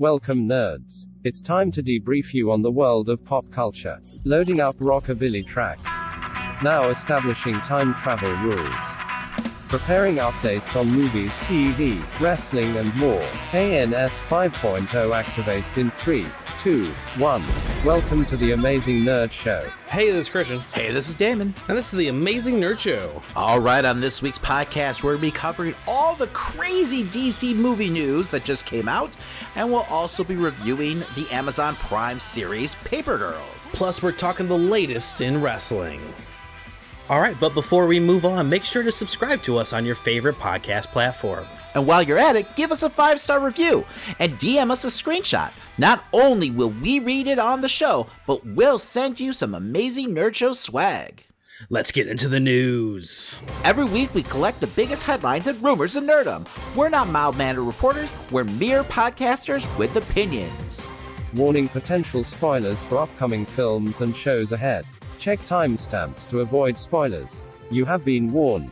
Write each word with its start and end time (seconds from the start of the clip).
Welcome, 0.00 0.48
nerds. 0.48 1.06
It's 1.24 1.40
time 1.40 1.72
to 1.72 1.82
debrief 1.82 2.32
you 2.32 2.52
on 2.52 2.62
the 2.62 2.70
world 2.70 3.08
of 3.08 3.24
pop 3.24 3.50
culture. 3.50 4.00
Loading 4.24 4.60
up 4.60 4.76
rockabilly 4.76 5.44
track. 5.44 5.80
Now 6.62 6.90
establishing 6.90 7.60
time 7.62 7.94
travel 7.94 8.30
rules. 8.34 8.86
Preparing 9.68 10.18
updates 10.18 10.76
on 10.78 10.88
movies, 10.88 11.32
TV, 11.38 12.00
wrestling, 12.20 12.76
and 12.76 12.94
more. 12.94 13.28
ANS 13.52 14.20
5.0 14.20 14.86
activates 14.86 15.78
in 15.78 15.90
3, 15.90 16.24
2, 16.58 16.92
1. 17.18 17.44
Welcome 17.84 18.26
to 18.26 18.36
the 18.36 18.50
Amazing 18.50 19.02
Nerd 19.02 19.30
Show. 19.30 19.64
Hey, 19.86 20.06
this 20.06 20.22
is 20.22 20.28
Christian, 20.30 20.58
Hey, 20.74 20.90
this 20.90 21.08
is 21.08 21.14
Damon. 21.14 21.54
and 21.68 21.78
this 21.78 21.92
is 21.92 21.98
the 21.98 22.08
Amazing 22.08 22.56
Nerd 22.60 22.80
Show. 22.80 23.22
All 23.36 23.60
right, 23.60 23.84
on 23.84 24.00
this 24.00 24.20
week's 24.22 24.38
podcast, 24.40 25.04
we're 25.04 25.12
going 25.12 25.20
to 25.20 25.26
be 25.28 25.30
covering 25.30 25.74
all 25.86 26.16
the 26.16 26.26
crazy 26.28 27.04
DC 27.04 27.54
movie 27.54 27.88
news 27.90 28.30
that 28.30 28.44
just 28.44 28.66
came 28.66 28.88
out, 28.88 29.16
and 29.54 29.70
we'll 29.70 29.86
also 29.88 30.24
be 30.24 30.34
reviewing 30.34 31.00
the 31.14 31.28
Amazon 31.30 31.76
Prime 31.76 32.18
series 32.18 32.74
Paper 32.84 33.18
Girls. 33.18 33.68
Plus, 33.72 34.02
we're 34.02 34.10
talking 34.10 34.48
the 34.48 34.58
latest 34.58 35.20
in 35.20 35.40
wrestling. 35.40 36.00
All 37.10 37.22
right, 37.22 37.40
but 37.40 37.54
before 37.54 37.86
we 37.86 37.98
move 37.98 38.26
on, 38.26 38.50
make 38.50 38.64
sure 38.64 38.82
to 38.82 38.92
subscribe 38.92 39.42
to 39.44 39.56
us 39.56 39.72
on 39.72 39.86
your 39.86 39.94
favorite 39.94 40.36
podcast 40.36 40.88
platform. 40.88 41.46
And 41.74 41.86
while 41.86 42.02
you're 42.02 42.18
at 42.18 42.36
it, 42.36 42.54
give 42.54 42.70
us 42.70 42.82
a 42.82 42.90
five 42.90 43.18
star 43.18 43.40
review 43.40 43.86
and 44.18 44.38
DM 44.38 44.70
us 44.70 44.84
a 44.84 44.88
screenshot. 44.88 45.50
Not 45.78 46.04
only 46.12 46.50
will 46.50 46.68
we 46.70 47.00
read 47.00 47.26
it 47.26 47.38
on 47.38 47.62
the 47.62 47.68
show, 47.68 48.08
but 48.26 48.44
we'll 48.44 48.78
send 48.78 49.20
you 49.20 49.32
some 49.32 49.54
amazing 49.54 50.10
Nerd 50.10 50.34
Show 50.34 50.52
swag. 50.52 51.24
Let's 51.70 51.92
get 51.92 52.08
into 52.08 52.28
the 52.28 52.40
news. 52.40 53.34
Every 53.64 53.86
week, 53.86 54.14
we 54.14 54.22
collect 54.22 54.60
the 54.60 54.66
biggest 54.66 55.02
headlines 55.02 55.46
and 55.46 55.62
rumors 55.62 55.96
of 55.96 56.04
nerdom. 56.04 56.46
We're 56.76 56.90
not 56.90 57.08
mild 57.08 57.38
mannered 57.38 57.64
reporters, 57.64 58.12
we're 58.30 58.44
mere 58.44 58.84
podcasters 58.84 59.66
with 59.78 59.96
opinions. 59.96 60.86
Warning 61.34 61.68
potential 61.68 62.22
spoilers 62.22 62.82
for 62.82 62.98
upcoming 62.98 63.46
films 63.46 64.02
and 64.02 64.14
shows 64.14 64.52
ahead. 64.52 64.84
Check 65.18 65.40
timestamps 65.40 66.28
to 66.30 66.40
avoid 66.40 66.78
spoilers. 66.78 67.42
You 67.70 67.84
have 67.84 68.04
been 68.04 68.32
warned. 68.32 68.70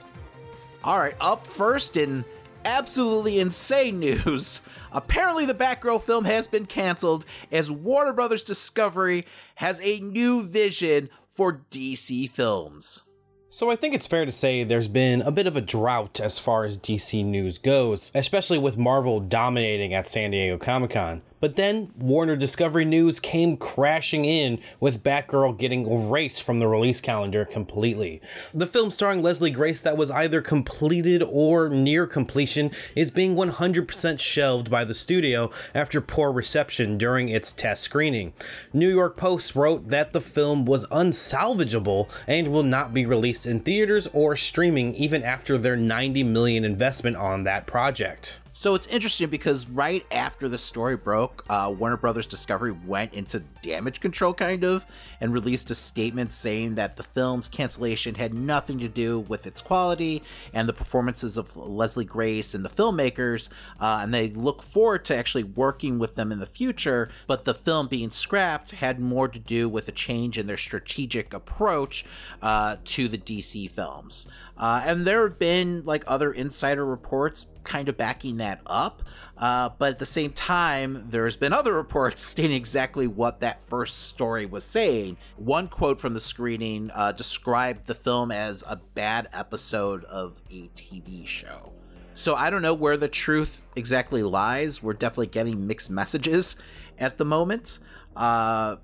All 0.84 1.00
right, 1.00 1.16
up 1.20 1.46
first 1.46 1.96
in 1.96 2.24
absolutely 2.64 3.40
insane 3.40 3.98
news. 4.00 4.62
Apparently, 4.92 5.44
the 5.44 5.54
Batgirl 5.54 6.02
film 6.02 6.24
has 6.24 6.46
been 6.46 6.66
canceled 6.66 7.26
as 7.50 7.70
Warner 7.70 8.12
Brothers 8.12 8.44
Discovery 8.44 9.26
has 9.56 9.80
a 9.80 10.00
new 10.00 10.46
vision 10.46 11.10
for 11.28 11.62
DC 11.70 12.30
films. 12.30 13.02
So, 13.48 13.70
I 13.70 13.76
think 13.76 13.94
it's 13.94 14.06
fair 14.06 14.24
to 14.24 14.32
say 14.32 14.64
there's 14.64 14.88
been 14.88 15.22
a 15.22 15.30
bit 15.32 15.46
of 15.46 15.56
a 15.56 15.60
drought 15.60 16.20
as 16.20 16.38
far 16.38 16.64
as 16.64 16.78
DC 16.78 17.24
news 17.24 17.58
goes, 17.58 18.10
especially 18.14 18.58
with 18.58 18.76
Marvel 18.76 19.18
dominating 19.20 19.94
at 19.94 20.06
San 20.06 20.30
Diego 20.30 20.58
Comic 20.58 20.90
Con. 20.90 21.22
But 21.40 21.56
then 21.56 21.92
Warner 21.98 22.36
Discovery 22.36 22.84
News 22.84 23.20
came 23.20 23.56
crashing 23.56 24.24
in 24.24 24.58
with 24.80 25.02
Batgirl 25.02 25.58
getting 25.58 25.86
erased 25.86 26.42
from 26.42 26.60
the 26.60 26.68
release 26.68 27.00
calendar 27.00 27.44
completely. 27.44 28.20
The 28.54 28.66
film 28.66 28.90
starring 28.90 29.22
Leslie 29.22 29.50
Grace 29.50 29.80
that 29.82 29.96
was 29.96 30.10
either 30.10 30.40
completed 30.40 31.22
or 31.22 31.68
near 31.68 32.06
completion 32.06 32.70
is 32.94 33.10
being 33.10 33.34
100% 33.34 34.18
shelved 34.18 34.70
by 34.70 34.84
the 34.84 34.94
studio 34.94 35.50
after 35.74 36.00
poor 36.00 36.32
reception 36.32 36.96
during 36.96 37.28
its 37.28 37.52
test 37.52 37.82
screening. 37.82 38.32
New 38.72 38.88
York 38.88 39.16
Post 39.16 39.54
wrote 39.54 39.88
that 39.90 40.12
the 40.12 40.20
film 40.20 40.64
was 40.64 40.86
unsalvageable 40.88 42.08
and 42.26 42.50
will 42.50 42.62
not 42.62 42.94
be 42.94 43.04
released 43.04 43.46
in 43.46 43.60
theaters 43.60 44.08
or 44.12 44.36
streaming 44.36 44.94
even 44.94 45.22
after 45.22 45.58
their 45.58 45.76
90 45.76 46.22
million 46.24 46.64
investment 46.64 47.16
on 47.16 47.44
that 47.44 47.66
project. 47.66 48.38
So 48.56 48.74
it's 48.74 48.86
interesting 48.86 49.28
because 49.28 49.68
right 49.68 50.06
after 50.10 50.48
the 50.48 50.56
story 50.56 50.96
broke, 50.96 51.44
uh, 51.50 51.74
Warner 51.78 51.98
Brothers 51.98 52.24
Discovery 52.24 52.72
went 52.72 53.12
into 53.12 53.40
damage 53.60 54.00
control, 54.00 54.32
kind 54.32 54.64
of, 54.64 54.86
and 55.20 55.30
released 55.30 55.70
a 55.70 55.74
statement 55.74 56.32
saying 56.32 56.76
that 56.76 56.96
the 56.96 57.02
film's 57.02 57.48
cancellation 57.48 58.14
had 58.14 58.32
nothing 58.32 58.78
to 58.78 58.88
do 58.88 59.18
with 59.20 59.46
its 59.46 59.60
quality 59.60 60.22
and 60.54 60.66
the 60.66 60.72
performances 60.72 61.36
of 61.36 61.54
Leslie 61.54 62.06
Grace 62.06 62.54
and 62.54 62.64
the 62.64 62.70
filmmakers, 62.70 63.50
uh, 63.78 64.00
and 64.00 64.14
they 64.14 64.30
look 64.30 64.62
forward 64.62 65.04
to 65.04 65.14
actually 65.14 65.44
working 65.44 65.98
with 65.98 66.14
them 66.14 66.32
in 66.32 66.40
the 66.40 66.46
future. 66.46 67.10
But 67.26 67.44
the 67.44 67.52
film 67.52 67.88
being 67.88 68.10
scrapped 68.10 68.70
had 68.70 68.98
more 68.98 69.28
to 69.28 69.38
do 69.38 69.68
with 69.68 69.86
a 69.88 69.92
change 69.92 70.38
in 70.38 70.46
their 70.46 70.56
strategic 70.56 71.34
approach 71.34 72.06
uh, 72.40 72.76
to 72.84 73.06
the 73.06 73.18
DC 73.18 73.68
films. 73.70 74.26
Uh, 74.58 74.82
and 74.84 75.04
there 75.04 75.28
have 75.28 75.38
been 75.38 75.84
like 75.84 76.04
other 76.06 76.32
insider 76.32 76.84
reports 76.84 77.46
kind 77.64 77.88
of 77.88 77.96
backing 77.96 78.38
that 78.38 78.60
up. 78.66 79.02
Uh, 79.36 79.68
but 79.78 79.90
at 79.90 79.98
the 79.98 80.06
same 80.06 80.32
time, 80.32 81.04
there's 81.10 81.36
been 81.36 81.52
other 81.52 81.74
reports 81.74 82.22
stating 82.26 82.56
exactly 82.56 83.06
what 83.06 83.40
that 83.40 83.62
first 83.64 84.04
story 84.04 84.46
was 84.46 84.64
saying. 84.64 85.16
One 85.36 85.68
quote 85.68 86.00
from 86.00 86.14
the 86.14 86.20
screening 86.20 86.90
uh, 86.94 87.12
described 87.12 87.86
the 87.86 87.94
film 87.94 88.30
as 88.30 88.64
a 88.66 88.76
bad 88.94 89.28
episode 89.32 90.04
of 90.04 90.40
a 90.50 90.68
TV 90.68 91.26
show. 91.26 91.72
So 92.14 92.34
I 92.34 92.48
don't 92.48 92.62
know 92.62 92.72
where 92.72 92.96
the 92.96 93.08
truth 93.08 93.60
exactly 93.76 94.22
lies. 94.22 94.82
We're 94.82 94.94
definitely 94.94 95.26
getting 95.26 95.66
mixed 95.66 95.90
messages 95.90 96.56
at 96.98 97.18
the 97.18 97.26
moment. 97.26 97.78
Uh, 98.16 98.76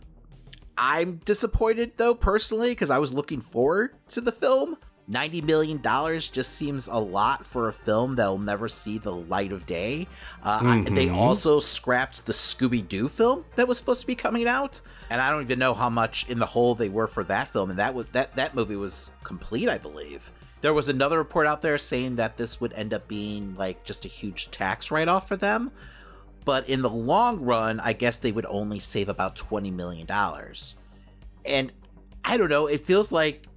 I'm 0.76 1.16
disappointed 1.24 1.92
though, 1.96 2.14
personally, 2.14 2.70
because 2.70 2.90
I 2.90 2.98
was 2.98 3.14
looking 3.14 3.40
forward 3.40 3.94
to 4.08 4.20
the 4.20 4.32
film. 4.32 4.76
$90 5.10 5.42
million 5.44 5.80
just 5.82 6.52
seems 6.54 6.86
a 6.86 6.94
lot 6.96 7.44
for 7.44 7.68
a 7.68 7.72
film 7.72 8.14
that'll 8.16 8.38
never 8.38 8.68
see 8.68 8.98
the 8.98 9.12
light 9.12 9.52
of 9.52 9.66
day. 9.66 10.06
Uh, 10.42 10.60
I- 10.62 10.90
they 10.94 11.08
also 11.10 11.60
scrapped 11.60 12.24
the 12.26 12.32
Scooby 12.32 12.86
Doo 12.86 13.08
film 13.08 13.44
that 13.56 13.66
was 13.68 13.78
supposed 13.78 14.00
to 14.02 14.06
be 14.06 14.14
coming 14.14 14.46
out, 14.46 14.80
and 15.10 15.20
I 15.20 15.30
don't 15.30 15.42
even 15.42 15.58
know 15.58 15.74
how 15.74 15.90
much 15.90 16.26
in 16.28 16.38
the 16.38 16.46
hole 16.46 16.74
they 16.74 16.88
were 16.88 17.08
for 17.08 17.24
that 17.24 17.48
film. 17.48 17.70
And 17.70 17.78
that 17.78 17.94
was 17.94 18.06
that 18.12 18.34
that 18.36 18.54
movie 18.54 18.76
was 18.76 19.10
complete, 19.24 19.68
I 19.68 19.78
believe. 19.78 20.30
There 20.60 20.72
was 20.72 20.88
another 20.88 21.18
report 21.18 21.48
out 21.48 21.60
there 21.62 21.76
saying 21.78 22.16
that 22.16 22.36
this 22.36 22.60
would 22.60 22.72
end 22.74 22.94
up 22.94 23.08
being 23.08 23.56
like 23.56 23.82
just 23.84 24.04
a 24.04 24.08
huge 24.08 24.52
tax 24.52 24.92
write 24.92 25.08
off 25.08 25.26
for 25.26 25.34
them, 25.36 25.72
but 26.44 26.68
in 26.68 26.80
the 26.82 26.88
long 26.90 27.40
run, 27.40 27.80
I 27.80 27.92
guess 27.92 28.18
they 28.20 28.30
would 28.30 28.46
only 28.46 28.78
save 28.78 29.08
about 29.08 29.34
$20 29.34 29.72
million. 29.72 30.06
And 31.44 31.72
I 32.24 32.36
don't 32.36 32.48
know, 32.48 32.68
it 32.68 32.86
feels 32.86 33.10
like 33.10 33.48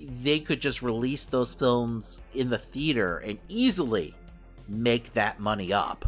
they 0.00 0.38
could 0.40 0.60
just 0.60 0.82
release 0.82 1.26
those 1.26 1.54
films 1.54 2.20
in 2.34 2.50
the 2.50 2.58
theater 2.58 3.18
and 3.18 3.38
easily 3.48 4.14
make 4.68 5.12
that 5.14 5.40
money 5.40 5.72
up. 5.72 6.06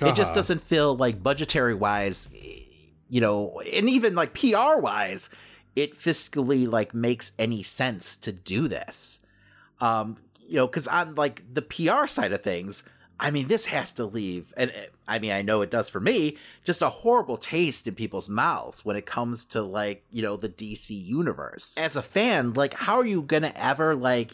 It 0.00 0.14
just 0.14 0.20
Uh-huh. 0.30 0.34
doesn't 0.34 0.60
feel 0.60 0.94
like 0.94 1.22
budgetary 1.22 1.74
wise, 1.74 2.28
you 3.08 3.20
know, 3.20 3.60
and 3.72 3.88
even 3.88 4.14
like 4.14 4.34
PR 4.34 4.78
wise, 4.78 5.30
it 5.74 5.94
fiscally 5.94 6.70
like 6.70 6.94
makes 6.94 7.32
any 7.38 7.62
sense 7.62 8.14
to 8.16 8.32
do 8.32 8.68
this. 8.68 9.20
Um, 9.80 10.16
you 10.46 10.56
know, 10.56 10.66
because 10.66 10.86
on 10.86 11.14
like 11.16 11.42
the 11.52 11.62
PR 11.62 12.06
side 12.06 12.32
of 12.32 12.42
things, 12.42 12.84
I 13.18 13.30
mean, 13.30 13.48
this 13.48 13.66
has 13.66 13.92
to 13.92 14.04
leave, 14.04 14.52
and 14.56 14.70
uh, 14.70 14.90
I 15.08 15.18
mean, 15.18 15.32
I 15.32 15.42
know 15.42 15.62
it 15.62 15.70
does 15.70 15.88
for 15.88 16.00
me, 16.00 16.36
just 16.64 16.82
a 16.82 16.88
horrible 16.88 17.38
taste 17.38 17.86
in 17.86 17.94
people's 17.94 18.28
mouths 18.28 18.84
when 18.84 18.96
it 18.96 19.06
comes 19.06 19.44
to 19.46 19.62
like, 19.62 20.04
you 20.10 20.22
know, 20.22 20.36
the 20.36 20.48
DC 20.48 20.90
universe. 20.90 21.74
As 21.78 21.96
a 21.96 22.02
fan, 22.02 22.52
like, 22.52 22.74
how 22.74 22.98
are 22.98 23.06
you 23.06 23.22
gonna 23.22 23.52
ever 23.56 23.94
like 23.94 24.32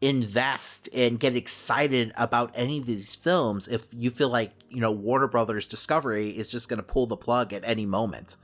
invest 0.00 0.88
and 0.92 1.20
get 1.20 1.36
excited 1.36 2.12
about 2.16 2.52
any 2.54 2.78
of 2.78 2.86
these 2.86 3.14
films 3.14 3.68
if 3.68 3.86
you 3.92 4.10
feel 4.10 4.28
like, 4.28 4.52
you 4.68 4.80
know, 4.80 4.92
Warner 4.92 5.28
Brothers 5.28 5.68
Discovery 5.68 6.30
is 6.30 6.48
just 6.48 6.68
gonna 6.68 6.82
pull 6.82 7.06
the 7.06 7.16
plug 7.16 7.52
at 7.52 7.62
any 7.64 7.86
moment? 7.86 8.36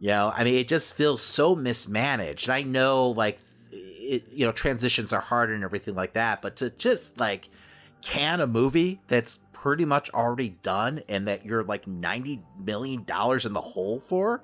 You 0.00 0.08
know, 0.08 0.32
I 0.34 0.42
mean, 0.42 0.56
it 0.56 0.66
just 0.66 0.94
feels 0.94 1.22
so 1.22 1.54
mismanaged. 1.54 2.48
And 2.48 2.54
I 2.54 2.62
know, 2.62 3.10
like, 3.10 3.38
it, 3.70 4.24
you 4.32 4.44
know, 4.44 4.50
transitions 4.50 5.12
are 5.12 5.20
hard 5.20 5.50
and 5.50 5.62
everything 5.62 5.94
like 5.94 6.14
that, 6.14 6.42
but 6.42 6.56
to 6.56 6.70
just 6.70 7.20
like 7.20 7.48
can 8.02 8.40
a 8.40 8.46
movie 8.46 9.00
that's 9.08 9.38
pretty 9.52 9.84
much 9.84 10.10
already 10.10 10.50
done 10.62 11.00
and 11.08 11.28
that 11.28 11.46
you're 11.46 11.62
like 11.62 11.86
90 11.86 12.42
million 12.64 13.04
dollars 13.04 13.46
in 13.46 13.52
the 13.52 13.60
hole 13.60 14.00
for, 14.00 14.42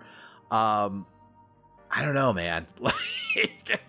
um, 0.51 1.07
I 1.91 2.03
don't 2.03 2.15
know, 2.15 2.33
man. 2.33 2.67
Like, 3.37 3.81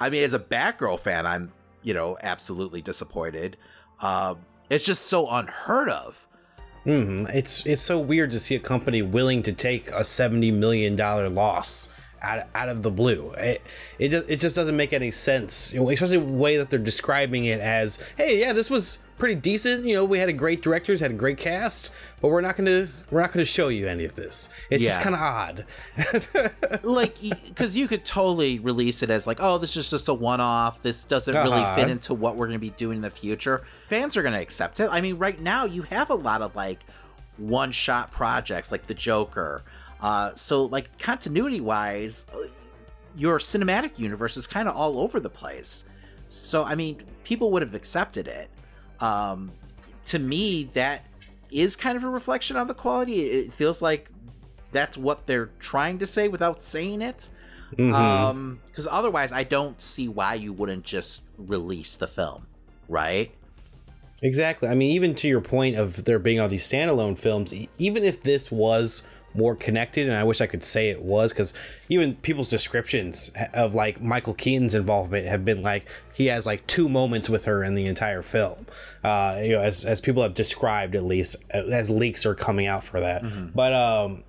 I 0.00 0.10
mean, 0.10 0.24
as 0.24 0.34
a 0.34 0.38
Batgirl 0.38 0.98
fan, 0.98 1.26
I'm, 1.26 1.52
you 1.82 1.94
know, 1.94 2.16
absolutely 2.22 2.82
disappointed. 2.82 3.56
Um, 4.00 4.38
it's 4.70 4.84
just 4.84 5.06
so 5.06 5.28
unheard 5.28 5.90
of. 5.90 6.26
hmm 6.84 7.26
It's 7.32 7.64
it's 7.66 7.82
so 7.82 7.98
weird 7.98 8.30
to 8.32 8.38
see 8.40 8.54
a 8.54 8.60
company 8.60 9.02
willing 9.02 9.42
to 9.44 9.52
take 9.52 9.90
a 9.90 10.02
seventy 10.02 10.50
million 10.50 10.96
dollar 10.96 11.28
loss 11.28 11.88
out, 12.22 12.46
out 12.54 12.68
of 12.68 12.82
the 12.82 12.90
blue. 12.90 13.32
It 13.38 13.62
it 13.98 14.08
just, 14.10 14.30
it 14.30 14.40
just 14.40 14.54
doesn't 14.56 14.76
make 14.76 14.92
any 14.92 15.10
sense, 15.10 15.72
you 15.72 15.80
know, 15.80 15.90
especially 15.90 16.18
the 16.18 16.24
way 16.24 16.56
that 16.56 16.70
they're 16.70 16.78
describing 16.78 17.44
it 17.46 17.60
as, 17.60 17.98
hey, 18.16 18.40
yeah, 18.40 18.52
this 18.52 18.70
was 18.70 18.98
pretty 19.18 19.34
decent. 19.34 19.84
You 19.84 19.94
know, 19.94 20.04
we 20.04 20.18
had 20.18 20.28
a 20.28 20.32
great 20.32 20.62
directors, 20.62 21.00
had 21.00 21.10
a 21.10 21.14
great 21.14 21.38
cast, 21.38 21.92
but 22.20 22.28
we're 22.28 22.40
not 22.40 22.56
gonna 22.56 22.86
we're 23.10 23.20
not 23.20 23.32
gonna 23.32 23.44
show 23.44 23.68
you 23.68 23.88
any 23.88 24.04
of 24.04 24.14
this. 24.14 24.48
It's 24.70 24.84
just 24.84 25.00
kind 25.00 25.14
of 25.14 25.20
odd. 25.20 25.64
like 26.82 27.16
because 27.46 27.76
you 27.76 27.88
could 27.88 28.04
totally 28.04 28.58
release 28.58 29.02
it 29.02 29.10
as 29.10 29.26
like 29.26 29.38
oh 29.40 29.58
this 29.58 29.76
is 29.76 29.90
just 29.90 30.08
a 30.08 30.14
one-off 30.14 30.82
this 30.82 31.04
doesn't 31.04 31.34
really 31.34 31.52
Uh-huh. 31.60 31.74
fit 31.76 31.88
into 31.88 32.14
what 32.14 32.36
we're 32.36 32.46
going 32.46 32.58
to 32.58 32.60
be 32.60 32.70
doing 32.70 32.96
in 32.96 33.02
the 33.02 33.10
future 33.10 33.62
fans 33.88 34.16
are 34.16 34.22
going 34.22 34.34
to 34.34 34.40
accept 34.40 34.80
it 34.80 34.88
i 34.92 35.00
mean 35.00 35.18
right 35.18 35.40
now 35.40 35.64
you 35.64 35.82
have 35.82 36.10
a 36.10 36.14
lot 36.14 36.42
of 36.42 36.54
like 36.54 36.84
one 37.36 37.70
shot 37.72 38.10
projects 38.10 38.72
like 38.72 38.86
the 38.88 38.94
Joker. 38.94 39.62
Uh, 40.00 40.34
so, 40.34 40.64
like, 40.66 40.98
continuity 40.98 41.60
wise, 41.60 42.26
your 43.16 43.38
cinematic 43.38 43.98
universe 43.98 44.36
is 44.36 44.46
kind 44.46 44.68
of 44.68 44.76
all 44.76 45.00
over 45.00 45.20
the 45.20 45.30
place. 45.30 45.84
So, 46.28 46.64
I 46.64 46.74
mean, 46.74 47.02
people 47.24 47.50
would 47.52 47.62
have 47.62 47.74
accepted 47.74 48.28
it. 48.28 48.50
Um, 49.00 49.50
to 50.04 50.18
me, 50.18 50.64
that 50.74 51.06
is 51.50 51.76
kind 51.76 51.96
of 51.96 52.04
a 52.04 52.08
reflection 52.08 52.56
on 52.56 52.68
the 52.68 52.74
quality. 52.74 53.20
It 53.22 53.52
feels 53.52 53.82
like 53.82 54.10
that's 54.72 54.96
what 54.96 55.26
they're 55.26 55.50
trying 55.58 55.98
to 55.98 56.06
say 56.06 56.28
without 56.28 56.60
saying 56.62 57.02
it. 57.02 57.30
Mm-hmm. 57.72 57.94
Um, 57.94 58.60
because 58.66 58.86
otherwise, 58.90 59.32
I 59.32 59.42
don't 59.42 59.80
see 59.80 60.08
why 60.08 60.34
you 60.34 60.52
wouldn't 60.52 60.84
just 60.84 61.22
release 61.36 61.96
the 61.96 62.06
film, 62.06 62.46
right? 62.88 63.30
Exactly. 64.22 64.68
I 64.68 64.74
mean, 64.74 64.90
even 64.92 65.14
to 65.16 65.28
your 65.28 65.40
point 65.40 65.76
of 65.76 66.04
there 66.04 66.18
being 66.18 66.40
all 66.40 66.48
these 66.48 66.68
standalone 66.68 67.18
films, 67.18 67.52
even 67.78 68.04
if 68.04 68.22
this 68.22 68.50
was 68.50 69.06
more 69.34 69.54
connected, 69.54 70.08
and 70.08 70.16
I 70.16 70.24
wish 70.24 70.40
I 70.40 70.46
could 70.46 70.64
say 70.64 70.88
it 70.88 71.02
was, 71.02 71.32
because 71.32 71.54
even 71.88 72.16
people's 72.16 72.50
descriptions 72.50 73.30
of 73.54 73.74
like 73.74 74.00
Michael 74.00 74.34
Keaton's 74.34 74.74
involvement 74.74 75.26
have 75.26 75.44
been 75.44 75.62
like 75.62 75.88
he 76.14 76.26
has 76.26 76.46
like 76.46 76.66
two 76.66 76.88
moments 76.88 77.28
with 77.28 77.44
her 77.44 77.62
in 77.62 77.74
the 77.74 77.86
entire 77.86 78.22
film. 78.22 78.66
Uh, 79.04 79.38
you 79.42 79.50
know, 79.50 79.60
as 79.60 79.84
as 79.84 80.00
people 80.00 80.22
have 80.22 80.34
described 80.34 80.94
at 80.94 81.04
least 81.04 81.36
as 81.50 81.90
leaks 81.90 82.26
are 82.26 82.34
coming 82.34 82.66
out 82.66 82.84
for 82.84 83.00
that. 83.00 83.22
Mm-hmm. 83.22 83.48
But 83.54 83.72
um, 83.72 84.24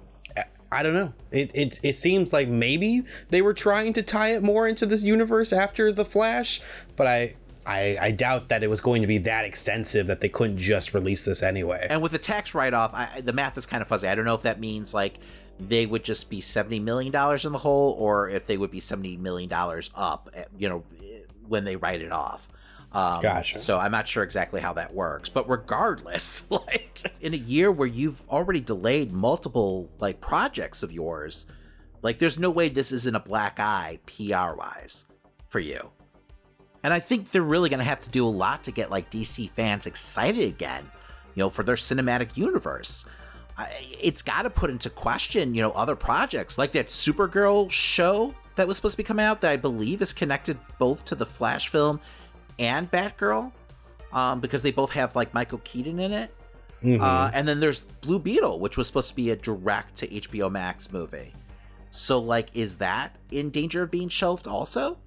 I 0.72 0.84
don't 0.84 0.94
know. 0.94 1.14
It, 1.32 1.52
it 1.54 1.80
it 1.82 1.98
seems 1.98 2.32
like 2.32 2.48
maybe 2.48 3.04
they 3.30 3.42
were 3.42 3.54
trying 3.54 3.94
to 3.94 4.04
tie 4.04 4.30
it 4.30 4.44
more 4.44 4.68
into 4.68 4.86
this 4.86 5.04
universe 5.04 5.52
after 5.52 5.92
the 5.92 6.06
Flash, 6.06 6.62
but 6.96 7.08
I 7.08 7.36
I, 7.70 7.98
I 8.02 8.12
doubt 8.12 8.50
that 8.50 8.64
it 8.64 8.68
was 8.68 8.82
going 8.82 9.02
to 9.02 9.08
be 9.08 9.20
that 9.20 9.46
extensive 9.46 10.08
that 10.08 10.22
they 10.22 10.30
couldn't 10.30 10.58
just 10.58 10.96
release 10.96 11.26
this 11.26 11.44
anyway. 11.44 11.86
And 11.90 12.02
with 12.02 12.12
the 12.12 12.18
tax 12.18 12.56
write 12.56 12.74
off, 12.74 12.96
the 13.24 13.34
math 13.34 13.58
is 13.58 13.68
kind 13.68 13.82
of 13.82 13.88
fuzzy. 13.88 14.08
I 14.08 14.16
don't 14.16 14.26
know 14.26 14.34
if 14.34 14.42
that 14.42 14.60
means 14.60 14.94
like 14.94 15.20
they 15.60 15.86
would 15.86 16.04
just 16.04 16.30
be 16.30 16.42
seventy 16.42 16.80
million 16.80 17.12
dollars 17.12 17.46
in 17.46 17.52
the 17.52 17.60
hole, 17.60 17.96
or 18.00 18.28
if 18.28 18.48
they 18.48 18.58
would 18.58 18.72
be 18.72 18.80
seventy 18.80 19.18
million 19.18 19.50
dollars 19.50 19.92
up. 19.94 20.30
Eh, 20.34 20.46
you 20.58 20.68
know, 20.68 20.84
when 21.48 21.64
they 21.64 21.76
write 21.76 22.02
it 22.02 22.12
off. 22.12 22.48
Um, 22.92 23.22
gotcha. 23.22 23.60
So 23.60 23.78
I'm 23.78 23.92
not 23.92 24.08
sure 24.08 24.24
exactly 24.24 24.62
how 24.62 24.74
that 24.74 24.96
works, 24.96 25.30
but 25.30 25.48
regardless, 25.48 26.44
like 26.50 27.02
in 27.22 27.36
a 27.36 27.38
year 27.38 27.72
where 27.72 27.88
you've 27.88 28.28
already 28.30 28.62
delayed 28.62 29.12
multiple 29.12 29.92
like 30.00 30.22
projects 30.22 30.82
of 30.82 30.92
yours, 30.92 31.46
like 32.02 32.18
there's 32.18 32.40
no 32.40 32.50
way 32.50 32.70
this 32.70 32.92
isn't 32.92 33.16
a 33.16 33.20
black 33.20 33.60
eye 33.60 34.00
PR 34.08 34.56
wise 34.58 35.06
for 35.46 35.60
you. 35.60 35.92
And 36.84 36.94
I 36.94 37.00
think 37.00 37.32
they're 37.32 37.42
really 37.42 37.70
going 37.70 37.80
to 37.80 37.86
have 37.86 38.02
to 38.02 38.10
do 38.10 38.26
a 38.26 38.30
lot 38.30 38.64
to 38.64 38.72
get 38.72 38.90
like 38.90 39.10
DC 39.10 39.50
fans 39.52 39.86
excited 39.86 40.48
again, 40.48 40.90
you 41.36 41.44
know, 41.44 41.50
for 41.50 41.64
their 41.64 41.76
cinematic 41.76 42.38
universe. 42.38 43.06
It's 44.00 44.22
got 44.22 44.44
to 44.44 44.50
put 44.50 44.70
into 44.70 44.90
question, 44.90 45.54
you 45.54 45.62
know, 45.62 45.72
other 45.72 45.96
projects 45.96 46.58
like 46.58 46.72
that 46.72 46.88
Supergirl 46.88 47.70
show 47.70 48.34
that 48.56 48.68
was 48.68 48.78
supposed 48.78 48.94
to 48.94 48.98
be 48.98 49.04
coming 49.04 49.26
out 49.26 49.42
that 49.42 49.52
I 49.52 49.58
believe 49.58 50.02
is 50.02 50.14
connected 50.14 50.58
both 50.78 51.04
to 51.06 51.16
the 51.16 51.26
Flash 51.26 51.68
film 51.68 52.00
and 52.58 52.90
Batgirl, 52.90 53.52
um, 54.14 54.40
because 54.40 54.62
they 54.62 54.72
both 54.72 54.92
have 54.92 55.16
like 55.16 55.34
Michael 55.34 55.60
Keaton 55.64 56.00
in 56.00 56.14
it. 56.14 56.34
Mm-hmm. 56.84 57.04
Uh, 57.04 57.32
and 57.34 57.48
then 57.48 57.60
there's 57.60 57.82
Blue 57.82 58.20
Beetle, 58.20 58.60
which 58.60 58.78
was 58.78 58.88
supposed 58.88 59.10
to 59.10 59.16
be 59.16 59.32
a 59.32 59.36
direct 59.36 59.96
to 59.98 60.08
HBO 60.08 60.50
Max 60.50 60.92
movie. 60.92 61.34
So, 61.92 62.20
like, 62.20 62.50
is 62.54 62.78
that 62.78 63.18
in 63.32 63.50
danger 63.50 63.84
of 63.84 63.92
being 63.92 64.10
shelved 64.10 64.48
also? 64.48 64.98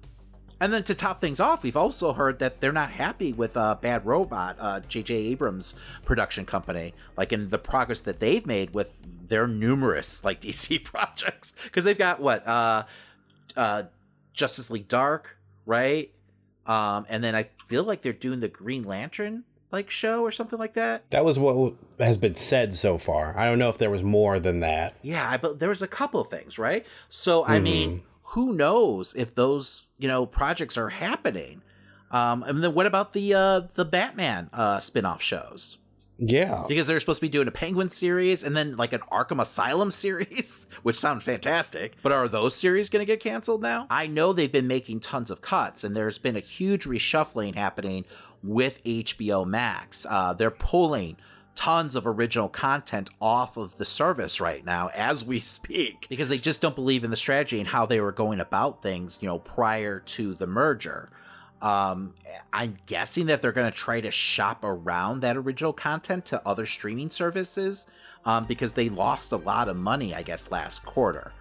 And 0.59 0.71
then 0.71 0.83
to 0.83 0.95
top 0.95 1.19
things 1.19 1.39
off, 1.39 1.63
we've 1.63 1.77
also 1.77 2.13
heard 2.13 2.39
that 2.39 2.61
they're 2.61 2.71
not 2.71 2.91
happy 2.91 3.33
with 3.33 3.57
uh, 3.57 3.75
Bad 3.75 4.05
Robot, 4.05 4.55
uh, 4.59 4.79
J.J. 4.81 5.13
Abrams' 5.13 5.75
production 6.05 6.45
company, 6.45 6.93
like 7.17 7.33
in 7.33 7.49
the 7.49 7.57
progress 7.57 8.01
that 8.01 8.19
they've 8.19 8.45
made 8.45 8.73
with 8.73 9.27
their 9.27 9.47
numerous 9.47 10.23
like 10.23 10.41
DC 10.41 10.83
projects. 10.83 11.53
Because 11.63 11.83
they've 11.83 11.97
got 11.97 12.19
what 12.19 12.47
uh, 12.47 12.83
uh, 13.55 13.83
Justice 14.33 14.69
League 14.69 14.87
Dark, 14.87 15.37
right? 15.65 16.11
Um, 16.65 17.05
and 17.09 17.23
then 17.23 17.35
I 17.35 17.49
feel 17.67 17.83
like 17.83 18.01
they're 18.01 18.13
doing 18.13 18.39
the 18.39 18.47
Green 18.47 18.83
Lantern 18.83 19.43
like 19.73 19.89
show 19.89 20.21
or 20.21 20.31
something 20.31 20.59
like 20.59 20.75
that. 20.75 21.09
That 21.09 21.25
was 21.25 21.39
what 21.39 21.73
has 21.99 22.15
been 22.17 22.35
said 22.35 22.77
so 22.77 22.97
far. 22.97 23.37
I 23.37 23.45
don't 23.45 23.59
know 23.59 23.69
if 23.69 23.79
there 23.79 23.89
was 23.89 24.03
more 24.03 24.39
than 24.39 24.59
that. 24.59 24.95
Yeah, 25.01 25.35
but 25.37 25.59
there 25.59 25.69
was 25.69 25.81
a 25.81 25.87
couple 25.87 26.23
things, 26.23 26.59
right? 26.59 26.85
So 27.09 27.43
I 27.43 27.55
mm-hmm. 27.55 27.63
mean 27.63 28.03
who 28.33 28.53
knows 28.53 29.13
if 29.15 29.35
those 29.35 29.87
you 30.03 30.09
know 30.09 30.25
projects 30.25 30.77
are 30.77 30.89
happening? 30.89 31.61
Um, 32.11 32.43
and 32.43 32.61
then 32.61 32.75
what 32.75 32.85
about 32.85 33.13
the 33.13 33.33
uh, 33.33 33.61
the 33.73 33.85
Batman 33.85 34.49
uh, 34.51 34.79
spin-off 34.79 35.21
shows? 35.21 35.77
Yeah, 36.19 36.65
because 36.67 36.87
they're 36.87 36.99
supposed 36.99 37.21
to 37.21 37.25
be 37.25 37.29
doing 37.29 37.47
a 37.47 37.51
Penguin 37.51 37.87
series 37.87 38.43
and 38.43 38.55
then 38.55 38.75
like 38.75 38.91
an 38.91 38.99
Arkham 39.11 39.41
Asylum 39.41 39.91
series, 40.03 40.67
which 40.83 40.97
sounds 40.97 41.23
fantastic. 41.23 41.95
But 42.03 42.11
are 42.11 42.27
those 42.27 42.53
series 42.53 42.89
going 42.89 42.99
to 42.99 43.05
get 43.11 43.21
canceled 43.21 43.61
now? 43.61 43.87
I 43.89 44.07
know 44.07 44.33
they've 44.33 44.51
been 44.51 44.67
making 44.67 44.99
tons 44.99 45.31
of 45.31 45.39
cuts, 45.39 45.85
and 45.85 45.95
there's 45.95 46.17
been 46.17 46.35
a 46.35 46.41
huge 46.41 46.83
reshuffling 46.83 47.55
happening 47.55 48.03
with 48.43 48.83
HBO 48.83 49.47
Max. 49.47 50.05
Uh, 50.07 50.33
they're 50.33 50.51
pulling 50.51 51.15
tons 51.55 51.95
of 51.95 52.07
original 52.07 52.49
content 52.49 53.09
off 53.21 53.57
of 53.57 53.75
the 53.75 53.85
service 53.85 54.41
right 54.41 54.65
now 54.65 54.89
as 54.93 55.23
we 55.23 55.39
speak 55.39 56.07
because 56.09 56.29
they 56.29 56.37
just 56.37 56.61
don't 56.61 56.75
believe 56.75 57.03
in 57.03 57.11
the 57.11 57.17
strategy 57.17 57.59
and 57.59 57.69
how 57.69 57.85
they 57.85 57.99
were 57.99 58.11
going 58.11 58.39
about 58.39 58.81
things, 58.81 59.19
you 59.21 59.27
know, 59.27 59.39
prior 59.39 59.99
to 59.99 60.33
the 60.33 60.47
merger. 60.47 61.09
Um, 61.61 62.13
I'm 62.51 62.77
guessing 62.87 63.27
that 63.27 63.41
they're 63.41 63.53
going 63.53 63.71
to 63.71 63.77
try 63.77 64.01
to 64.01 64.11
shop 64.11 64.59
around 64.63 65.21
that 65.21 65.37
original 65.37 65.71
content 65.71 66.25
to 66.25 66.45
other 66.45 66.65
streaming 66.65 67.09
services 67.09 67.87
um, 68.25 68.45
because 68.45 68.73
they 68.73 68.89
lost 68.89 69.31
a 69.31 69.37
lot 69.37 69.69
of 69.69 69.77
money, 69.77 70.13
I 70.13 70.23
guess, 70.23 70.51
last 70.51 70.83
quarter. 70.83 71.31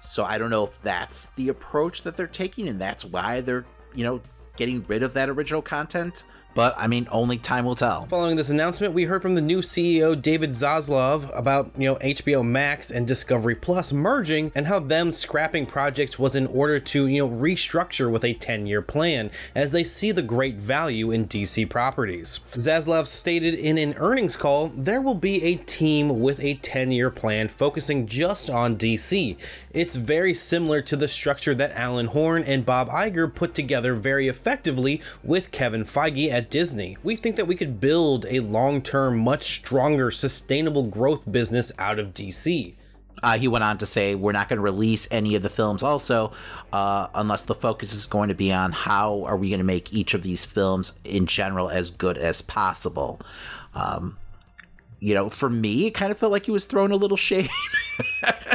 So 0.00 0.24
I 0.24 0.36
don't 0.36 0.50
know 0.50 0.64
if 0.64 0.82
that's 0.82 1.26
the 1.30 1.48
approach 1.48 2.02
that 2.02 2.14
they're 2.14 2.26
taking 2.26 2.68
and 2.68 2.78
that's 2.78 3.06
why 3.06 3.40
they're, 3.40 3.64
you 3.94 4.04
know, 4.04 4.20
getting 4.56 4.84
rid 4.86 5.02
of 5.02 5.14
that 5.14 5.30
original 5.30 5.62
content 5.62 6.24
but 6.54 6.74
I 6.78 6.86
mean, 6.86 7.08
only 7.10 7.36
time 7.36 7.64
will 7.64 7.74
tell. 7.74 8.06
Following 8.06 8.36
this 8.36 8.50
announcement, 8.50 8.94
we 8.94 9.04
heard 9.04 9.22
from 9.22 9.34
the 9.34 9.40
new 9.40 9.60
CEO 9.60 10.20
David 10.20 10.50
Zaslav 10.50 11.36
about 11.36 11.72
you 11.76 11.84
know 11.84 11.96
HBO 11.96 12.44
Max 12.44 12.90
and 12.90 13.06
Discovery 13.06 13.54
Plus 13.54 13.92
merging 13.92 14.52
and 14.54 14.66
how 14.66 14.78
them 14.78 15.12
scrapping 15.12 15.66
projects 15.66 16.18
was 16.18 16.36
in 16.36 16.46
order 16.46 16.78
to 16.80 17.06
you 17.06 17.26
know 17.26 17.28
restructure 17.28 18.10
with 18.10 18.24
a 18.24 18.34
10-year 18.34 18.82
plan 18.82 19.30
as 19.54 19.72
they 19.72 19.84
see 19.84 20.12
the 20.12 20.22
great 20.22 20.56
value 20.56 21.10
in 21.10 21.26
DC 21.26 21.68
properties. 21.68 22.40
Zaslav 22.52 23.06
stated 23.06 23.54
in 23.54 23.78
an 23.78 23.94
earnings 23.98 24.36
call, 24.36 24.68
there 24.68 25.00
will 25.00 25.14
be 25.14 25.42
a 25.42 25.56
team 25.56 26.20
with 26.20 26.40
a 26.40 26.56
10-year 26.56 27.10
plan 27.10 27.48
focusing 27.48 28.06
just 28.06 28.48
on 28.48 28.76
DC. 28.76 29.36
It's 29.72 29.96
very 29.96 30.34
similar 30.34 30.82
to 30.82 30.96
the 30.96 31.08
structure 31.08 31.54
that 31.54 31.72
Alan 31.72 32.06
Horn 32.06 32.44
and 32.44 32.64
Bob 32.64 32.88
Iger 32.88 33.32
put 33.34 33.54
together 33.54 33.94
very 33.94 34.28
effectively 34.28 35.00
with 35.22 35.50
Kevin 35.50 35.84
Feige 35.84 36.30
at 36.30 36.43
at 36.44 36.50
Disney. 36.50 36.98
We 37.02 37.16
think 37.16 37.36
that 37.36 37.46
we 37.46 37.56
could 37.56 37.80
build 37.80 38.26
a 38.28 38.40
long 38.40 38.82
term, 38.82 39.18
much 39.18 39.44
stronger, 39.44 40.10
sustainable 40.10 40.82
growth 40.82 41.30
business 41.30 41.72
out 41.78 41.98
of 41.98 42.12
DC. 42.12 42.74
Uh, 43.22 43.38
he 43.38 43.48
went 43.48 43.64
on 43.64 43.78
to 43.78 43.86
say, 43.86 44.14
We're 44.14 44.32
not 44.32 44.48
going 44.48 44.58
to 44.58 44.62
release 44.62 45.08
any 45.10 45.34
of 45.36 45.42
the 45.42 45.48
films 45.48 45.82
also, 45.82 46.32
uh, 46.72 47.06
unless 47.14 47.44
the 47.44 47.54
focus 47.54 47.94
is 47.94 48.06
going 48.06 48.28
to 48.28 48.34
be 48.34 48.52
on 48.52 48.72
how 48.72 49.24
are 49.24 49.38
we 49.38 49.48
going 49.48 49.58
to 49.58 49.64
make 49.64 49.92
each 49.92 50.12
of 50.12 50.22
these 50.22 50.44
films 50.44 50.92
in 51.04 51.26
general 51.26 51.70
as 51.70 51.90
good 51.90 52.18
as 52.18 52.42
possible. 52.42 53.20
Um, 53.72 54.18
you 55.00 55.14
know, 55.14 55.28
for 55.30 55.48
me, 55.48 55.86
it 55.86 55.92
kind 55.92 56.12
of 56.12 56.18
felt 56.18 56.32
like 56.32 56.44
he 56.44 56.50
was 56.50 56.66
throwing 56.66 56.90
a 56.90 56.96
little 56.96 57.16
shade 57.16 57.48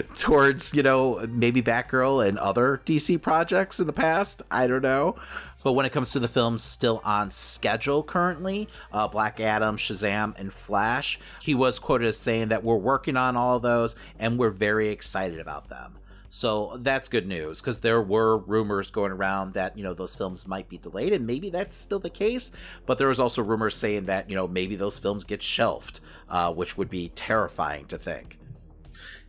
towards, 0.16 0.74
you 0.74 0.82
know, 0.82 1.26
maybe 1.30 1.62
Batgirl 1.62 2.26
and 2.26 2.38
other 2.38 2.80
DC 2.84 3.20
projects 3.20 3.80
in 3.80 3.86
the 3.86 3.92
past. 3.92 4.42
I 4.50 4.66
don't 4.66 4.82
know. 4.82 5.16
But 5.62 5.72
when 5.72 5.86
it 5.86 5.92
comes 5.92 6.10
to 6.12 6.18
the 6.18 6.28
films 6.28 6.62
still 6.62 7.00
on 7.04 7.30
schedule 7.30 8.02
currently, 8.02 8.68
uh, 8.92 9.08
Black 9.08 9.40
Adam, 9.40 9.76
Shazam, 9.76 10.38
and 10.38 10.52
Flash, 10.52 11.18
he 11.40 11.54
was 11.54 11.78
quoted 11.78 12.08
as 12.08 12.18
saying 12.18 12.48
that 12.48 12.64
we're 12.64 12.76
working 12.76 13.16
on 13.16 13.36
all 13.36 13.56
of 13.56 13.62
those 13.62 13.94
and 14.18 14.38
we're 14.38 14.50
very 14.50 14.88
excited 14.88 15.38
about 15.38 15.68
them. 15.68 15.98
So 16.34 16.78
that's 16.78 17.08
good 17.08 17.28
news 17.28 17.60
because 17.60 17.80
there 17.80 18.00
were 18.00 18.38
rumors 18.38 18.90
going 18.90 19.12
around 19.12 19.52
that, 19.52 19.76
you 19.76 19.84
know, 19.84 19.92
those 19.92 20.16
films 20.16 20.48
might 20.48 20.66
be 20.66 20.78
delayed 20.78 21.12
and 21.12 21.26
maybe 21.26 21.50
that's 21.50 21.76
still 21.76 21.98
the 21.98 22.08
case. 22.08 22.50
But 22.86 22.96
there 22.96 23.08
was 23.08 23.20
also 23.20 23.42
rumors 23.42 23.76
saying 23.76 24.06
that, 24.06 24.30
you 24.30 24.34
know, 24.34 24.48
maybe 24.48 24.74
those 24.74 24.98
films 24.98 25.24
get 25.24 25.42
shelved, 25.42 26.00
uh, 26.30 26.52
which 26.52 26.78
would 26.78 26.88
be 26.88 27.10
terrifying 27.10 27.84
to 27.86 27.98
think 27.98 28.38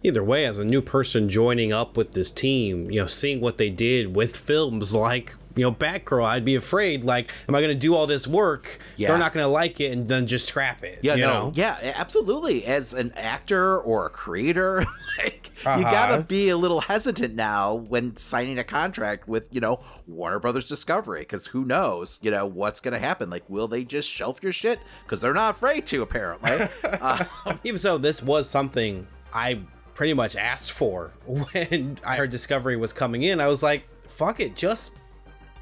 either 0.03 0.23
way, 0.23 0.45
as 0.45 0.57
a 0.57 0.65
new 0.65 0.81
person 0.81 1.29
joining 1.29 1.71
up 1.73 1.97
with 1.97 2.11
this 2.11 2.29
team, 2.31 2.91
you 2.91 2.99
know, 2.99 3.07
seeing 3.07 3.39
what 3.41 3.57
they 3.57 3.69
did 3.69 4.15
with 4.15 4.35
films 4.37 4.93
like 4.93 5.35
you 5.55 5.63
know, 5.63 5.71
Batgirl, 5.71 6.25
I'd 6.25 6.43
be 6.43 6.55
afraid. 6.55 7.03
Like, 7.03 7.29
am 7.47 7.53
I 7.53 7.61
going 7.61 7.69
to 7.75 7.79
do 7.79 7.93
all 7.93 8.07
this 8.07 8.27
work? 8.27 8.79
Yeah. 8.95 9.09
They're 9.09 9.19
not 9.19 9.33
going 9.33 9.43
to 9.43 9.47
like 9.51 9.79
it, 9.79 9.91
and 9.91 10.07
then 10.09 10.25
just 10.25 10.47
scrap 10.47 10.83
it. 10.83 10.97
Yeah, 11.03 11.13
you 11.13 11.21
no, 11.21 11.27
know? 11.33 11.51
yeah, 11.53 11.77
absolutely. 11.95 12.65
As 12.65 12.91
an 12.95 13.13
actor 13.15 13.77
or 13.79 14.07
a 14.07 14.09
creator, 14.09 14.83
like 15.19 15.51
you 15.63 15.69
Uh-huh. 15.69 15.91
gotta 15.91 16.23
be 16.23 16.49
a 16.49 16.57
little 16.57 16.81
hesitant 16.81 17.35
now 17.35 17.75
when 17.75 18.15
signing 18.15 18.57
a 18.57 18.63
contract 18.63 19.27
with 19.27 19.47
you 19.51 19.61
know 19.61 19.79
Warner 20.07 20.39
Brothers 20.39 20.65
Discovery, 20.65 21.19
because 21.21 21.45
who 21.45 21.63
knows, 21.65 22.17
you 22.23 22.31
know 22.31 22.47
what's 22.47 22.79
gonna 22.79 22.97
happen? 22.97 23.29
Like, 23.29 23.47
will 23.47 23.67
they 23.67 23.83
just 23.83 24.09
shelf 24.09 24.39
your 24.41 24.53
shit? 24.53 24.79
Because 25.05 25.21
they're 25.21 25.35
not 25.35 25.53
afraid 25.55 25.85
to, 25.85 26.01
apparently. 26.01 26.67
uh, 26.83 27.25
Even 27.63 27.77
so, 27.77 27.99
this 27.99 28.23
was 28.23 28.49
something 28.49 29.05
I 29.31 29.59
pretty 29.93 30.13
much 30.13 30.35
asked 30.35 30.71
for 30.71 31.11
when 31.25 31.97
I 32.05 32.15
heard 32.15 32.31
Discovery 32.31 32.77
was 32.77 32.93
coming 32.93 33.23
in. 33.23 33.39
I 33.39 33.47
was 33.47 33.63
like, 33.63 33.87
fuck 34.07 34.39
it, 34.39 34.55
just 34.55 34.91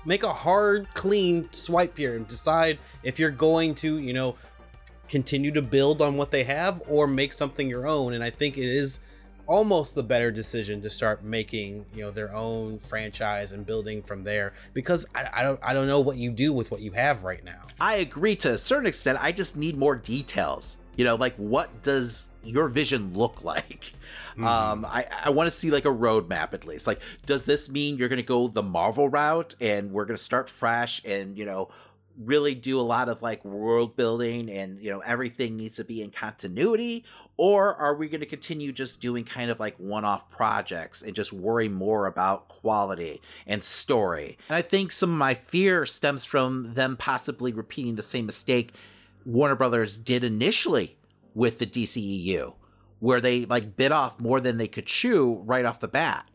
make 0.06 0.24
a 0.24 0.34
hard, 0.34 0.88
clean 0.94 1.48
swipe 1.52 1.98
here 1.98 2.16
and 2.16 2.28
decide 2.28 2.80
if 3.04 3.20
you're 3.20 3.30
going 3.30 3.76
to, 3.76 3.98
you 4.00 4.14
know, 4.14 4.36
continue 5.10 5.52
to 5.52 5.62
build 5.62 6.02
on 6.02 6.16
what 6.16 6.32
they 6.32 6.44
have 6.44 6.82
or 6.88 7.06
make 7.06 7.34
something 7.34 7.70
your 7.70 7.86
own. 7.86 8.14
And 8.14 8.24
I 8.24 8.30
think 8.30 8.58
it 8.58 8.68
is 8.68 9.02
almost 9.48 9.96
the 9.96 10.04
better 10.04 10.32
decision 10.32 10.82
to 10.82 10.90
start 10.90 11.24
making 11.24 11.86
you 11.94 12.02
know 12.02 12.12
their 12.12 12.34
own 12.34 12.80
franchise 12.80 13.52
and 13.52 13.66
building 13.66 14.02
from 14.02 14.24
there 14.24 14.54
because 14.74 15.06
I, 15.14 15.28
I 15.34 15.44
don't 15.44 15.60
I 15.62 15.74
don't 15.74 15.88
know 15.88 16.00
what 16.00 16.16
you 16.16 16.32
do 16.32 16.54
with 16.54 16.72
what 16.72 16.80
you 16.80 16.92
have 16.92 17.24
right 17.24 17.44
now. 17.44 17.64
I 17.80 17.96
agree 17.96 18.36
to 18.38 18.54
a 18.54 18.58
certain 18.58 18.86
extent. 18.86 19.20
I 19.22 19.34
just 19.34 19.58
need 19.58 19.78
more 19.78 19.96
details. 19.96 20.78
You 20.96 21.06
know, 21.06 21.16
like 21.16 21.36
what 21.36 21.82
does 21.82 22.30
your 22.44 22.68
vision 22.68 23.14
look 23.14 23.44
like? 23.44 23.94
Um, 24.38 24.86
I, 24.86 25.06
I 25.26 25.30
want 25.30 25.48
to 25.48 25.52
see 25.52 25.72
like 25.72 25.86
a 25.86 25.90
roadmap 25.90 26.54
at 26.54 26.66
least. 26.66 26.88
Like, 26.88 27.02
does 27.26 27.46
this 27.46 27.70
mean 27.70 27.98
you're 27.98 28.10
going 28.10 28.18
to 28.18 28.24
go 28.24 28.48
the 28.48 28.64
Marvel 28.64 29.10
route 29.10 29.56
and 29.60 29.92
we're 29.92 30.06
going 30.06 30.18
to 30.18 30.24
start 30.24 30.50
fresh 30.50 31.02
and, 31.06 31.38
you 31.38 31.46
know, 31.46 31.70
really 32.18 32.54
do 32.54 32.80
a 32.80 32.82
lot 32.82 33.10
of 33.10 33.22
like 33.22 33.44
world 33.46 33.96
building 33.96 34.50
and, 34.50 34.80
you 34.82 34.90
know, 34.92 35.00
everything 35.00 35.58
needs 35.58 35.76
to 35.78 35.84
be 35.84 36.02
in 36.02 36.12
continuity? 36.12 37.04
Or 37.38 37.74
are 37.76 37.96
we 37.96 38.08
going 38.08 38.22
to 38.22 38.28
continue 38.28 38.72
just 38.72 39.02
doing 39.02 39.24
kind 39.24 39.50
of 39.50 39.60
like 39.60 39.76
one 39.78 40.06
off 40.06 40.30
projects 40.30 41.02
and 41.02 41.16
just 41.16 41.34
worry 41.34 41.70
more 41.70 42.06
about 42.06 42.48
quality 42.48 43.22
and 43.48 43.64
story? 43.64 44.38
And 44.50 44.56
I 44.56 44.62
think 44.62 44.92
some 44.92 45.12
of 45.12 45.18
my 45.18 45.34
fear 45.34 45.86
stems 45.86 46.24
from 46.24 46.74
them 46.74 46.98
possibly 46.98 47.54
repeating 47.54 47.96
the 47.96 48.04
same 48.04 48.26
mistake 48.26 48.74
Warner 49.26 49.56
Brothers 49.56 50.00
did 50.00 50.24
initially 50.24 50.98
with 51.34 51.60
the 51.60 51.66
DCEU, 51.66 52.54
where 53.00 53.22
they 53.22 53.46
like 53.46 53.76
bit 53.76 53.92
off 53.92 54.20
more 54.20 54.40
than 54.40 54.58
they 54.58 54.68
could 54.68 54.86
chew 54.86 55.42
right 55.46 55.66
off 55.66 55.80
the 55.80 55.88
bat. 55.88 56.30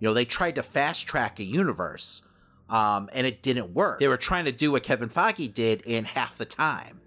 You 0.00 0.08
know, 0.08 0.14
they 0.14 0.24
tried 0.24 0.54
to 0.54 0.62
fast 0.62 1.06
track 1.06 1.38
a 1.40 1.44
universe, 1.44 2.22
um, 2.68 3.08
and 3.12 3.26
it 3.26 3.42
didn't 3.42 3.74
work. 3.74 4.00
They 4.00 4.08
were 4.08 4.16
trying 4.16 4.44
to 4.44 4.52
do 4.52 4.72
what 4.72 4.82
Kevin 4.82 5.08
Feige 5.08 5.52
did 5.52 5.82
in 5.82 6.04
half 6.04 6.38
the 6.38 6.44
time. 6.44 7.00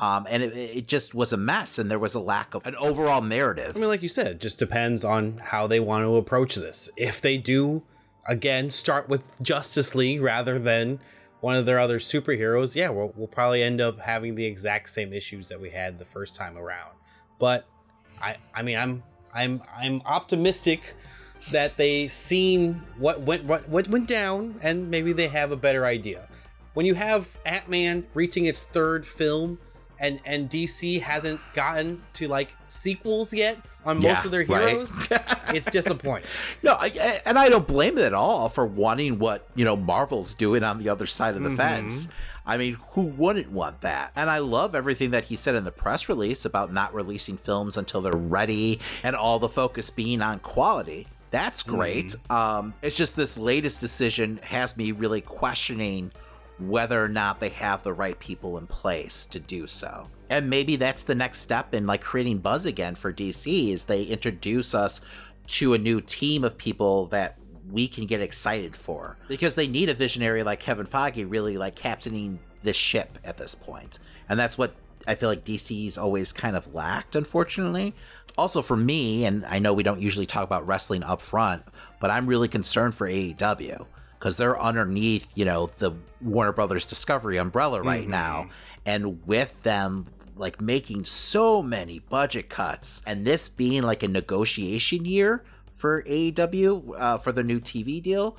Um, 0.00 0.26
and 0.28 0.42
it, 0.42 0.56
it 0.56 0.88
just 0.88 1.14
was 1.14 1.32
a 1.32 1.36
mess, 1.36 1.78
and 1.78 1.90
there 1.90 1.98
was 1.98 2.14
a 2.14 2.20
lack 2.20 2.54
of 2.54 2.66
an 2.66 2.74
overall 2.76 3.22
narrative. 3.22 3.76
I 3.76 3.78
mean, 3.78 3.88
like 3.88 4.02
you 4.02 4.08
said, 4.08 4.26
it 4.26 4.40
just 4.40 4.58
depends 4.58 5.04
on 5.04 5.38
how 5.38 5.68
they 5.68 5.78
want 5.78 6.04
to 6.04 6.16
approach 6.16 6.56
this. 6.56 6.90
If 6.96 7.20
they 7.20 7.38
do, 7.38 7.84
again, 8.26 8.68
start 8.68 9.08
with 9.08 9.40
Justice 9.40 9.94
League 9.94 10.20
rather 10.20 10.58
than 10.58 10.98
one 11.42 11.56
of 11.56 11.66
their 11.66 11.80
other 11.80 11.98
superheroes, 11.98 12.76
yeah, 12.76 12.88
we'll, 12.88 13.12
we'll 13.16 13.26
probably 13.26 13.64
end 13.64 13.80
up 13.80 13.98
having 13.98 14.36
the 14.36 14.44
exact 14.44 14.88
same 14.88 15.12
issues 15.12 15.48
that 15.48 15.60
we 15.60 15.68
had 15.68 15.98
the 15.98 16.04
first 16.04 16.36
time 16.36 16.56
around. 16.56 16.92
But 17.40 17.66
I, 18.20 18.36
I 18.54 18.62
mean, 18.62 18.78
I'm, 18.78 19.02
I'm, 19.34 19.60
I'm 19.76 20.02
optimistic 20.04 20.94
that 21.50 21.76
they 21.76 22.06
seen 22.06 22.80
what 22.96 23.22
went, 23.22 23.42
what, 23.44 23.68
what 23.68 23.88
went 23.88 24.06
down, 24.06 24.54
and 24.62 24.88
maybe 24.88 25.12
they 25.12 25.26
have 25.26 25.50
a 25.50 25.56
better 25.56 25.84
idea. 25.84 26.28
When 26.74 26.86
you 26.86 26.94
have 26.94 27.36
Ant 27.44 27.68
Man 27.68 28.06
reaching 28.14 28.46
its 28.46 28.62
third 28.62 29.04
film, 29.04 29.58
and 30.02 30.20
and 30.26 30.50
DC 30.50 31.00
hasn't 31.00 31.40
gotten 31.54 32.02
to 32.14 32.28
like 32.28 32.54
sequels 32.68 33.32
yet 33.32 33.56
on 33.86 33.96
most 33.96 34.04
Yeah, 34.04 34.24
of 34.24 34.30
their 34.30 34.44
right. 34.44 34.68
heroes, 34.68 35.08
it's 35.48 35.70
disappointing. 35.70 36.28
No, 36.62 36.76
I, 36.78 37.20
and 37.24 37.38
I 37.38 37.48
don't 37.48 37.66
blame 37.66 37.96
it 37.96 38.04
at 38.04 38.12
all 38.12 38.50
for 38.50 38.66
wanting 38.66 39.18
what 39.18 39.48
you 39.54 39.64
know 39.64 39.76
Marvel's 39.76 40.34
doing 40.34 40.62
on 40.62 40.78
the 40.78 40.90
other 40.90 41.06
side 41.06 41.36
of 41.36 41.42
the 41.42 41.56
fence. 41.56 42.08
I 42.44 42.56
mean, 42.56 42.76
who 42.90 43.02
wouldn't 43.02 43.52
want 43.52 43.82
that? 43.82 44.10
And 44.16 44.28
I 44.28 44.38
love 44.38 44.74
everything 44.74 45.12
that 45.12 45.24
he 45.24 45.36
said 45.36 45.54
in 45.54 45.62
the 45.62 45.70
press 45.70 46.08
release 46.08 46.44
about 46.44 46.72
not 46.72 46.92
releasing 46.92 47.36
films 47.36 47.76
until 47.76 48.00
they're 48.00 48.12
ready 48.12 48.80
and 49.04 49.14
all 49.14 49.38
the 49.38 49.48
focus 49.48 49.90
being 49.90 50.20
on 50.20 50.40
quality. 50.40 51.06
That's 51.30 51.62
great. 51.62 52.16
Um, 52.28 52.74
it's 52.82 52.96
just 52.96 53.14
this 53.14 53.38
latest 53.38 53.80
decision 53.80 54.40
has 54.42 54.76
me 54.76 54.90
really 54.90 55.20
questioning 55.20 56.10
whether 56.58 57.02
or 57.02 57.08
not 57.08 57.40
they 57.40 57.48
have 57.48 57.82
the 57.82 57.92
right 57.92 58.18
people 58.18 58.58
in 58.58 58.66
place 58.66 59.26
to 59.26 59.40
do 59.40 59.66
so. 59.66 60.08
And 60.30 60.48
maybe 60.48 60.76
that's 60.76 61.02
the 61.02 61.14
next 61.14 61.40
step 61.40 61.74
in 61.74 61.86
like 61.86 62.00
creating 62.00 62.38
buzz 62.38 62.66
again 62.66 62.94
for 62.94 63.12
DC 63.12 63.68
is 63.68 63.84
they 63.84 64.04
introduce 64.04 64.74
us 64.74 65.00
to 65.48 65.74
a 65.74 65.78
new 65.78 66.00
team 66.00 66.44
of 66.44 66.56
people 66.56 67.06
that 67.06 67.38
we 67.70 67.88
can 67.88 68.06
get 68.06 68.20
excited 68.20 68.76
for 68.76 69.18
because 69.28 69.54
they 69.54 69.66
need 69.66 69.88
a 69.88 69.94
visionary 69.94 70.42
like 70.42 70.60
Kevin 70.60 70.86
Feige 70.86 71.28
really 71.28 71.56
like 71.56 71.74
captaining 71.74 72.38
this 72.62 72.76
ship 72.76 73.18
at 73.24 73.36
this 73.36 73.54
point. 73.54 73.98
And 74.28 74.38
that's 74.38 74.56
what 74.56 74.74
I 75.06 75.14
feel 75.16 75.28
like 75.28 75.44
DC's 75.44 75.98
always 75.98 76.32
kind 76.32 76.56
of 76.56 76.74
lacked, 76.74 77.16
unfortunately. 77.16 77.94
Also, 78.38 78.62
for 78.62 78.76
me, 78.76 79.24
and 79.24 79.44
I 79.46 79.58
know 79.58 79.72
we 79.72 79.82
don't 79.82 80.00
usually 80.00 80.26
talk 80.26 80.44
about 80.44 80.66
wrestling 80.66 81.02
up 81.02 81.20
front, 81.20 81.62
but 82.00 82.10
I'm 82.10 82.26
really 82.26 82.48
concerned 82.48 82.94
for 82.94 83.08
AEW 83.08 83.86
because 84.22 84.36
they're 84.36 84.60
underneath, 84.60 85.28
you 85.34 85.44
know, 85.44 85.68
the 85.78 85.90
Warner 86.20 86.52
Brothers 86.52 86.84
Discovery 86.84 87.38
umbrella 87.38 87.82
right 87.82 88.06
now. 88.06 88.50
And 88.86 89.26
with 89.26 89.60
them 89.64 90.06
like 90.36 90.60
making 90.60 91.06
so 91.06 91.60
many 91.60 91.98
budget 91.98 92.48
cuts 92.48 93.02
and 93.04 93.24
this 93.24 93.48
being 93.48 93.82
like 93.82 94.04
a 94.04 94.08
negotiation 94.08 95.04
year 95.04 95.42
for 95.74 96.04
AEW 96.04 96.94
uh, 96.96 97.18
for 97.18 97.32
the 97.32 97.42
new 97.42 97.58
TV 97.58 98.00
deal, 98.00 98.36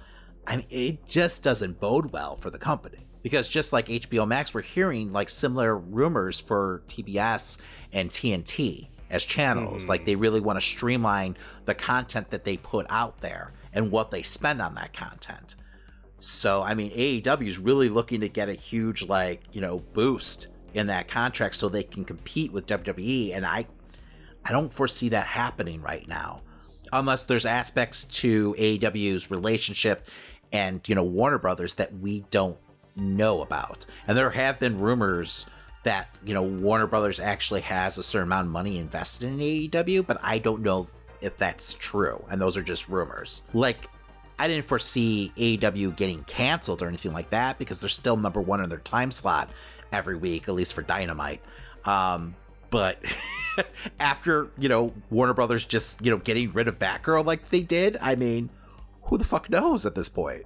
I 0.47 0.57
mean, 0.57 0.65
it 0.69 1.05
just 1.05 1.43
doesn't 1.43 1.81
bode 1.81 2.13
well 2.13 2.37
for 2.37 2.49
the 2.49 2.57
company. 2.57 3.05
Because 3.21 3.49
just 3.49 3.73
like 3.73 3.87
HBO 3.87 4.25
Max, 4.25 4.53
we're 4.53 4.61
hearing 4.61 5.11
like 5.11 5.29
similar 5.29 5.77
rumors 5.77 6.39
for 6.39 6.81
TBS 6.87 7.57
and 7.91 8.09
TNT 8.09 8.87
as 9.09 9.25
channels. 9.25 9.89
Like 9.89 10.05
they 10.05 10.15
really 10.15 10.39
want 10.39 10.55
to 10.57 10.65
streamline 10.65 11.35
the 11.65 11.75
content 11.75 12.29
that 12.29 12.45
they 12.45 12.55
put 12.55 12.85
out 12.89 13.19
there 13.19 13.51
and 13.73 13.91
what 13.91 14.11
they 14.11 14.21
spend 14.21 14.61
on 14.61 14.75
that 14.75 14.93
content. 14.93 15.57
So, 16.25 16.63
I 16.63 16.73
mean, 16.73 16.91
AEW 16.91 17.47
is 17.47 17.59
really 17.59 17.89
looking 17.89 18.21
to 18.21 18.29
get 18.29 18.47
a 18.47 18.53
huge, 18.53 19.03
like, 19.03 19.41
you 19.51 19.59
know, 19.59 19.79
boost 19.79 20.47
in 20.73 20.87
that 20.87 21.09
contract 21.09 21.55
so 21.55 21.67
they 21.67 21.83
can 21.83 22.05
compete 22.05 22.53
with 22.53 22.65
WWE. 22.65 23.35
And 23.35 23.45
I, 23.45 23.67
I 24.45 24.53
don't 24.53 24.71
foresee 24.71 25.09
that 25.09 25.27
happening 25.27 25.81
right 25.81 26.07
now, 26.07 26.41
unless 26.93 27.25
there's 27.25 27.45
aspects 27.45 28.05
to 28.05 28.53
AEW's 28.53 29.29
relationship 29.29 30.07
and, 30.53 30.79
you 30.87 30.95
know, 30.95 31.03
Warner 31.03 31.39
Brothers 31.39 31.75
that 31.75 31.93
we 31.93 32.21
don't 32.31 32.57
know 32.95 33.41
about. 33.41 33.85
And 34.07 34.17
there 34.17 34.29
have 34.29 34.59
been 34.59 34.79
rumors 34.79 35.45
that, 35.83 36.07
you 36.23 36.33
know, 36.33 36.43
Warner 36.43 36.87
Brothers 36.87 37.19
actually 37.19 37.61
has 37.61 37.97
a 37.97 38.03
certain 38.03 38.29
amount 38.29 38.47
of 38.47 38.53
money 38.53 38.77
invested 38.77 39.27
in 39.27 39.39
AEW, 39.39 40.07
but 40.07 40.19
I 40.23 40.39
don't 40.39 40.61
know 40.61 40.87
if 41.19 41.37
that's 41.37 41.73
true. 41.73 42.23
And 42.29 42.39
those 42.39 42.55
are 42.55 42.63
just 42.63 42.87
rumors. 42.87 43.41
Like, 43.53 43.89
I 44.43 44.47
didn't 44.50 44.65
foresee 44.65 45.31
AEW 45.38 45.95
getting 45.95 46.21
canceled 46.25 46.81
or 46.81 46.89
anything 46.89 47.13
like 47.13 47.29
that 47.29 47.57
because 47.57 47.79
they're 47.79 47.89
still 47.89 48.17
number 48.17 48.41
one 48.41 48.62
in 48.62 48.67
their 48.67 48.79
time 48.79 49.09
slot 49.09 49.50
every 49.93 50.17
week, 50.17 50.50
at 50.50 50.53
least 50.53 50.73
for 50.73 50.81
Dynamite. 50.81 51.41
Um, 51.85 52.35
but 52.69 53.01
after 54.01 54.50
you 54.57 54.67
know 54.67 54.91
Warner 55.09 55.33
Brothers 55.33 55.65
just 55.65 56.03
you 56.03 56.12
know 56.12 56.17
getting 56.17 56.51
rid 56.51 56.67
of 56.67 56.77
Batgirl 56.77 57.25
like 57.25 57.51
they 57.51 57.62
did, 57.62 57.95
I 58.01 58.15
mean, 58.15 58.50
who 59.03 59.17
the 59.17 59.23
fuck 59.23 59.50
knows 59.50 59.85
at 59.85 59.95
this 59.95 60.09
point? 60.09 60.43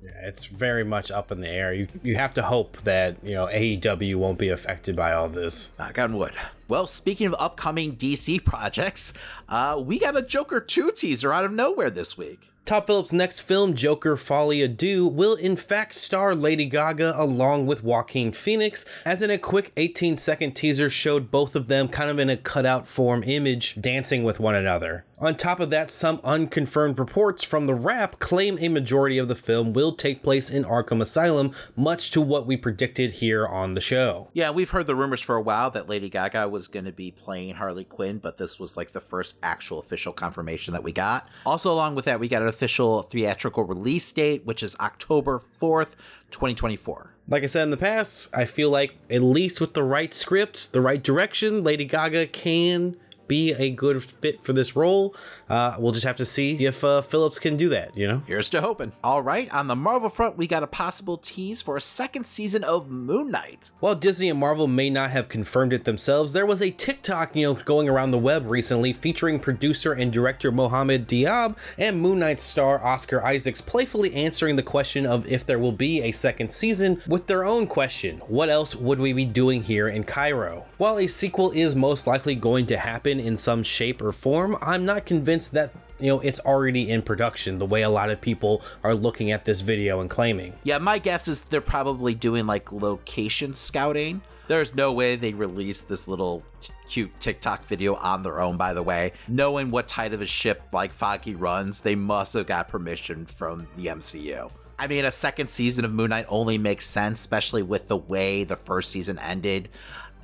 Yeah, 0.00 0.12
it's 0.22 0.46
very 0.46 0.84
much 0.84 1.10
up 1.10 1.32
in 1.32 1.40
the 1.40 1.48
air. 1.48 1.74
You 1.74 1.88
you 2.04 2.14
have 2.14 2.34
to 2.34 2.42
hope 2.42 2.76
that 2.82 3.16
you 3.24 3.34
know 3.34 3.46
AEW 3.46 4.14
won't 4.14 4.38
be 4.38 4.50
affected 4.50 4.94
by 4.94 5.12
all 5.12 5.28
this. 5.28 5.72
Knock 5.76 5.98
on 5.98 6.16
wood. 6.16 6.34
Well, 6.68 6.86
speaking 6.86 7.26
of 7.26 7.34
upcoming 7.40 7.96
DC 7.96 8.44
projects, 8.44 9.12
uh, 9.48 9.82
we 9.84 9.98
got 9.98 10.16
a 10.16 10.22
Joker 10.22 10.60
2 10.60 10.92
teaser 10.92 11.32
out 11.32 11.44
of 11.44 11.50
nowhere 11.50 11.90
this 11.90 12.16
week. 12.16 12.52
Todd 12.64 12.86
Phillips' 12.86 13.12
next 13.12 13.40
film, 13.40 13.74
Joker 13.74 14.16
Folie 14.16 14.66
à 14.66 14.74
Deux, 14.74 15.06
will 15.06 15.34
in 15.34 15.54
fact 15.54 15.92
star 15.92 16.34
Lady 16.34 16.64
Gaga 16.64 17.12
along 17.14 17.66
with 17.66 17.84
Joaquin 17.84 18.32
Phoenix, 18.32 18.86
as 19.04 19.20
in 19.20 19.28
a 19.28 19.36
quick 19.36 19.70
18 19.76 20.16
second 20.16 20.52
teaser 20.52 20.88
showed 20.88 21.30
both 21.30 21.54
of 21.54 21.66
them 21.66 21.88
kind 21.88 22.08
of 22.08 22.18
in 22.18 22.30
a 22.30 22.38
cutout 22.38 22.86
form 22.86 23.22
image 23.24 23.78
dancing 23.78 24.24
with 24.24 24.40
one 24.40 24.54
another. 24.54 25.04
On 25.20 25.36
top 25.36 25.60
of 25.60 25.70
that, 25.70 25.92
some 25.92 26.20
unconfirmed 26.24 26.98
reports 26.98 27.44
from 27.44 27.66
The 27.66 27.74
Wrap 27.74 28.18
claim 28.18 28.58
a 28.60 28.68
majority 28.68 29.16
of 29.16 29.28
the 29.28 29.36
film 29.36 29.72
will 29.72 29.92
take 29.92 30.24
place 30.24 30.50
in 30.50 30.64
Arkham 30.64 31.00
Asylum, 31.00 31.52
much 31.76 32.10
to 32.10 32.20
what 32.20 32.48
we 32.48 32.56
predicted 32.56 33.12
here 33.12 33.46
on 33.46 33.74
the 33.74 33.80
show. 33.80 34.28
Yeah, 34.32 34.50
we've 34.50 34.70
heard 34.70 34.86
the 34.86 34.96
rumors 34.96 35.20
for 35.20 35.36
a 35.36 35.40
while 35.40 35.70
that 35.70 35.88
Lady 35.88 36.08
Gaga 36.08 36.48
was 36.48 36.66
going 36.66 36.86
to 36.86 36.92
be 36.92 37.12
playing 37.12 37.54
Harley 37.54 37.84
Quinn, 37.84 38.18
but 38.18 38.38
this 38.38 38.58
was 38.58 38.76
like 38.76 38.90
the 38.90 39.00
first 39.00 39.36
actual 39.40 39.78
official 39.78 40.12
confirmation 40.12 40.72
that 40.72 40.82
we 40.82 40.90
got. 40.90 41.28
Also, 41.46 41.72
along 41.72 41.94
with 41.94 42.06
that, 42.06 42.18
we 42.18 42.26
got 42.26 42.42
an 42.42 42.48
official 42.48 43.02
theatrical 43.02 43.62
release 43.62 44.10
date, 44.10 44.44
which 44.44 44.64
is 44.64 44.74
October 44.80 45.40
4th, 45.60 45.94
2024. 46.32 47.14
Like 47.28 47.42
I 47.42 47.46
said 47.46 47.62
in 47.62 47.70
the 47.70 47.76
past, 47.76 48.28
I 48.36 48.44
feel 48.44 48.68
like 48.68 48.96
at 49.10 49.22
least 49.22 49.60
with 49.60 49.72
the 49.72 49.82
right 49.84 50.12
script, 50.12 50.72
the 50.72 50.82
right 50.82 51.02
direction, 51.02 51.64
Lady 51.64 51.84
Gaga 51.84 52.26
can 52.26 52.96
be 53.28 53.52
a 53.58 53.70
good 53.70 54.02
fit 54.04 54.42
for 54.42 54.52
this 54.52 54.76
role. 54.76 55.14
Uh, 55.48 55.76
we'll 55.78 55.92
just 55.92 56.04
have 56.04 56.16
to 56.16 56.24
see 56.24 56.64
if 56.64 56.82
uh, 56.84 57.02
Phillips 57.02 57.38
can 57.38 57.56
do 57.56 57.68
that, 57.70 57.96
you 57.96 58.06
know? 58.08 58.22
Here's 58.26 58.50
to 58.50 58.60
hoping. 58.60 58.92
All 59.02 59.22
right, 59.22 59.52
on 59.52 59.66
the 59.66 59.76
Marvel 59.76 60.08
front, 60.08 60.36
we 60.36 60.46
got 60.46 60.62
a 60.62 60.66
possible 60.66 61.16
tease 61.16 61.62
for 61.62 61.76
a 61.76 61.80
second 61.80 62.24
season 62.24 62.64
of 62.64 62.88
Moon 62.88 63.30
Knight. 63.30 63.70
While 63.80 63.94
Disney 63.94 64.28
and 64.28 64.38
Marvel 64.38 64.66
may 64.66 64.90
not 64.90 65.10
have 65.10 65.28
confirmed 65.28 65.72
it 65.72 65.84
themselves, 65.84 66.32
there 66.32 66.46
was 66.46 66.62
a 66.62 66.70
TikTok, 66.70 67.34
you 67.36 67.42
know, 67.42 67.54
going 67.54 67.88
around 67.88 68.10
the 68.10 68.18
web 68.18 68.46
recently 68.46 68.92
featuring 68.92 69.40
producer 69.40 69.92
and 69.92 70.12
director 70.12 70.50
Mohamed 70.52 71.08
Diab 71.08 71.56
and 71.78 72.00
Moon 72.00 72.18
Knight 72.18 72.40
star 72.40 72.84
Oscar 72.84 73.24
Isaacs 73.24 73.60
playfully 73.60 74.14
answering 74.14 74.56
the 74.56 74.62
question 74.62 75.06
of 75.06 75.26
if 75.26 75.46
there 75.46 75.58
will 75.58 75.72
be 75.72 76.02
a 76.02 76.12
second 76.12 76.52
season 76.52 77.00
with 77.06 77.26
their 77.26 77.44
own 77.44 77.66
question 77.66 78.18
What 78.26 78.48
else 78.48 78.74
would 78.74 78.98
we 78.98 79.12
be 79.12 79.24
doing 79.24 79.62
here 79.62 79.88
in 79.88 80.04
Cairo? 80.04 80.64
While 80.78 80.98
a 80.98 81.06
sequel 81.06 81.50
is 81.52 81.76
most 81.76 82.06
likely 82.06 82.34
going 82.34 82.66
to 82.66 82.76
happen 82.76 83.13
in 83.20 83.36
some 83.36 83.62
shape 83.62 84.02
or 84.02 84.12
form, 84.12 84.56
I'm 84.62 84.84
not 84.84 85.06
convinced 85.06 85.52
that 85.52 85.72
you 85.98 86.08
know 86.08 86.20
it's 86.20 86.40
already 86.40 86.90
in 86.90 87.02
production 87.02 87.58
the 87.58 87.66
way 87.66 87.82
a 87.82 87.90
lot 87.90 88.10
of 88.10 88.20
people 88.20 88.62
are 88.82 88.94
looking 88.94 89.30
at 89.30 89.44
this 89.44 89.60
video 89.60 90.00
and 90.00 90.10
claiming. 90.10 90.54
Yeah, 90.64 90.78
my 90.78 90.98
guess 90.98 91.28
is 91.28 91.42
they're 91.42 91.60
probably 91.60 92.14
doing 92.14 92.46
like 92.46 92.72
location 92.72 93.54
scouting. 93.54 94.22
There's 94.46 94.74
no 94.74 94.92
way 94.92 95.16
they 95.16 95.32
released 95.32 95.88
this 95.88 96.06
little 96.06 96.42
t- 96.60 96.74
cute 96.86 97.18
TikTok 97.18 97.64
video 97.64 97.94
on 97.94 98.22
their 98.22 98.40
own, 98.40 98.58
by 98.58 98.74
the 98.74 98.82
way. 98.82 99.12
Knowing 99.26 99.70
what 99.70 99.88
type 99.88 100.12
of 100.12 100.20
a 100.20 100.26
ship 100.26 100.62
like 100.72 100.94
Feige 100.94 101.34
runs, 101.38 101.80
they 101.80 101.94
must 101.94 102.34
have 102.34 102.46
got 102.46 102.68
permission 102.68 103.24
from 103.24 103.66
the 103.76 103.86
MCU. 103.86 104.50
I 104.78 104.86
mean, 104.86 105.04
a 105.04 105.10
second 105.10 105.48
season 105.48 105.84
of 105.84 105.92
Moon 105.92 106.10
Knight 106.10 106.26
only 106.28 106.58
makes 106.58 106.86
sense, 106.86 107.20
especially 107.20 107.62
with 107.62 107.86
the 107.86 107.96
way 107.96 108.44
the 108.44 108.56
first 108.56 108.90
season 108.90 109.18
ended. 109.18 109.68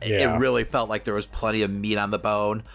Yeah. 0.04 0.34
It 0.34 0.38
really 0.38 0.64
felt 0.64 0.88
like 0.88 1.04
there 1.04 1.14
was 1.14 1.26
plenty 1.26 1.62
of 1.62 1.70
meat 1.70 1.96
on 1.96 2.10
the 2.10 2.18
bone. 2.18 2.64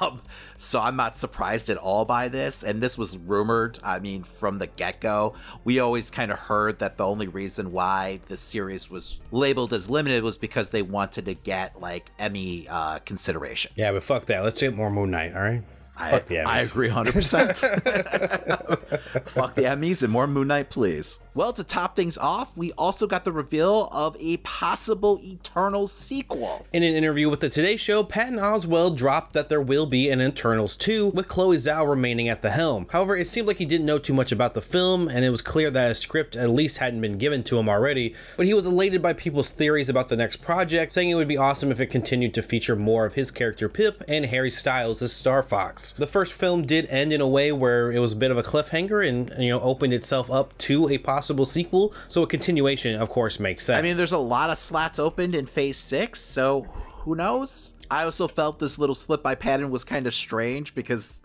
Um, 0.00 0.22
so 0.56 0.80
I'm 0.80 0.96
not 0.96 1.16
surprised 1.16 1.68
at 1.68 1.76
all 1.76 2.04
by 2.04 2.28
this. 2.28 2.64
And 2.64 2.82
this 2.82 2.98
was 2.98 3.16
rumored, 3.18 3.78
I 3.84 4.00
mean, 4.00 4.24
from 4.24 4.58
the 4.58 4.66
get 4.66 5.00
go. 5.00 5.34
We 5.64 5.78
always 5.78 6.10
kind 6.10 6.32
of 6.32 6.38
heard 6.38 6.80
that 6.80 6.96
the 6.96 7.06
only 7.06 7.28
reason 7.28 7.70
why 7.70 8.20
the 8.26 8.36
series 8.36 8.90
was 8.90 9.20
labeled 9.30 9.72
as 9.72 9.88
limited 9.88 10.24
was 10.24 10.38
because 10.38 10.70
they 10.70 10.82
wanted 10.82 11.26
to 11.26 11.34
get 11.34 11.80
like 11.80 12.10
Emmy 12.18 12.66
uh, 12.68 12.98
consideration. 13.00 13.70
Yeah, 13.76 13.92
but 13.92 14.02
fuck 14.02 14.24
that. 14.26 14.42
Let's 14.42 14.60
get 14.60 14.74
more 14.74 14.90
Moon 14.90 15.12
Knight, 15.12 15.36
all 15.36 15.42
right? 15.42 15.62
I, 16.00 16.10
Fuck 16.12 16.26
the 16.26 16.36
Emmys. 16.36 16.46
I 16.46 16.60
agree 16.60 16.88
100%. 16.88 19.22
Fuck 19.28 19.54
the 19.54 19.62
Emmys 19.62 20.02
and 20.02 20.10
more 20.10 20.26
Moon 20.26 20.48
Knight, 20.48 20.70
please. 20.70 21.18
Well, 21.32 21.52
to 21.52 21.62
top 21.62 21.94
things 21.94 22.18
off, 22.18 22.56
we 22.56 22.72
also 22.72 23.06
got 23.06 23.22
the 23.22 23.30
reveal 23.30 23.88
of 23.92 24.16
a 24.18 24.38
possible 24.38 25.20
Eternal 25.22 25.86
sequel. 25.86 26.66
In 26.72 26.82
an 26.82 26.96
interview 26.96 27.30
with 27.30 27.38
the 27.38 27.48
Today 27.48 27.76
Show, 27.76 28.02
Patton 28.02 28.40
Oswalt 28.40 28.96
dropped 28.96 29.32
that 29.34 29.48
there 29.48 29.60
will 29.60 29.86
be 29.86 30.10
an 30.10 30.20
Eternals 30.20 30.74
2 30.74 31.10
with 31.10 31.28
Chloe 31.28 31.56
Zhao 31.56 31.88
remaining 31.88 32.28
at 32.28 32.42
the 32.42 32.50
helm. 32.50 32.88
However, 32.90 33.16
it 33.16 33.28
seemed 33.28 33.46
like 33.46 33.58
he 33.58 33.64
didn't 33.64 33.86
know 33.86 33.98
too 33.98 34.12
much 34.12 34.32
about 34.32 34.54
the 34.54 34.60
film, 34.60 35.06
and 35.06 35.24
it 35.24 35.30
was 35.30 35.40
clear 35.40 35.70
that 35.70 35.92
a 35.92 35.94
script 35.94 36.34
at 36.34 36.50
least 36.50 36.78
hadn't 36.78 37.00
been 37.00 37.16
given 37.16 37.44
to 37.44 37.60
him 37.60 37.68
already. 37.68 38.16
But 38.36 38.46
he 38.46 38.54
was 38.54 38.66
elated 38.66 39.00
by 39.00 39.12
people's 39.12 39.52
theories 39.52 39.88
about 39.88 40.08
the 40.08 40.16
next 40.16 40.42
project, 40.42 40.90
saying 40.90 41.10
it 41.10 41.14
would 41.14 41.28
be 41.28 41.38
awesome 41.38 41.70
if 41.70 41.78
it 41.78 41.86
continued 41.86 42.34
to 42.34 42.42
feature 42.42 42.74
more 42.74 43.06
of 43.06 43.14
his 43.14 43.30
character 43.30 43.68
Pip 43.68 44.02
and 44.08 44.26
Harry 44.26 44.50
Styles 44.50 45.00
as 45.00 45.12
Star 45.12 45.44
Fox. 45.44 45.92
The 45.92 46.08
first 46.08 46.32
film 46.32 46.62
did 46.66 46.86
end 46.86 47.12
in 47.12 47.20
a 47.20 47.28
way 47.28 47.52
where 47.52 47.92
it 47.92 48.00
was 48.00 48.14
a 48.14 48.16
bit 48.16 48.32
of 48.32 48.36
a 48.36 48.42
cliffhanger 48.42 49.08
and 49.08 49.30
you 49.38 49.50
know 49.50 49.60
opened 49.60 49.92
itself 49.92 50.28
up 50.28 50.58
to 50.58 50.88
a 50.88 50.98
possible 50.98 51.19
sequel, 51.22 51.94
so 52.08 52.22
a 52.22 52.26
continuation, 52.26 53.00
of 53.00 53.08
course, 53.08 53.40
makes 53.40 53.64
sense. 53.64 53.78
I 53.78 53.82
mean, 53.82 53.96
there's 53.96 54.12
a 54.12 54.18
lot 54.18 54.50
of 54.50 54.58
slots 54.58 54.98
opened 54.98 55.34
in 55.34 55.46
Phase 55.46 55.76
6, 55.78 56.20
so 56.20 56.62
who 57.00 57.14
knows? 57.14 57.74
I 57.90 58.04
also 58.04 58.28
felt 58.28 58.58
this 58.58 58.78
little 58.78 58.94
slip 58.94 59.22
by 59.22 59.34
Patton 59.34 59.70
was 59.70 59.84
kind 59.84 60.06
of 60.06 60.14
strange 60.14 60.74
because, 60.74 61.20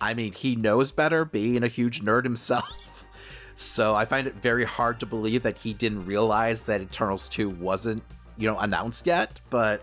I 0.00 0.14
mean, 0.14 0.32
he 0.32 0.56
knows 0.56 0.92
better, 0.92 1.24
being 1.24 1.62
a 1.62 1.68
huge 1.68 2.02
nerd 2.02 2.24
himself. 2.24 3.04
so 3.54 3.94
I 3.94 4.04
find 4.04 4.26
it 4.26 4.36
very 4.36 4.64
hard 4.64 5.00
to 5.00 5.06
believe 5.06 5.42
that 5.42 5.58
he 5.58 5.72
didn't 5.72 6.06
realize 6.06 6.62
that 6.64 6.80
Eternals 6.80 7.28
2 7.28 7.50
wasn't, 7.50 8.02
you 8.36 8.48
know, 8.48 8.58
announced 8.58 9.06
yet, 9.06 9.40
but 9.50 9.82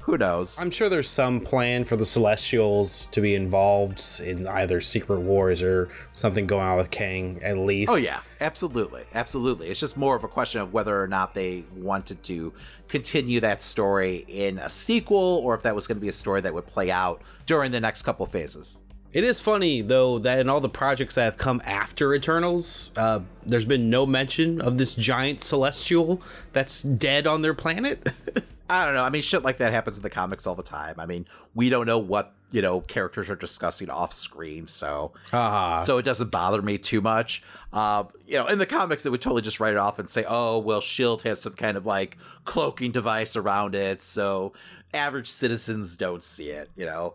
who 0.00 0.16
knows? 0.16 0.58
I'm 0.58 0.70
sure 0.70 0.88
there's 0.88 1.10
some 1.10 1.40
plan 1.40 1.84
for 1.84 1.94
the 1.96 2.06
Celestials 2.06 3.06
to 3.06 3.20
be 3.20 3.34
involved 3.34 4.20
in 4.24 4.46
either 4.48 4.80
Secret 4.80 5.20
Wars 5.20 5.62
or 5.62 5.90
something 6.14 6.46
going 6.46 6.66
on 6.66 6.76
with 6.76 6.90
Kang, 6.90 7.38
at 7.42 7.58
least. 7.58 7.92
Oh 7.92 7.96
yeah, 7.96 8.20
absolutely, 8.40 9.04
absolutely. 9.14 9.68
It's 9.68 9.80
just 9.80 9.96
more 9.96 10.16
of 10.16 10.24
a 10.24 10.28
question 10.28 10.60
of 10.60 10.72
whether 10.72 11.00
or 11.00 11.06
not 11.06 11.34
they 11.34 11.64
wanted 11.76 12.22
to 12.24 12.52
continue 12.88 13.40
that 13.40 13.62
story 13.62 14.24
in 14.26 14.58
a 14.58 14.70
sequel, 14.70 15.40
or 15.44 15.54
if 15.54 15.62
that 15.62 15.74
was 15.74 15.86
going 15.86 15.96
to 15.96 16.02
be 16.02 16.08
a 16.08 16.12
story 16.12 16.40
that 16.40 16.54
would 16.54 16.66
play 16.66 16.90
out 16.90 17.20
during 17.46 17.70
the 17.70 17.80
next 17.80 18.02
couple 18.02 18.24
phases. 18.26 18.80
It 19.12 19.24
is 19.24 19.40
funny, 19.40 19.82
though, 19.82 20.18
that 20.20 20.38
in 20.38 20.48
all 20.48 20.60
the 20.60 20.68
projects 20.68 21.16
that 21.16 21.24
have 21.24 21.36
come 21.36 21.60
after 21.64 22.14
Eternals, 22.14 22.92
uh, 22.96 23.20
there's 23.44 23.64
been 23.64 23.90
no 23.90 24.06
mention 24.06 24.60
of 24.60 24.78
this 24.78 24.94
giant 24.94 25.40
Celestial 25.40 26.22
that's 26.52 26.82
dead 26.82 27.26
on 27.26 27.42
their 27.42 27.54
planet. 27.54 28.08
I 28.70 28.84
don't 28.84 28.94
know. 28.94 29.04
I 29.04 29.10
mean, 29.10 29.22
shit 29.22 29.42
like 29.42 29.56
that 29.58 29.72
happens 29.72 29.96
in 29.96 30.02
the 30.02 30.10
comics 30.10 30.46
all 30.46 30.54
the 30.54 30.62
time. 30.62 30.94
I 30.98 31.04
mean, 31.06 31.26
we 31.54 31.68
don't 31.70 31.86
know 31.86 31.98
what 31.98 32.32
you 32.52 32.62
know 32.62 32.80
characters 32.80 33.28
are 33.28 33.36
discussing 33.36 33.90
off 33.90 34.12
screen, 34.12 34.66
so 34.68 35.12
Haha. 35.30 35.82
so 35.82 35.98
it 35.98 36.04
doesn't 36.04 36.30
bother 36.30 36.62
me 36.62 36.78
too 36.78 37.00
much. 37.00 37.42
Uh, 37.72 38.04
you 38.26 38.34
know, 38.34 38.46
in 38.46 38.58
the 38.58 38.66
comics, 38.66 39.02
they 39.02 39.10
would 39.10 39.20
totally 39.20 39.42
just 39.42 39.58
write 39.58 39.72
it 39.72 39.78
off 39.78 39.98
and 39.98 40.08
say, 40.08 40.24
"Oh, 40.28 40.58
well, 40.60 40.80
Shield 40.80 41.22
has 41.22 41.40
some 41.40 41.54
kind 41.54 41.76
of 41.76 41.84
like 41.84 42.16
cloaking 42.44 42.92
device 42.92 43.34
around 43.34 43.74
it, 43.74 44.02
so 44.02 44.52
average 44.94 45.28
citizens 45.28 45.96
don't 45.96 46.22
see 46.22 46.50
it." 46.50 46.70
You 46.76 46.86
know, 46.86 47.14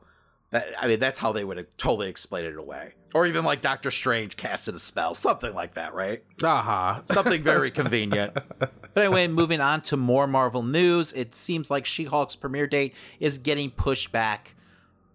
that, 0.55 0.67
I 0.81 0.87
mean, 0.87 0.99
that's 0.99 1.19
how 1.19 1.31
they 1.31 1.43
would 1.43 1.57
have 1.57 1.67
totally 1.77 2.07
explained 2.07 2.47
it 2.47 2.57
away. 2.57 2.93
Or 3.13 3.27
even 3.27 3.45
like 3.45 3.61
Doctor 3.61 3.91
Strange 3.91 4.35
casted 4.35 4.73
a 4.75 4.79
spell, 4.79 5.13
something 5.13 5.53
like 5.53 5.73
that, 5.75 5.93
right? 5.93 6.23
Uh-huh. 6.43 7.01
Something 7.05 7.41
very 7.41 7.71
convenient. 7.71 8.37
But 8.95 9.03
anyway, 9.03 9.27
moving 9.27 9.59
on 9.59 9.81
to 9.81 9.97
more 9.97 10.25
Marvel 10.25 10.63
news, 10.63 11.11
it 11.11 11.35
seems 11.35 11.69
like 11.69 11.85
She 11.85 12.05
Hulk's 12.05 12.37
premiere 12.37 12.65
date 12.65 12.93
is 13.19 13.37
getting 13.37 13.69
pushed 13.69 14.13
back 14.13 14.54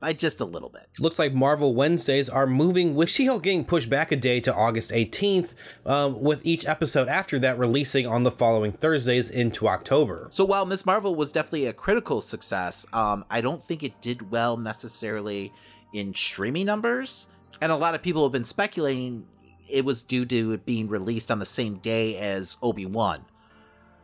by 0.00 0.12
just 0.12 0.40
a 0.40 0.44
little 0.44 0.70
bit. 0.70 0.88
Looks 0.98 1.18
like 1.18 1.34
Marvel 1.34 1.74
Wednesdays 1.74 2.28
are 2.28 2.46
moving, 2.46 2.94
with 2.94 3.10
She 3.10 3.26
Hulk 3.26 3.42
getting 3.42 3.64
pushed 3.64 3.90
back 3.90 4.10
a 4.10 4.16
day 4.16 4.40
to 4.40 4.54
August 4.54 4.90
18th, 4.90 5.54
um, 5.86 6.20
with 6.20 6.44
each 6.44 6.66
episode 6.66 7.08
after 7.08 7.38
that 7.38 7.58
releasing 7.58 8.06
on 8.06 8.22
the 8.22 8.30
following 8.30 8.72
Thursdays 8.72 9.30
into 9.30 9.68
October. 9.68 10.26
So 10.30 10.44
while 10.44 10.66
Miss 10.66 10.86
Marvel 10.86 11.14
was 11.14 11.30
definitely 11.30 11.66
a 11.66 11.72
critical 11.72 12.20
success, 12.20 12.86
um, 12.92 13.24
I 13.30 13.40
don't 13.40 13.62
think 13.62 13.82
it 13.82 14.00
did 14.00 14.30
well 14.30 14.56
necessarily 14.56 15.52
in 15.92 16.14
streaming 16.14 16.66
numbers. 16.66 17.26
And 17.60 17.70
a 17.70 17.76
lot 17.76 17.94
of 17.94 18.02
people 18.02 18.22
have 18.22 18.32
been 18.32 18.44
speculating 18.44 19.26
it 19.68 19.84
was 19.84 20.02
due 20.02 20.26
to 20.26 20.52
it 20.52 20.66
being 20.66 20.88
released 20.88 21.30
on 21.30 21.38
the 21.38 21.46
same 21.46 21.76
day 21.76 22.16
as 22.18 22.56
Obi 22.62 22.86
Wan. 22.86 23.24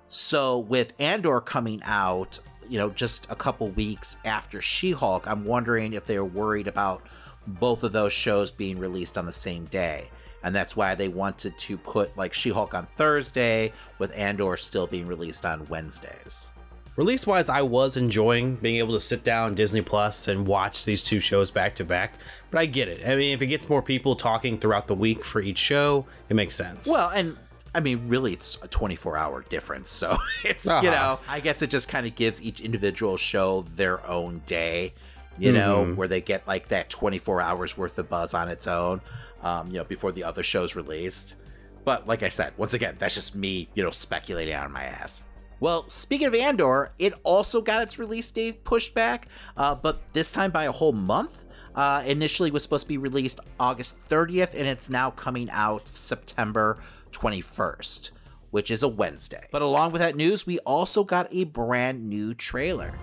So 0.09 0.59
with 0.59 0.92
Andor 1.00 1.40
coming 1.40 1.82
out, 1.85 2.38
you 2.68 2.79
know, 2.79 2.90
just 2.90 3.26
a 3.31 3.37
couple 3.37 3.68
weeks 3.70 4.16
after 4.24 4.61
She 4.61 4.92
Hulk, 4.92 5.26
I'm 5.26 5.44
wondering 5.44 5.92
if 5.92 6.07
they 6.07 6.18
were 6.18 6.24
worried 6.24 6.68
about 6.68 7.02
both 7.46 7.85
of 7.85 7.92
those 7.92 8.12
shows 8.12 8.50
being 8.50 8.79
released 8.79 9.16
on 9.16 9.26
the 9.26 9.33
same 9.33 9.66
day. 9.66 10.11
And 10.42 10.55
that's 10.55 10.76
why 10.76 10.94
they 10.94 11.09
wanted 11.09 11.59
to 11.59 11.76
put 11.76 12.16
like 12.16 12.33
She 12.33 12.50
Hulk 12.50 12.74
on 12.74 12.87
Thursday, 12.87 13.72
with 13.98 14.12
Andor 14.16 14.57
still 14.57 14.87
being 14.87 15.07
released 15.07 15.44
on 15.44 15.66
Wednesdays. 15.68 16.50
Release 16.96 17.26
wise, 17.26 17.50
I 17.50 17.61
was 17.61 17.98
enjoying 17.98 18.57
being 18.57 18.76
able 18.76 18.94
to 18.94 19.00
sit 19.00 19.22
down 19.22 19.52
Disney 19.52 19.83
Plus 19.83 20.29
and 20.29 20.46
watch 20.46 20.87
these 20.87 21.02
two 21.02 21.20
shows 21.20 21.50
back 21.50 21.74
to 21.74 21.85
back, 21.85 22.14
but 22.50 22.59
I 22.59 22.64
get 22.64 22.88
it. 22.88 23.07
I 23.07 23.16
mean, 23.16 23.35
if 23.35 23.42
it 23.42 23.48
gets 23.48 23.68
more 23.68 23.83
people 23.83 24.16
talking 24.16 24.57
throughout 24.59 24.87
the 24.87 24.94
week 24.94 25.22
for 25.22 25.42
each 25.42 25.59
show, 25.59 26.07
it 26.31 26.35
makes 26.35 26.57
sense. 26.57 26.87
Well, 26.87 27.11
and 27.11 27.37
I 27.76 27.80
mean, 27.80 28.08
really, 28.08 28.32
it's 28.32 28.56
a 28.62 28.68
24 28.68 29.18
hour 29.18 29.44
difference. 29.50 29.90
So 29.90 30.16
it's, 30.44 30.64
you 30.64 30.72
Uh-huh. 30.72 30.90
know, 30.90 31.18
I 31.28 31.40
guess 31.40 31.60
it 31.60 31.68
just 31.68 31.88
kind 31.88 32.06
of 32.06 32.14
gives 32.14 32.40
each 32.42 32.60
individual 32.62 33.16
show 33.18 33.62
their 33.76 34.04
own 34.06 34.40
day, 34.46 34.94
you 35.38 35.52
know, 35.52 35.84
Mhm. 35.84 35.96
where 35.96 36.08
they 36.08 36.22
get 36.22 36.46
like 36.48 36.68
that 36.68 36.88
24 36.88 37.42
hours 37.42 37.76
worth 37.76 37.98
of 37.98 38.08
buzz 38.08 38.32
on 38.32 38.48
its 38.48 38.66
own, 38.66 39.02
um, 39.42 39.68
you 39.68 39.74
know, 39.74 39.84
before 39.84 40.10
the 40.10 40.24
other 40.24 40.42
show's 40.42 40.74
released. 40.74 41.36
But 41.84 42.06
like 42.08 42.22
I 42.22 42.28
said, 42.28 42.54
once 42.56 42.72
again, 42.72 42.96
that's 42.98 43.14
just 43.14 43.34
me, 43.34 43.68
you 43.74 43.82
know, 43.84 43.90
speculating 43.90 44.54
on 44.56 44.72
my 44.72 44.84
ass. 44.84 45.22
Well, 45.60 45.88
speaking 45.88 46.26
of 46.26 46.34
Andor, 46.34 46.92
it 46.98 47.12
also 47.24 47.60
got 47.60 47.82
its 47.82 47.98
release 47.98 48.30
date 48.30 48.64
pushed 48.64 48.94
back, 48.94 49.28
uh, 49.56 49.74
but 49.74 50.00
this 50.14 50.32
time 50.32 50.50
by 50.50 50.64
a 50.64 50.72
whole 50.72 50.92
month. 50.92 51.42
Uh, 51.74 52.02
initially 52.06 52.50
was 52.50 52.62
supposed 52.62 52.84
to 52.84 52.88
be 52.88 52.96
released 52.96 53.38
August 53.60 53.96
30th, 54.08 54.54
and 54.54 54.66
it's 54.66 54.88
now 54.88 55.10
coming 55.10 55.50
out 55.50 55.86
September 55.86 56.78
21st, 57.16 58.11
which 58.50 58.70
is 58.70 58.83
a 58.83 58.88
Wednesday. 58.88 59.48
But 59.50 59.62
along 59.62 59.92
with 59.92 60.00
that 60.00 60.16
news, 60.16 60.46
we 60.46 60.59
also 60.61 61.05
got 61.05 61.29
a 61.31 61.44
brand 61.44 62.09
new 62.09 62.35
trailer. 62.35 62.94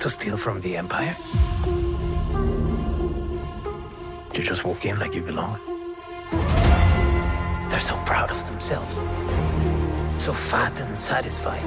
to 0.00 0.08
steal 0.08 0.38
from 0.38 0.62
the 0.62 0.78
Empire? 0.78 1.14
You 4.34 4.42
just 4.42 4.64
walk 4.64 4.86
in 4.86 4.98
like 4.98 5.14
you 5.14 5.20
belong. 5.20 5.60
They're 7.68 7.78
so 7.78 7.96
proud 8.06 8.30
of 8.30 8.46
themselves, 8.46 8.94
so 10.16 10.32
fat 10.32 10.80
and 10.80 10.98
satisfied. 10.98 11.62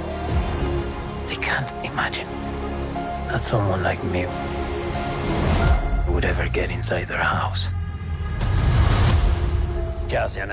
They 1.28 1.36
can't 1.36 1.72
imagine 1.86 2.28
that 3.30 3.46
someone 3.46 3.84
like 3.84 4.04
me 4.06 4.26
would 6.12 6.26
ever 6.26 6.50
get 6.50 6.72
inside 6.72 7.08
their 7.08 7.24
house. 7.24 7.68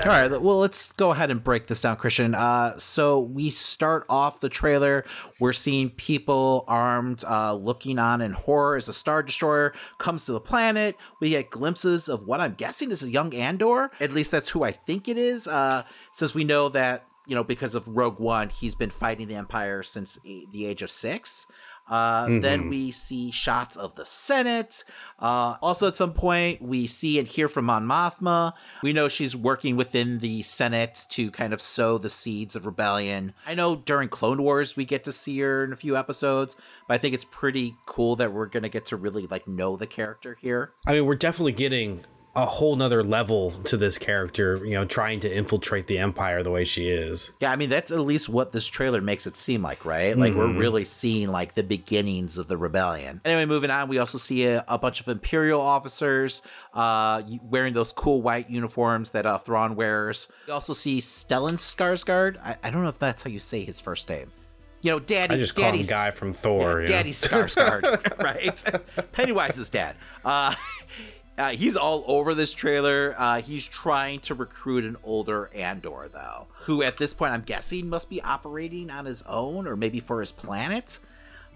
All 0.07 0.13
right, 0.13 0.41
well, 0.41 0.57
let's 0.57 0.93
go 0.93 1.11
ahead 1.11 1.31
and 1.31 1.45
break 1.45 1.67
this 1.67 1.83
down, 1.83 1.97
Christian. 1.97 2.35
Uh, 2.35 2.79
so 2.79 3.21
we 3.21 3.51
start 3.51 4.07
off 4.09 4.41
the 4.41 4.49
trailer. 4.49 5.05
We're 5.39 5.53
seeing 5.53 5.91
people 5.91 6.65
armed, 6.67 7.25
uh, 7.29 7.55
looking 7.55 7.99
on 7.99 8.23
in 8.23 8.33
horror 8.33 8.77
as 8.77 8.89
a 8.89 8.95
star 8.95 9.23
destroyer 9.23 9.75
comes 9.99 10.25
to 10.25 10.33
the 10.33 10.41
planet. 10.41 10.97
We 11.21 11.31
get 11.31 11.51
glimpses 11.51 12.09
of 12.09 12.27
what 12.27 12.41
I'm 12.41 12.55
guessing 12.55 12.91
is 12.91 13.03
a 13.03 13.11
young 13.11 13.35
Andor. 13.35 13.91
At 14.01 14.13
least 14.15 14.31
that's 14.31 14.49
who 14.49 14.63
I 14.63 14.71
think 14.73 15.09
it 15.09 15.19
is. 15.19 15.47
Uh, 15.47 15.83
since 16.13 16.35
we 16.35 16.45
know 16.45 16.71
that 16.71 17.07
you 17.27 17.35
know 17.35 17.45
because 17.45 17.75
of 17.75 17.87
Rogue 17.87 18.19
One, 18.19 18.49
he's 18.49 18.75
been 18.75 18.91
fighting 18.91 19.29
the 19.29 19.35
Empire 19.35 19.83
since 19.83 20.19
the 20.25 20.65
age 20.65 20.81
of 20.81 20.91
six. 20.91 21.47
Uh, 21.91 22.27
mm-hmm. 22.27 22.41
Then 22.41 22.69
we 22.69 22.93
see 22.93 23.31
shots 23.31 23.77
of 23.77 23.97
the 23.97 24.05
Senate. 24.05 24.85
Uh, 25.19 25.57
also, 25.61 25.89
at 25.89 25.95
some 25.95 26.15
point, 26.15 26.63
we 26.63 26.87
see 26.87 27.19
and 27.19 27.27
hear 27.27 27.49
from 27.49 27.67
Mon 27.67 27.85
Mothma. 27.85 28.53
We 28.83 28.93
know 28.93 29.09
she's 29.09 29.37
working 29.37 29.77
within 29.77 30.21
the 30.21 30.43
Senate 30.43 31.05
to 31.11 31.31
kind 31.33 31.53
of 31.53 31.61
sow 31.61 31.99
the 31.99 32.09
seeds 32.09 32.55
of 32.55 32.65
rebellion. 32.65 33.35
I 33.47 33.55
know 33.55 33.77
during 33.77 34.09
Clone 34.09 34.43
Wars 34.43 34.77
we 34.77 34.85
get 34.85 35.05
to 35.05 35.13
see 35.13 35.39
her 35.41 35.65
in 35.65 35.73
a 35.73 35.77
few 35.77 35.97
episodes, 35.97 36.57
but 36.87 36.95
I 36.95 36.99
think 36.99 37.15
it's 37.15 37.25
pretty 37.25 37.75
cool 37.87 38.17
that 38.17 38.33
we're 38.33 38.47
gonna 38.47 38.69
get 38.69 38.87
to 38.87 38.97
really 38.97 39.27
like 39.27 39.49
know 39.49 39.77
the 39.77 39.87
character 39.87 40.37
here. 40.41 40.73
I 40.87 40.93
mean, 40.93 41.07
we're 41.07 41.17
definitely 41.17 41.53
getting 41.53 42.05
a 42.37 42.47
whole 42.47 42.77
nother 42.77 43.03
level 43.03 43.51
to 43.65 43.77
this 43.77 43.99
character, 43.99 44.65
you 44.65 44.71
know, 44.71 44.85
trying 44.85 45.19
to 45.21 45.37
infiltrate 45.37 45.89
the 45.89 45.99
empire 45.99 46.43
the 46.43 46.51
way 46.51 46.65
she 46.65 46.89
is. 46.89 47.33
Yeah, 47.41 47.51
I 47.51 47.57
mean 47.57 47.71
that's 47.71 47.91
at 47.91 48.01
least 48.01 48.29
what 48.29 48.53
this 48.53 48.69
trailer 48.69 49.01
makes 49.01 49.27
it 49.27 49.37
seem 49.37 49.63
like, 49.63 49.85
right? 49.85 50.17
Like 50.17 50.33
mm-hmm. 50.33 50.39
we're 50.39 50.59
really 50.59 50.85
seeing 50.85 51.31
like 51.31 51.55
the 51.55 51.65
beginnings 51.65 52.39
of 52.39 52.47
the 52.47 52.57
rebellion. 52.57 53.21
Anyway, 53.25 53.47
moving 53.47 53.71
on, 53.71 53.89
we 53.89 53.99
also 53.99 54.17
see 54.17 54.45
a, 54.47 54.65
a 54.69 54.79
bunch 54.79 55.01
of 55.01 55.09
imperial 55.09 55.61
officers 55.61 56.43
uh 56.75 57.23
wearing 57.43 57.75
those 57.75 57.91
cool 57.91 58.23
white 58.23 58.49
uniforms 58.49 59.11
that 59.11 59.27
uh 59.27 59.39
Thrawn 59.39 59.75
wears. 59.75 60.29
We 60.47 60.53
also 60.53 60.73
see 60.73 60.99
Stellan 61.01 61.57
Skarsgård. 61.57 62.39
I, 62.43 62.57
I 62.63 62.71
don't 62.71 62.83
know 62.83 62.89
if 62.89 62.99
that's 62.99 63.25
how 63.25 63.31
you 63.31 63.41
say 63.41 63.65
his 63.65 63.81
first 63.81 64.09
name 64.09 64.31
you 64.83 64.91
know, 64.91 64.99
Daddy. 64.99 65.35
I 65.35 65.39
just 65.39 65.55
call 65.55 65.73
him 65.73 65.87
guy 65.87 66.11
from 66.11 66.33
Thor. 66.33 66.81
Yeah, 66.81 66.87
Daddy 66.87 67.11
Skarsgård, 67.13 68.19
right? 68.23 68.57
Pennywise's 69.13 69.69
dad. 69.69 69.95
Uh, 70.25 70.55
uh, 71.41 71.51
he's 71.51 71.77
all 71.77 72.05
over 72.07 72.35
this 72.35 72.53
trailer. 72.53 73.15
Uh, 73.17 73.41
he's 73.41 73.67
trying 73.67 74.21
to 74.21 74.35
recruit 74.35 74.85
an 74.85 74.97
older 75.03 75.51
Andor, 75.55 76.09
though, 76.13 76.47
who 76.65 76.83
at 76.83 76.99
this 76.99 77.15
point 77.15 77.33
I'm 77.33 77.43
guessing 77.43 77.89
must 77.89 78.11
be 78.11 78.23
operating 78.23 78.91
on 78.91 79.07
his 79.07 79.23
own 79.23 79.67
or 79.67 79.77
maybe 79.77 80.01
for 80.01 80.21
his 80.21 80.33
planet. 80.33 80.99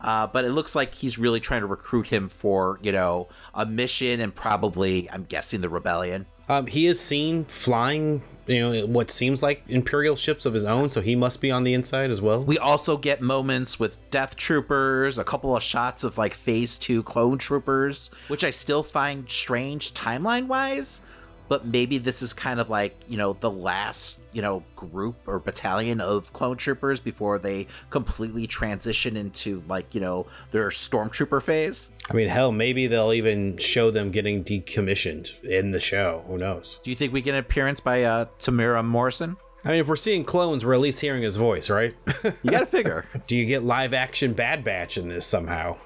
Uh, 0.00 0.26
but 0.26 0.44
it 0.44 0.50
looks 0.50 0.74
like 0.74 0.94
he's 0.94 1.18
really 1.18 1.40
trying 1.40 1.60
to 1.60 1.66
recruit 1.66 2.08
him 2.08 2.28
for, 2.28 2.78
you 2.82 2.92
know, 2.92 3.28
a 3.54 3.64
mission 3.64 4.20
and 4.20 4.34
probably, 4.34 5.08
I'm 5.10 5.24
guessing, 5.24 5.60
the 5.60 5.68
rebellion. 5.68 6.26
Um, 6.48 6.66
he 6.66 6.86
is 6.86 7.00
seen 7.00 7.44
flying 7.44 8.22
you 8.46 8.60
know 8.60 8.86
what 8.86 9.10
seems 9.10 9.42
like 9.42 9.62
imperial 9.68 10.16
ships 10.16 10.44
of 10.44 10.52
his 10.52 10.66
own 10.66 10.90
so 10.90 11.00
he 11.00 11.16
must 11.16 11.40
be 11.40 11.50
on 11.50 11.64
the 11.64 11.72
inside 11.72 12.10
as 12.10 12.20
well. 12.20 12.42
We 12.42 12.58
also 12.58 12.96
get 12.96 13.20
moments 13.20 13.80
with 13.80 13.98
death 14.10 14.36
troopers 14.36 15.16
a 15.16 15.24
couple 15.24 15.56
of 15.56 15.62
shots 15.62 16.04
of 16.04 16.18
like 16.18 16.34
phase 16.34 16.76
two 16.76 17.02
clone 17.02 17.38
troopers 17.38 18.10
which 18.28 18.44
i 18.44 18.50
still 18.50 18.82
find 18.82 19.30
strange 19.30 19.94
timeline 19.94 20.46
wise 20.46 21.00
but 21.48 21.66
maybe 21.66 21.98
this 21.98 22.22
is 22.22 22.32
kind 22.32 22.60
of 22.60 22.68
like 22.68 22.94
you 23.08 23.16
know 23.16 23.34
the 23.40 23.50
last 23.50 24.18
you 24.34 24.42
know 24.42 24.62
group 24.76 25.16
or 25.26 25.38
battalion 25.38 26.00
of 26.00 26.32
clone 26.32 26.56
troopers 26.56 27.00
before 27.00 27.38
they 27.38 27.66
completely 27.90 28.46
transition 28.46 29.16
into 29.16 29.62
like 29.68 29.94
you 29.94 30.00
know 30.00 30.26
their 30.50 30.68
stormtrooper 30.68 31.40
phase 31.40 31.90
i 32.10 32.14
mean 32.14 32.28
hell 32.28 32.52
maybe 32.52 32.86
they'll 32.86 33.12
even 33.12 33.56
show 33.56 33.90
them 33.90 34.10
getting 34.10 34.44
decommissioned 34.44 35.42
in 35.44 35.70
the 35.70 35.80
show 35.80 36.24
who 36.26 36.36
knows 36.36 36.80
do 36.82 36.90
you 36.90 36.96
think 36.96 37.12
we 37.12 37.22
get 37.22 37.32
an 37.32 37.40
appearance 37.40 37.80
by 37.80 38.02
uh 38.02 38.24
Temuera 38.38 38.84
Morrison 38.84 39.36
I 39.66 39.70
mean, 39.70 39.80
if 39.80 39.88
we're 39.88 39.96
seeing 39.96 40.24
clones, 40.24 40.62
we're 40.62 40.74
at 40.74 40.80
least 40.80 41.00
hearing 41.00 41.22
his 41.22 41.36
voice, 41.36 41.70
right? 41.70 41.94
you 42.42 42.50
gotta 42.50 42.66
figure. 42.66 43.06
Do 43.26 43.34
you 43.34 43.46
get 43.46 43.62
live 43.62 43.94
action 43.94 44.34
Bad 44.34 44.62
Batch 44.62 44.98
in 44.98 45.08
this 45.08 45.26
somehow? 45.26 45.78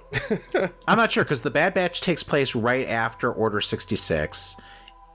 I'm 0.89 0.99
not 0.99 1.13
sure 1.13 1.23
because 1.23 1.43
the 1.43 1.51
Bad 1.51 1.75
Batch 1.75 2.01
takes 2.01 2.25
place 2.25 2.57
right 2.57 2.89
after 2.89 3.33
Order 3.33 3.61
66 3.61 4.57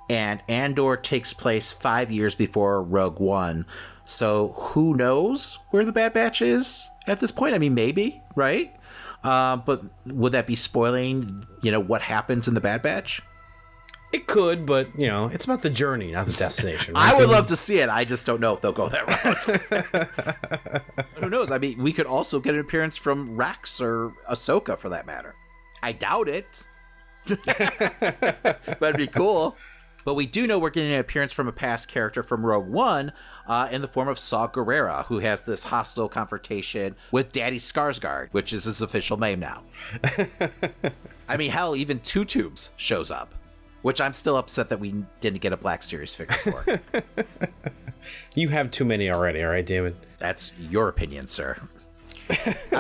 and 0.10 0.42
Andor 0.48 0.98
takes 0.98 1.34
place 1.34 1.72
five 1.72 2.12
years 2.12 2.36
before 2.36 2.84
Rogue 2.84 3.20
One. 3.20 3.66
So 4.06 4.50
who 4.58 4.96
knows 4.96 5.60
where 5.72 5.86
the 5.86 5.92
Bad 5.92 6.14
Batch 6.14 6.42
is 6.42 6.90
at 7.08 7.20
this 7.20 7.32
point? 7.32 7.56
I 7.56 7.58
mean, 7.58 7.74
maybe, 7.74 8.22
right? 8.36 8.76
Uh, 9.24 9.58
but 9.58 9.84
would 10.06 10.34
that 10.34 10.48
be 10.48 10.56
spoiling, 10.56 11.40
you 11.62 11.72
know, 11.72 11.80
what 11.80 12.02
happens 12.02 12.48
in 12.48 12.54
the 12.54 12.62
Bad 12.62 12.82
Batch? 12.82 13.22
It 14.12 14.28
could, 14.28 14.68
but 14.68 14.88
you 14.98 15.08
know, 15.08 15.28
it's 15.28 15.46
about 15.46 15.64
the 15.64 15.72
journey, 15.72 16.12
not 16.12 16.28
the 16.28 16.34
destination. 16.34 16.94
Right? 16.94 17.14
I 17.16 17.18
would 17.18 17.30
love 17.30 17.48
to 17.48 17.56
see 17.56 17.80
it. 17.80 17.90
I 17.90 18.06
just 18.06 18.28
don't 18.28 18.40
know 18.40 18.54
if 18.54 18.62
they'll 18.62 18.72
go 18.72 18.90
that 18.90 19.08
route. 19.08 20.84
Who 21.16 21.30
knows? 21.30 21.50
I 21.50 21.58
mean, 21.58 21.82
we 21.82 21.92
could 21.92 22.06
also 22.06 22.40
get 22.40 22.54
an 22.54 22.60
appearance 22.60 22.96
from 22.96 23.36
Rex 23.36 23.82
or 23.82 24.14
Ahsoka, 24.30 24.78
for 24.78 24.90
that 24.90 25.08
matter. 25.08 25.34
I 25.82 25.94
doubt 25.94 26.30
it, 26.30 26.68
but 27.28 28.80
it'd 28.82 28.98
be 28.98 29.08
cool. 29.08 29.56
But 30.06 30.16
we 30.16 30.26
do 30.26 30.48
know 30.48 30.60
we're 30.60 30.70
getting 30.70 30.94
an 30.94 31.00
appearance 31.00 31.32
from 31.32 31.48
a 31.48 31.52
past 31.52 31.88
character 31.88 32.24
from 32.24 32.46
Rogue 32.46 32.68
One 32.68 33.14
uh, 33.48 33.70
in 33.72 33.82
the 33.82 33.88
form 33.88 34.08
of 34.08 34.20
Saw 34.20 34.48
Gerrera, 34.48 35.06
who 35.06 35.20
has 35.20 35.46
this 35.46 35.64
hostile 35.64 36.10
confrontation 36.10 36.96
with 37.12 37.32
Daddy 37.32 37.60
Skarsgård, 37.60 38.30
which 38.32 38.54
is 38.54 38.66
his 38.66 38.82
official 38.82 39.18
name 39.18 39.40
now. 39.40 39.64
I 41.30 41.38
mean, 41.38 41.52
hell, 41.52 41.76
even 41.76 42.00
Two 42.00 42.26
Tubes 42.26 42.72
shows 42.76 43.12
up, 43.12 43.34
which 43.82 44.02
I'm 44.02 44.14
still 44.14 44.38
upset 44.38 44.70
that 44.70 44.80
we 44.80 45.04
didn't 45.22 45.42
get 45.42 45.54
a 45.54 45.58
Black 45.58 45.84
Series 45.84 46.14
figure 46.14 46.36
for. 46.36 46.66
you 48.36 48.50
have 48.50 48.72
too 48.72 48.86
many 48.86 49.10
already, 49.10 49.44
all 49.44 49.50
right, 49.50 49.66
Damon? 49.66 49.96
That's 50.18 50.52
your 50.60 50.90
opinion, 50.90 51.28
sir. 51.28 51.58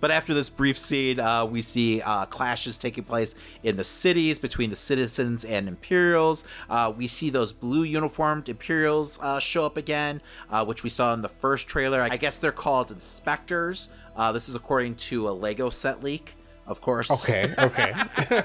but 0.00 0.10
after 0.10 0.34
this 0.34 0.50
brief 0.50 0.78
scene, 0.78 1.18
uh, 1.18 1.44
we 1.44 1.62
see 1.62 2.02
uh, 2.02 2.26
clashes 2.26 2.76
taking 2.78 3.04
place 3.04 3.34
in 3.62 3.76
the 3.76 3.84
cities 3.84 4.38
between 4.38 4.70
the 4.70 4.76
citizens 4.76 5.44
and 5.44 5.68
Imperials. 5.68 6.44
Uh, 6.68 6.92
we 6.96 7.06
see 7.06 7.30
those 7.30 7.52
blue 7.52 7.82
uniformed 7.82 8.48
Imperials 8.48 9.18
uh, 9.22 9.38
show 9.38 9.64
up 9.64 9.76
again, 9.76 10.20
uh, 10.50 10.64
which 10.64 10.82
we 10.82 10.90
saw 10.90 11.14
in 11.14 11.22
the 11.22 11.28
first 11.28 11.68
trailer. 11.68 12.00
I 12.00 12.16
guess 12.16 12.36
they're 12.36 12.52
called 12.52 12.90
inspectors. 12.90 13.88
Uh, 14.16 14.32
this 14.32 14.48
is 14.48 14.54
according 14.54 14.94
to 14.96 15.28
a 15.28 15.32
Lego 15.32 15.70
set 15.70 16.02
leak 16.02 16.36
of 16.66 16.80
course. 16.80 17.10
Okay, 17.10 17.52
okay. 17.58 17.92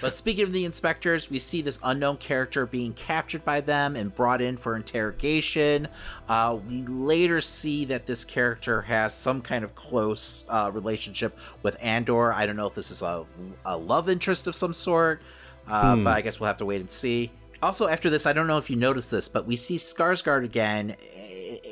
but 0.00 0.14
speaking 0.14 0.44
of 0.44 0.52
the 0.52 0.64
inspectors, 0.64 1.28
we 1.28 1.38
see 1.38 1.62
this 1.62 1.78
unknown 1.82 2.18
character 2.18 2.64
being 2.66 2.92
captured 2.92 3.44
by 3.44 3.60
them 3.60 3.96
and 3.96 4.14
brought 4.14 4.40
in 4.40 4.56
for 4.56 4.76
interrogation. 4.76 5.88
Uh, 6.28 6.58
we 6.68 6.82
later 6.82 7.40
see 7.40 7.84
that 7.86 8.06
this 8.06 8.24
character 8.24 8.82
has 8.82 9.14
some 9.14 9.42
kind 9.42 9.64
of 9.64 9.74
close 9.74 10.44
uh, 10.48 10.70
relationship 10.72 11.36
with 11.62 11.76
Andor. 11.80 12.32
I 12.32 12.46
don't 12.46 12.56
know 12.56 12.66
if 12.66 12.74
this 12.74 12.90
is 12.90 13.02
a, 13.02 13.24
a 13.64 13.76
love 13.76 14.08
interest 14.08 14.46
of 14.46 14.54
some 14.54 14.72
sort, 14.72 15.22
uh, 15.66 15.96
hmm. 15.96 16.04
but 16.04 16.16
I 16.16 16.20
guess 16.20 16.38
we'll 16.38 16.48
have 16.48 16.58
to 16.58 16.66
wait 16.66 16.80
and 16.80 16.90
see. 16.90 17.32
Also, 17.62 17.88
after 17.88 18.10
this, 18.10 18.26
I 18.26 18.32
don't 18.32 18.46
know 18.46 18.58
if 18.58 18.68
you 18.70 18.76
noticed 18.76 19.10
this, 19.10 19.26
but 19.26 19.46
we 19.46 19.56
see 19.56 19.76
Skarsgård 19.76 20.44
again, 20.44 20.96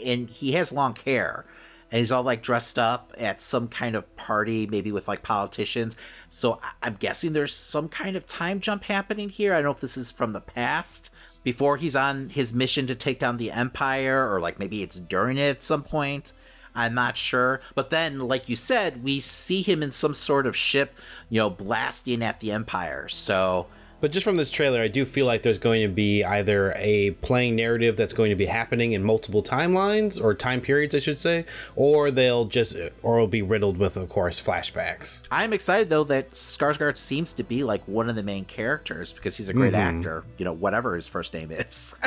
and 0.04 0.28
he 0.28 0.52
has 0.52 0.72
long 0.72 0.96
hair 1.04 1.44
and 1.92 1.98
he's 1.98 2.10
all 2.10 2.22
like 2.22 2.42
dressed 2.42 2.78
up 2.78 3.14
at 3.18 3.40
some 3.40 3.68
kind 3.68 3.94
of 3.94 4.16
party, 4.16 4.66
maybe 4.66 4.90
with 4.90 5.06
like 5.06 5.22
politicians. 5.22 5.94
So 6.30 6.58
I'm 6.82 6.94
guessing 6.94 7.34
there's 7.34 7.54
some 7.54 7.90
kind 7.90 8.16
of 8.16 8.26
time 8.26 8.60
jump 8.60 8.84
happening 8.84 9.28
here. 9.28 9.52
I 9.52 9.56
don't 9.56 9.64
know 9.64 9.70
if 9.72 9.80
this 9.80 9.98
is 9.98 10.10
from 10.10 10.32
the 10.32 10.40
past 10.40 11.10
before 11.44 11.76
he's 11.76 11.94
on 11.94 12.30
his 12.30 12.54
mission 12.54 12.86
to 12.86 12.94
take 12.94 13.18
down 13.18 13.36
the 13.36 13.50
Empire, 13.50 14.32
or 14.32 14.40
like 14.40 14.58
maybe 14.58 14.82
it's 14.82 14.98
during 14.98 15.36
it 15.36 15.50
at 15.50 15.62
some 15.62 15.82
point. 15.82 16.32
I'm 16.74 16.94
not 16.94 17.18
sure. 17.18 17.60
But 17.74 17.90
then, 17.90 18.20
like 18.20 18.48
you 18.48 18.56
said, 18.56 19.04
we 19.04 19.20
see 19.20 19.60
him 19.60 19.82
in 19.82 19.92
some 19.92 20.14
sort 20.14 20.46
of 20.46 20.56
ship, 20.56 20.96
you 21.28 21.40
know, 21.40 21.50
blasting 21.50 22.22
at 22.22 22.40
the 22.40 22.52
Empire. 22.52 23.06
So 23.08 23.66
but 24.02 24.10
just 24.10 24.24
from 24.24 24.36
this 24.36 24.50
trailer, 24.50 24.80
I 24.80 24.88
do 24.88 25.04
feel 25.04 25.26
like 25.26 25.42
there's 25.42 25.58
going 25.58 25.80
to 25.80 25.88
be 25.88 26.24
either 26.24 26.74
a 26.76 27.12
playing 27.22 27.54
narrative 27.54 27.96
that's 27.96 28.12
going 28.12 28.30
to 28.30 28.36
be 28.36 28.46
happening 28.46 28.94
in 28.94 29.04
multiple 29.04 29.44
timelines 29.44 30.20
or 30.20 30.34
time 30.34 30.60
periods, 30.60 30.96
I 30.96 30.98
should 30.98 31.20
say, 31.20 31.44
or 31.76 32.10
they'll 32.10 32.44
just, 32.44 32.76
or 33.04 33.18
it'll 33.18 33.28
be 33.28 33.42
riddled 33.42 33.78
with, 33.78 33.96
of 33.96 34.08
course, 34.08 34.40
flashbacks. 34.40 35.20
I'm 35.30 35.52
excited 35.52 35.88
though 35.88 36.02
that 36.04 36.32
Skarsgård 36.32 36.96
seems 36.96 37.32
to 37.34 37.44
be 37.44 37.62
like 37.62 37.86
one 37.86 38.08
of 38.08 38.16
the 38.16 38.24
main 38.24 38.44
characters 38.44 39.12
because 39.12 39.36
he's 39.36 39.48
a 39.48 39.54
great 39.54 39.72
mm-hmm. 39.72 39.98
actor. 39.98 40.24
You 40.36 40.46
know, 40.46 40.52
whatever 40.52 40.96
his 40.96 41.06
first 41.06 41.32
name 41.32 41.52
is. 41.52 41.94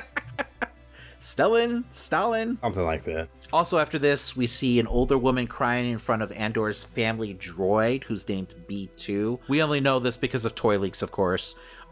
Stellan, 1.25 1.86
Stalin. 1.89 2.60
Something 2.62 2.84
like 2.84 3.03
that. 3.05 3.29
Also, 3.51 3.79
after 3.79 3.97
this, 3.97 4.36
we 4.36 4.45
see 4.45 4.79
an 4.79 4.86
older 4.86 5.17
woman 5.17 5.47
crying 5.47 5.89
in 5.89 5.97
front 5.97 6.21
of 6.21 6.31
Andor's 6.34 6.84
family 6.84 7.34
droid, 7.34 8.03
who's 8.03 8.29
named 8.29 8.53
B2. 8.69 9.39
We 9.47 9.63
only 9.63 9.79
know 9.79 9.97
this 9.97 10.17
because 10.17 10.45
of 10.45 10.53
toy 10.53 10.77
leaks, 10.77 11.01
of 11.01 11.12
course. 11.12 11.55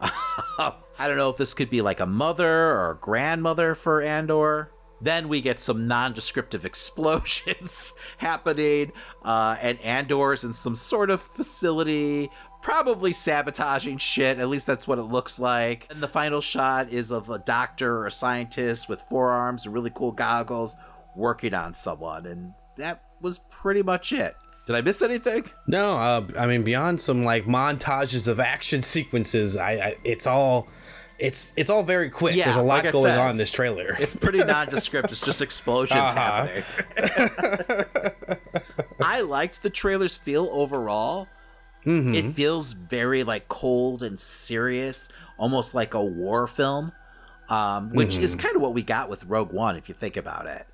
I 0.98 1.08
don't 1.08 1.16
know 1.16 1.30
if 1.30 1.36
this 1.36 1.54
could 1.54 1.70
be 1.70 1.82
like 1.82 2.00
a 2.00 2.06
mother 2.06 2.70
or 2.70 2.92
a 2.92 2.96
grandmother 2.96 3.74
for 3.74 4.00
Andor. 4.02 4.70
Then 5.00 5.28
we 5.28 5.40
get 5.40 5.60
some 5.60 5.86
non-descriptive 5.86 6.64
explosions 6.64 7.94
happening, 8.18 8.92
uh, 9.24 9.56
and 9.60 9.78
Andor's 9.80 10.44
in 10.44 10.54
some 10.54 10.76
sort 10.76 11.10
of 11.10 11.20
facility, 11.20 12.30
probably 12.62 13.12
sabotaging 13.12 13.98
shit. 13.98 14.38
At 14.38 14.48
least 14.48 14.66
that's 14.66 14.88
what 14.88 14.98
it 14.98 15.02
looks 15.02 15.38
like. 15.38 15.86
And 15.90 16.02
the 16.02 16.08
final 16.08 16.40
shot 16.40 16.90
is 16.90 17.10
of 17.10 17.28
a 17.28 17.38
doctor 17.38 17.98
or 17.98 18.06
a 18.06 18.10
scientist 18.10 18.88
with 18.88 19.02
forearms 19.02 19.66
and 19.66 19.74
really 19.74 19.90
cool 19.90 20.12
goggles 20.12 20.74
working 21.16 21.54
on 21.54 21.74
someone, 21.74 22.26
and 22.26 22.54
that 22.76 23.02
was 23.20 23.38
pretty 23.50 23.82
much 23.82 24.12
it. 24.12 24.36
Did 24.66 24.76
I 24.76 24.80
miss 24.80 25.02
anything? 25.02 25.44
No, 25.66 25.96
uh, 25.98 26.26
I 26.38 26.46
mean 26.46 26.62
beyond 26.62 27.00
some 27.00 27.24
like 27.24 27.44
montages 27.44 28.28
of 28.28 28.40
action 28.40 28.80
sequences, 28.82 29.56
I, 29.56 29.72
I 29.72 29.94
it's 30.04 30.26
all 30.26 30.68
it's 31.18 31.52
it's 31.56 31.68
all 31.70 31.82
very 31.82 32.08
quick. 32.10 32.34
Yeah, 32.34 32.44
There's 32.46 32.56
a 32.56 32.62
lot 32.62 32.84
like 32.84 32.92
going 32.92 33.04
said, 33.06 33.18
on 33.18 33.30
in 33.32 33.36
this 33.36 33.50
trailer. 33.50 33.94
It's 34.00 34.16
pretty 34.16 34.38
nondescript. 34.42 35.12
it's 35.12 35.20
just 35.20 35.42
explosions 35.42 36.00
Uh-huh. 36.00 36.46
happening. 36.46 36.64
I 39.04 39.20
liked 39.20 39.62
the 39.62 39.70
trailer's 39.70 40.16
feel 40.16 40.48
overall. 40.50 41.28
Mhm. 41.84 42.14
It 42.16 42.32
feels 42.34 42.72
very 42.72 43.22
like 43.24 43.48
cold 43.48 44.02
and 44.02 44.18
serious, 44.18 45.08
almost 45.38 45.74
like 45.74 45.92
a 45.94 46.02
war 46.02 46.46
film, 46.46 46.92
um, 47.50 47.90
which 47.90 48.16
is 48.16 48.34
kind 48.34 48.56
of 48.56 48.62
what 48.62 48.72
we 48.72 48.82
got 48.82 49.10
with 49.10 49.24
Rogue 49.26 49.52
One, 49.52 49.76
if 49.76 49.88
you 49.90 49.94
think 49.94 50.16
about 50.16 50.46
it. 50.46 50.66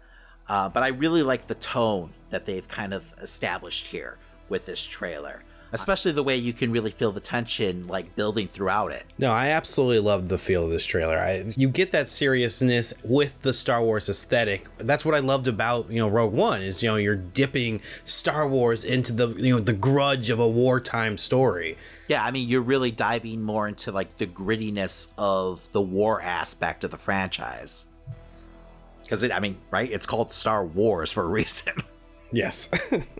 Uh, 0.50 0.68
but 0.68 0.82
I 0.82 0.88
really 0.88 1.22
like 1.22 1.46
the 1.46 1.54
tone 1.54 2.10
that 2.30 2.44
they've 2.44 2.66
kind 2.66 2.92
of 2.92 3.04
established 3.22 3.86
here 3.86 4.18
with 4.48 4.66
this 4.66 4.84
trailer, 4.84 5.44
especially 5.70 6.10
the 6.10 6.24
way 6.24 6.34
you 6.34 6.52
can 6.52 6.72
really 6.72 6.90
feel 6.90 7.12
the 7.12 7.20
tension 7.20 7.86
like 7.86 8.16
building 8.16 8.48
throughout 8.48 8.90
it. 8.90 9.04
No, 9.16 9.30
I 9.30 9.50
absolutely 9.50 10.00
love 10.00 10.28
the 10.28 10.38
feel 10.38 10.64
of 10.64 10.70
this 10.70 10.84
trailer. 10.84 11.16
I, 11.16 11.54
you 11.56 11.68
get 11.68 11.92
that 11.92 12.10
seriousness 12.10 12.92
with 13.04 13.40
the 13.42 13.52
Star 13.52 13.80
Wars 13.80 14.08
aesthetic. 14.08 14.66
That's 14.78 15.04
what 15.04 15.14
I 15.14 15.20
loved 15.20 15.46
about 15.46 15.88
you 15.88 16.00
know 16.00 16.08
Rogue 16.08 16.32
One 16.32 16.62
is 16.62 16.82
you 16.82 16.88
know 16.88 16.96
you're 16.96 17.14
dipping 17.14 17.80
Star 18.02 18.48
Wars 18.48 18.84
into 18.84 19.12
the 19.12 19.28
you 19.34 19.54
know 19.54 19.60
the 19.60 19.72
grudge 19.72 20.30
of 20.30 20.40
a 20.40 20.48
wartime 20.48 21.16
story. 21.16 21.78
Yeah, 22.08 22.24
I 22.24 22.32
mean, 22.32 22.48
you're 22.48 22.60
really 22.60 22.90
diving 22.90 23.40
more 23.40 23.68
into 23.68 23.92
like 23.92 24.16
the 24.16 24.26
grittiness 24.26 25.14
of 25.16 25.70
the 25.70 25.80
war 25.80 26.20
aspect 26.20 26.82
of 26.82 26.90
the 26.90 26.98
franchise. 26.98 27.86
Because 29.10 29.24
it, 29.24 29.32
I 29.32 29.40
mean, 29.40 29.58
right? 29.72 29.90
It's 29.90 30.06
called 30.06 30.32
Star 30.32 30.64
Wars 30.64 31.10
for 31.10 31.24
a 31.24 31.28
reason. 31.40 31.74
Yes. 32.30 32.70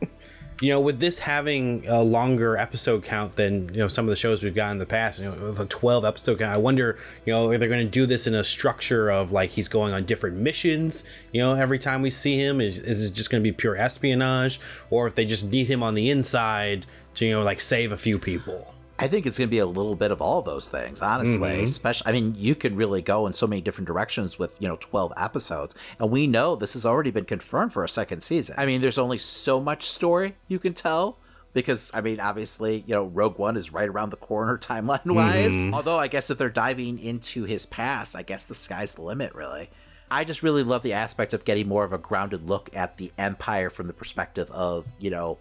you 0.60 0.68
know, 0.68 0.80
with 0.80 1.00
this 1.00 1.18
having 1.18 1.84
a 1.88 2.00
longer 2.00 2.56
episode 2.56 3.02
count 3.02 3.34
than 3.34 3.68
you 3.74 3.80
know 3.80 3.88
some 3.88 4.04
of 4.04 4.10
the 4.10 4.14
shows 4.14 4.40
we've 4.44 4.54
got 4.54 4.70
in 4.70 4.78
the 4.78 4.86
past, 4.86 5.20
you 5.20 5.28
know, 5.28 5.54
a 5.58 5.66
twelve 5.66 6.04
episode 6.04 6.38
count, 6.38 6.54
I 6.54 6.58
wonder, 6.58 6.96
you 7.26 7.32
know, 7.32 7.50
are 7.50 7.58
they 7.58 7.66
going 7.66 7.84
to 7.84 7.90
do 7.90 8.06
this 8.06 8.28
in 8.28 8.36
a 8.36 8.44
structure 8.44 9.10
of 9.10 9.32
like 9.32 9.50
he's 9.50 9.66
going 9.66 9.92
on 9.92 10.04
different 10.04 10.36
missions? 10.36 11.02
You 11.32 11.40
know, 11.40 11.54
every 11.54 11.80
time 11.80 12.02
we 12.02 12.10
see 12.12 12.38
him, 12.38 12.60
is, 12.60 12.78
is 12.78 13.10
it 13.10 13.12
just 13.12 13.28
going 13.28 13.42
to 13.42 13.50
be 13.50 13.52
pure 13.52 13.76
espionage, 13.76 14.60
or 14.90 15.08
if 15.08 15.16
they 15.16 15.24
just 15.24 15.50
need 15.50 15.66
him 15.66 15.82
on 15.82 15.96
the 15.96 16.08
inside 16.08 16.86
to 17.16 17.26
you 17.26 17.32
know 17.32 17.42
like 17.42 17.60
save 17.60 17.90
a 17.90 17.96
few 17.96 18.16
people? 18.16 18.72
I 19.00 19.08
think 19.08 19.24
it's 19.24 19.38
going 19.38 19.48
to 19.48 19.50
be 19.50 19.58
a 19.58 19.66
little 19.66 19.96
bit 19.96 20.10
of 20.10 20.20
all 20.20 20.42
those 20.42 20.68
things, 20.68 21.00
honestly. 21.00 21.50
Mm-hmm. 21.50 21.64
Especially, 21.64 22.06
I 22.06 22.12
mean, 22.12 22.34
you 22.36 22.54
can 22.54 22.76
really 22.76 23.00
go 23.00 23.26
in 23.26 23.32
so 23.32 23.46
many 23.46 23.62
different 23.62 23.86
directions 23.86 24.38
with, 24.38 24.56
you 24.60 24.68
know, 24.68 24.76
12 24.76 25.14
episodes. 25.16 25.74
And 25.98 26.10
we 26.10 26.26
know 26.26 26.54
this 26.54 26.74
has 26.74 26.84
already 26.84 27.10
been 27.10 27.24
confirmed 27.24 27.72
for 27.72 27.82
a 27.82 27.88
second 27.88 28.22
season. 28.22 28.56
I 28.58 28.66
mean, 28.66 28.82
there's 28.82 28.98
only 28.98 29.16
so 29.16 29.58
much 29.58 29.84
story 29.84 30.36
you 30.48 30.58
can 30.58 30.74
tell 30.74 31.16
because, 31.54 31.90
I 31.94 32.02
mean, 32.02 32.20
obviously, 32.20 32.84
you 32.86 32.94
know, 32.94 33.06
Rogue 33.06 33.38
One 33.38 33.56
is 33.56 33.72
right 33.72 33.88
around 33.88 34.10
the 34.10 34.18
corner 34.18 34.58
timeline 34.58 35.14
wise. 35.14 35.52
Mm-hmm. 35.52 35.74
Although, 35.74 35.98
I 35.98 36.08
guess 36.08 36.28
if 36.28 36.36
they're 36.36 36.50
diving 36.50 36.98
into 36.98 37.44
his 37.44 37.64
past, 37.64 38.14
I 38.14 38.22
guess 38.22 38.44
the 38.44 38.54
sky's 38.54 38.96
the 38.96 39.02
limit, 39.02 39.34
really. 39.34 39.70
I 40.10 40.24
just 40.24 40.42
really 40.42 40.64
love 40.64 40.82
the 40.82 40.92
aspect 40.92 41.32
of 41.32 41.44
getting 41.44 41.68
more 41.68 41.84
of 41.84 41.92
a 41.94 41.98
grounded 41.98 42.50
look 42.50 42.68
at 42.76 42.98
the 42.98 43.12
Empire 43.16 43.70
from 43.70 43.86
the 43.86 43.92
perspective 43.92 44.50
of, 44.50 44.86
you 44.98 45.08
know, 45.08 45.38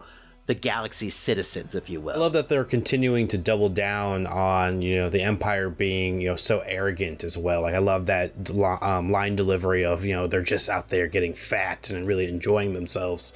the 0.50 0.56
galaxy's 0.56 1.14
citizens, 1.14 1.76
if 1.76 1.92
you 1.92 2.02
will. 2.02 2.16
I 2.16 2.18
love 2.18 2.34
that 2.34 2.50
they're 2.50 2.64
continuing 2.64 3.28
to 3.28 3.38
double 3.38 3.70
down 3.70 4.26
on 4.26 4.82
you 4.82 4.96
know 4.96 5.08
the 5.08 5.22
Empire 5.22 5.70
being 5.70 6.20
you 6.20 6.30
know 6.30 6.36
so 6.36 6.62
arrogant 6.62 7.24
as 7.24 7.38
well. 7.38 7.62
Like 7.62 7.76
I 7.76 7.78
love 7.78 8.08
that 8.08 8.34
um, 8.82 9.12
line 9.12 9.36
delivery 9.36 9.86
of 9.86 10.04
you 10.04 10.16
know 10.16 10.26
they're 10.26 10.42
just 10.42 10.68
out 10.68 10.90
there 10.90 11.06
getting 11.06 11.36
fat 11.36 11.92
and 11.92 12.08
really 12.08 12.28
enjoying 12.28 12.74
themselves. 12.74 13.32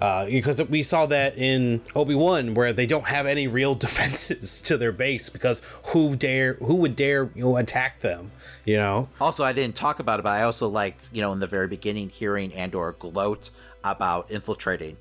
Uh, 0.00 0.24
because 0.24 0.64
we 0.70 0.82
saw 0.82 1.04
that 1.04 1.36
in 1.36 1.82
Obi 1.94 2.14
Wan, 2.14 2.54
where 2.54 2.72
they 2.72 2.86
don't 2.86 3.08
have 3.08 3.26
any 3.26 3.46
real 3.46 3.74
defenses 3.86 4.62
to 4.62 4.78
their 4.78 4.90
base 4.90 5.28
because 5.28 5.60
who 5.88 6.16
dare 6.16 6.54
who 6.54 6.76
would 6.76 6.96
dare 6.96 7.28
you 7.34 7.42
know 7.42 7.58
attack 7.58 8.00
them? 8.00 8.30
You 8.64 8.78
know, 8.78 9.10
Also, 9.20 9.44
I 9.44 9.52
didn't 9.52 9.76
talk 9.76 9.98
about 9.98 10.18
it, 10.18 10.22
but 10.22 10.30
I 10.30 10.44
also 10.44 10.66
liked, 10.66 11.10
you 11.12 11.20
know, 11.20 11.34
in 11.34 11.40
the 11.40 11.46
very 11.46 11.68
beginning, 11.68 12.08
hearing 12.08 12.54
Andor 12.54 12.92
gloat 12.98 13.50
about 13.84 14.30
infiltrating 14.30 14.96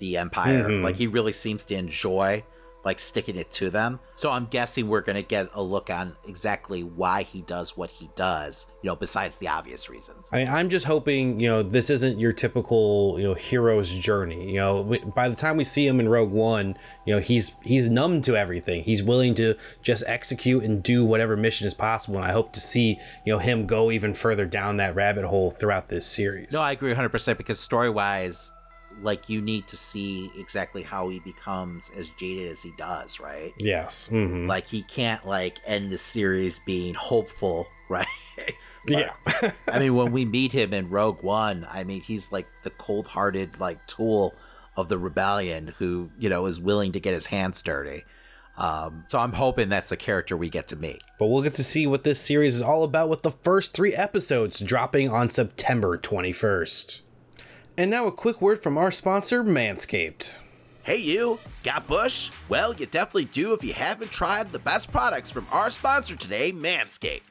the 0.00 0.16
Empire. 0.16 0.68
Mhm. 0.68 0.82
Like, 0.82 0.96
he 0.96 1.06
really 1.06 1.32
seems 1.32 1.64
to 1.66 1.76
enjoy, 1.76 2.42
like, 2.82 2.98
sticking 2.98 3.36
it 3.36 3.50
to 3.50 3.68
them. 3.68 4.00
So 4.10 4.30
I'm 4.30 4.46
guessing 4.46 4.88
we're 4.88 5.02
going 5.02 5.16
to 5.16 5.22
get 5.22 5.50
a 5.52 5.62
look 5.62 5.90
on 5.90 6.16
exactly 6.26 6.82
why 6.82 7.22
he 7.24 7.42
does 7.42 7.76
what 7.76 7.90
he 7.90 8.08
does, 8.16 8.66
you 8.82 8.88
know, 8.88 8.96
besides 8.96 9.36
the 9.36 9.48
obvious 9.48 9.90
reasons. 9.90 10.30
I 10.32 10.38
mean, 10.38 10.48
I'm 10.48 10.70
just 10.70 10.86
hoping, 10.86 11.38
you 11.38 11.48
know, 11.48 11.62
this 11.62 11.90
isn't 11.90 12.18
your 12.18 12.32
typical, 12.32 13.16
you 13.18 13.24
know, 13.24 13.34
hero's 13.34 13.92
journey. 13.92 14.48
You 14.48 14.60
know, 14.60 14.80
we, 14.80 14.98
by 15.00 15.28
the 15.28 15.36
time 15.36 15.58
we 15.58 15.64
see 15.64 15.86
him 15.86 16.00
in 16.00 16.08
Rogue 16.08 16.30
One, 16.30 16.74
you 17.04 17.14
know, 17.14 17.20
he's 17.20 17.52
he's 17.62 17.90
numb 17.90 18.22
to 18.22 18.34
everything. 18.34 18.82
He's 18.82 19.02
willing 19.02 19.34
to 19.34 19.56
just 19.82 20.02
execute 20.06 20.64
and 20.64 20.82
do 20.82 21.04
whatever 21.04 21.36
mission 21.36 21.66
is 21.66 21.74
possible. 21.74 22.16
And 22.16 22.24
I 22.24 22.32
hope 22.32 22.54
to 22.54 22.60
see, 22.60 22.98
you 23.26 23.32
know, 23.34 23.38
him 23.38 23.66
go 23.66 23.90
even 23.90 24.14
further 24.14 24.46
down 24.46 24.78
that 24.78 24.94
rabbit 24.94 25.26
hole 25.26 25.50
throughout 25.50 25.88
this 25.88 26.06
series. 26.06 26.52
No, 26.52 26.62
I 26.62 26.72
agree 26.72 26.94
100% 26.94 27.36
because 27.36 27.60
story 27.60 27.90
wise, 27.90 28.52
like, 29.02 29.28
you 29.28 29.40
need 29.40 29.66
to 29.68 29.76
see 29.76 30.30
exactly 30.38 30.82
how 30.82 31.08
he 31.08 31.20
becomes 31.20 31.90
as 31.96 32.10
jaded 32.10 32.50
as 32.50 32.62
he 32.62 32.72
does, 32.76 33.20
right? 33.20 33.52
yes. 33.58 34.06
hmm 34.08 34.46
Like, 34.46 34.66
he 34.66 34.82
can't, 34.82 35.26
like, 35.26 35.58
end 35.66 35.90
the 35.90 35.98
series 35.98 36.58
being 36.58 36.94
hopeful, 36.94 37.66
right? 37.88 38.06
yeah. 38.86 39.12
I 39.68 39.78
mean, 39.78 39.94
when 39.94 40.12
we 40.12 40.24
meet 40.38 40.52
him 40.52 40.72
in 40.72 40.88
Rogue 40.90 41.22
One, 41.22 41.66
I 41.70 41.84
mean, 41.84 42.00
he's 42.00 42.32
like 42.32 42.46
the 42.62 42.70
cold 42.70 43.06
hearted, 43.06 43.58
like, 43.60 43.86
tool 43.86 44.34
of 44.76 44.88
the 44.88 44.98
rebellion 44.98 45.74
who, 45.78 46.10
you 46.18 46.28
know, 46.28 46.46
is 46.46 46.60
willing 46.60 46.92
to 46.92 47.00
get 47.00 47.14
his 47.14 47.26
hands 47.26 47.60
dirty. 47.62 48.04
Um, 48.56 49.04
so 49.06 49.18
I'm 49.18 49.32
hoping 49.32 49.68
that's 49.68 49.88
the 49.88 49.96
character 49.96 50.36
we 50.36 50.50
get 50.50 50.68
to 50.68 50.76
meet. 50.76 51.02
But 51.18 51.26
we'll 51.26 51.42
get 51.42 51.54
to 51.54 51.64
see 51.64 51.86
what 51.86 52.04
this 52.04 52.20
series 52.20 52.54
is 52.54 52.62
all 52.62 52.84
about 52.84 53.08
with 53.08 53.22
the 53.22 53.30
first 53.30 53.72
three 53.72 53.94
episodes 53.94 54.60
dropping 54.60 55.08
on 55.10 55.30
September 55.30 55.96
21st. 55.96 57.00
And 57.80 57.90
now 57.90 58.06
a 58.06 58.12
quick 58.12 58.42
word 58.42 58.62
from 58.62 58.76
our 58.76 58.90
sponsor, 58.90 59.42
Manscaped. 59.42 60.38
Hey, 60.82 60.98
you, 60.98 61.38
got 61.62 61.86
Bush? 61.86 62.30
Well, 62.50 62.74
you 62.74 62.84
definitely 62.84 63.24
do 63.24 63.54
if 63.54 63.64
you 63.64 63.72
haven't 63.72 64.10
tried 64.10 64.52
the 64.52 64.58
best 64.58 64.92
products 64.92 65.30
from 65.30 65.46
our 65.50 65.70
sponsor 65.70 66.14
today, 66.14 66.52
Manscaped. 66.52 67.22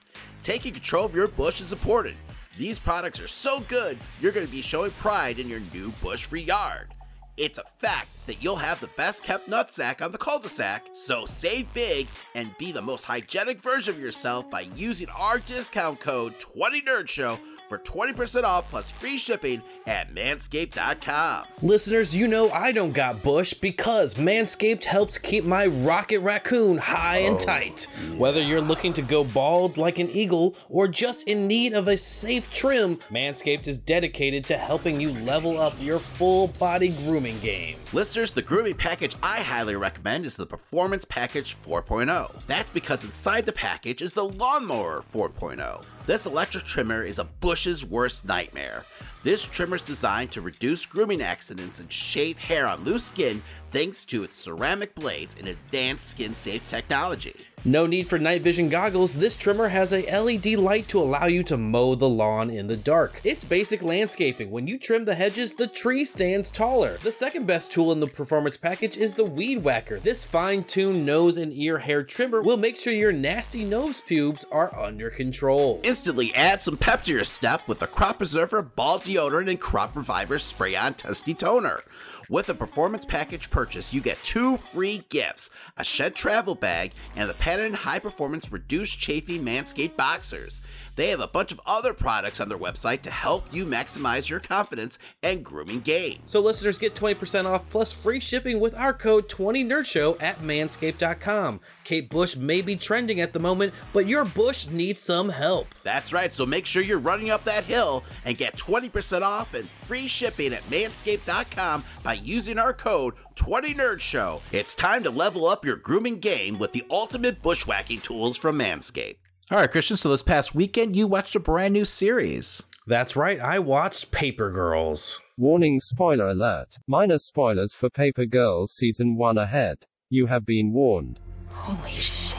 Taking 0.41 0.73
control 0.73 1.05
of 1.05 1.13
your 1.13 1.27
bush 1.27 1.62
is 1.62 1.71
important. 1.71 2.17
These 2.57 2.79
products 2.79 3.19
are 3.19 3.27
so 3.27 3.59
good, 3.67 3.99
you're 4.19 4.31
going 4.31 4.43
to 4.43 4.51
be 4.51 4.63
showing 4.63 4.89
pride 4.93 5.38
in 5.38 5.47
your 5.47 5.62
new 5.71 5.91
bush 6.01 6.25
free 6.25 6.41
yard. 6.41 6.95
It's 7.38 7.59
a 7.59 7.63
fact 7.77 8.09
that 8.25 8.41
you'll 8.41 8.55
have 8.55 8.79
the 8.79 8.89
best 8.97 9.21
kept 9.21 9.47
nutsack 9.47 10.01
on 10.03 10.12
the 10.12 10.17
cul 10.17 10.39
de 10.39 10.49
sac, 10.49 10.88
so 10.93 11.27
save 11.27 11.71
big 11.75 12.07
and 12.33 12.57
be 12.57 12.71
the 12.71 12.81
most 12.81 13.05
hygienic 13.05 13.62
version 13.62 13.93
of 13.93 14.01
yourself 14.01 14.49
by 14.49 14.62
using 14.75 15.09
our 15.09 15.38
discount 15.38 15.99
code 15.99 16.39
20NerdShow 16.39 17.38
for 17.69 17.77
20% 17.77 18.43
off 18.43 18.69
plus 18.69 18.89
free 18.89 19.17
shipping 19.17 19.62
at 19.88 20.13
manscaped.com. 20.13 21.45
Listeners, 21.62 22.15
you 22.15 22.27
know 22.27 22.49
I 22.49 22.71
don't 22.71 22.91
got 22.91 23.23
bush 23.23 23.53
because 23.53 24.15
Manscaped 24.15 24.84
helps 24.84 25.17
keep 25.17 25.45
my 25.45 25.67
rocket 25.67 26.19
raccoon 26.19 26.77
high 26.77 27.19
and 27.19 27.36
oh, 27.36 27.39
tight. 27.39 27.88
Whether 28.17 28.41
you're 28.41 28.60
looking 28.60 28.91
to 28.93 29.01
go 29.01 29.23
bald 29.23 29.77
like 29.77 29.99
an 29.99 30.10
eagle 30.10 30.55
or 30.67 30.88
just 30.88 31.27
in 31.27 31.47
need 31.47 31.73
of 31.73 31.88
a 31.88 31.95
safe 31.95 32.51
trim, 32.51 32.97
Manscaped 33.12 33.67
is 33.67 33.77
dedicated 33.77 34.43
to 34.45 34.58
helping 34.58 34.99
you 34.99 35.12
level 35.12 35.60
up 35.60 35.75
your 35.79 35.99
full 35.99 36.47
body 36.47 36.89
grooming 36.89 37.39
game. 37.39 37.77
Listeners, 37.93 38.34
the 38.34 38.41
grooming 38.41 38.75
package 38.75 39.15
I 39.21 39.41
highly 39.41 39.75
recommend 39.75 40.25
is 40.25 40.36
the 40.36 40.45
Performance 40.47 41.05
Package 41.05 41.55
4.0. 41.65 42.45
That's 42.47 42.69
because 42.69 43.03
inside 43.03 43.45
the 43.45 43.53
package 43.53 44.01
is 44.01 44.13
the 44.13 44.25
Lawnmower 44.25 45.01
4.0. 45.01 45.84
This 46.09 46.25
electric 46.25 46.63
trimmer 46.63 47.03
is 47.03 47.19
a 47.19 47.23
bush's 47.23 47.85
worst 47.85 48.25
nightmare. 48.25 48.83
This 49.21 49.45
trimmer 49.45 49.75
is 49.75 49.83
designed 49.83 50.31
to 50.31 50.41
reduce 50.41 50.87
grooming 50.87 51.21
accidents 51.21 51.79
and 51.79 51.93
shave 51.93 52.39
hair 52.39 52.65
on 52.65 52.83
loose 52.83 53.03
skin 53.03 53.43
thanks 53.69 54.05
to 54.05 54.23
its 54.23 54.33
ceramic 54.33 54.95
blades 54.95 55.35
and 55.37 55.47
advanced 55.47 56.09
skin 56.09 56.33
safe 56.33 56.67
technology. 56.67 57.35
No 57.65 57.85
need 57.85 58.07
for 58.07 58.17
night 58.17 58.41
vision 58.41 58.69
goggles, 58.69 59.13
this 59.13 59.35
trimmer 59.35 59.67
has 59.67 59.91
a 59.91 60.05
LED 60.17 60.57
light 60.57 60.87
to 60.87 60.99
allow 60.99 61.25
you 61.25 61.43
to 61.43 61.57
mow 61.57 61.93
the 61.93 62.07
lawn 62.07 62.49
in 62.49 62.67
the 62.67 62.77
dark. 62.77 63.19
It's 63.25 63.43
basic 63.43 63.81
landscaping. 63.81 64.49
When 64.49 64.65
you 64.65 64.79
trim 64.79 65.03
the 65.03 65.13
hedges, 65.13 65.51
the 65.51 65.67
tree 65.67 66.05
stands 66.05 66.51
taller. 66.51 66.97
The 67.03 67.11
second 67.11 67.47
best 67.47 67.73
tool 67.73 67.91
in 67.91 67.99
the 67.99 68.07
performance 68.07 68.55
package 68.55 68.95
is 68.95 69.13
the 69.13 69.25
Weed 69.25 69.61
Whacker. 69.61 69.99
This 69.99 70.23
fine-tuned 70.23 71.05
nose 71.05 71.37
and 71.37 71.51
ear 71.51 71.79
hair 71.79 72.01
trimmer 72.01 72.41
will 72.41 72.55
make 72.55 72.77
sure 72.77 72.93
your 72.93 73.11
nasty 73.11 73.65
nose 73.65 73.99
pubes 73.99 74.45
are 74.53 74.73
under 74.79 75.09
control. 75.09 75.81
Instantly 75.83 76.33
add 76.35 76.61
some 76.61 76.77
pep 76.77 77.03
to 77.03 77.11
your 77.11 77.25
step 77.25 77.67
with 77.67 77.79
the 77.79 77.87
Crop 77.87 78.17
Preserver 78.17 78.61
Ball 78.61 78.99
Deodorant 78.99 79.49
and 79.49 79.59
Crop 79.59 79.97
Reviver 79.97 80.39
Spray 80.39 80.77
On 80.77 80.93
Testy 80.93 81.33
Toner. 81.33 81.81
With 82.29 82.47
a 82.47 82.53
performance 82.53 83.05
package 83.05 83.49
purchase, 83.49 83.91
you 83.91 84.01
get 84.01 84.21
two 84.21 84.57
free 84.57 85.01
gifts 85.09 85.49
a 85.77 85.83
shed 85.83 86.13
travel 86.13 86.53
bag 86.53 86.91
and 87.15 87.27
the 87.27 87.33
patented 87.49 87.73
high 87.73 87.97
performance 87.97 88.51
reduced 88.51 88.99
chafing 88.99 89.43
Manscaped 89.43 89.97
boxers. 89.97 90.62
They 90.99 91.12
have 91.12 91.21
a 91.21 91.27
bunch 91.29 91.53
of 91.53 91.62
other 91.65 91.93
products 91.93 92.41
on 92.41 92.49
their 92.49 92.57
website 92.57 93.03
to 93.03 93.09
help 93.09 93.45
you 93.53 93.65
maximize 93.65 94.29
your 94.29 94.41
confidence 94.41 94.99
and 95.23 95.45
grooming 95.45 95.79
game. 95.79 96.19
So 96.25 96.41
listeners 96.41 96.77
get 96.77 96.93
20% 96.93 97.45
off 97.45 97.69
plus 97.69 97.93
free 97.93 98.19
shipping 98.19 98.59
with 98.59 98.75
our 98.75 98.91
code 98.91 99.29
20nerdshow 99.29 100.21
at 100.21 100.39
manscaped.com. 100.39 101.62
Kate 101.85 102.09
Bush 102.09 102.35
may 102.35 102.62
be 102.62 102.75
trending 102.75 103.21
at 103.21 103.31
the 103.31 103.39
moment, 103.39 103.73
but 103.93 104.07
your 104.07 104.25
bush 104.25 104.67
needs 104.67 105.01
some 105.01 105.29
help. 105.29 105.73
That's 105.85 106.12
right, 106.12 106.33
so 106.33 106.45
make 106.45 106.65
sure 106.65 106.83
you're 106.83 106.99
running 106.99 107.29
up 107.29 107.45
that 107.45 107.63
hill 107.63 108.03
and 108.25 108.38
get 108.38 108.57
20% 108.57 109.21
off 109.21 109.53
and 109.53 109.69
free 109.88 110.05
shipping 110.05 110.51
at 110.51 110.69
manscaped.com 110.69 111.81
by 112.03 112.15
using 112.15 112.59
our 112.59 112.73
code 112.73 113.13
20nerdshow. 113.38 114.41
It's 114.51 114.75
time 114.75 115.03
to 115.03 115.12
level 115.12 115.47
up 115.47 115.63
your 115.63 115.77
grooming 115.77 116.19
game 116.19 116.59
with 116.59 116.73
the 116.73 116.85
ultimate 116.91 117.41
bushwhacking 117.41 118.01
tools 118.01 118.35
from 118.35 118.59
Manscaped. 118.59 119.28
All 119.51 119.57
right, 119.57 119.71
Christian, 119.71 119.97
so 119.97 120.09
this 120.09 120.21
past 120.21 120.53
weekend 120.53 120.95
you 120.95 121.07
watched 121.07 121.35
a 121.35 121.39
brand 121.39 121.73
new 121.73 121.83
series. 121.83 122.62
That's 122.85 123.15
right, 123.15 123.39
I 123.39 123.57
watched 123.57 124.12
Paper 124.12 124.51
Girls. 124.51 125.19
Warning 125.38 125.79
spoiler 125.79 126.27
alert. 126.27 126.77
Minor 126.85 127.17
spoilers 127.17 127.73
for 127.73 127.89
Paper 127.89 128.27
Girls 128.27 128.73
Season 128.73 129.15
1 129.15 129.39
ahead. 129.39 129.88
You 130.07 130.27
have 130.27 130.45
been 130.45 130.71
warned. 130.71 131.19
Holy 131.51 131.89
shit. 131.93 132.38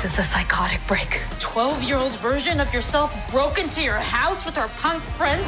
This 0.00 0.12
is 0.12 0.18
a 0.20 0.22
psychotic 0.22 0.80
break. 0.86 1.20
12 1.40 1.82
year 1.82 1.96
old 1.96 2.12
version 2.18 2.60
of 2.60 2.72
yourself 2.72 3.12
broke 3.32 3.58
into 3.58 3.82
your 3.82 3.98
house 3.98 4.46
with 4.46 4.54
her 4.54 4.68
punk 4.78 5.02
friends? 5.18 5.42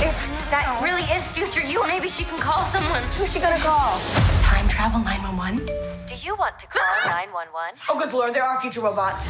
If 0.00 0.16
that 0.48 0.80
really 0.82 1.02
is 1.14 1.26
future 1.28 1.60
you, 1.60 1.86
maybe 1.86 2.08
she 2.08 2.24
can 2.24 2.38
call 2.38 2.64
someone. 2.64 3.02
Who's 3.18 3.30
she 3.30 3.38
gonna 3.38 3.58
call? 3.58 4.00
Time 4.40 4.66
travel 4.66 5.00
911? 5.00 5.66
Do 6.06 6.14
you 6.14 6.34
want 6.36 6.58
to 6.60 6.66
call 6.68 6.80
911? 7.04 7.80
Oh, 7.90 7.98
good 7.98 8.14
lord, 8.14 8.32
there 8.32 8.44
are 8.44 8.58
future 8.62 8.80
robots. 8.80 9.28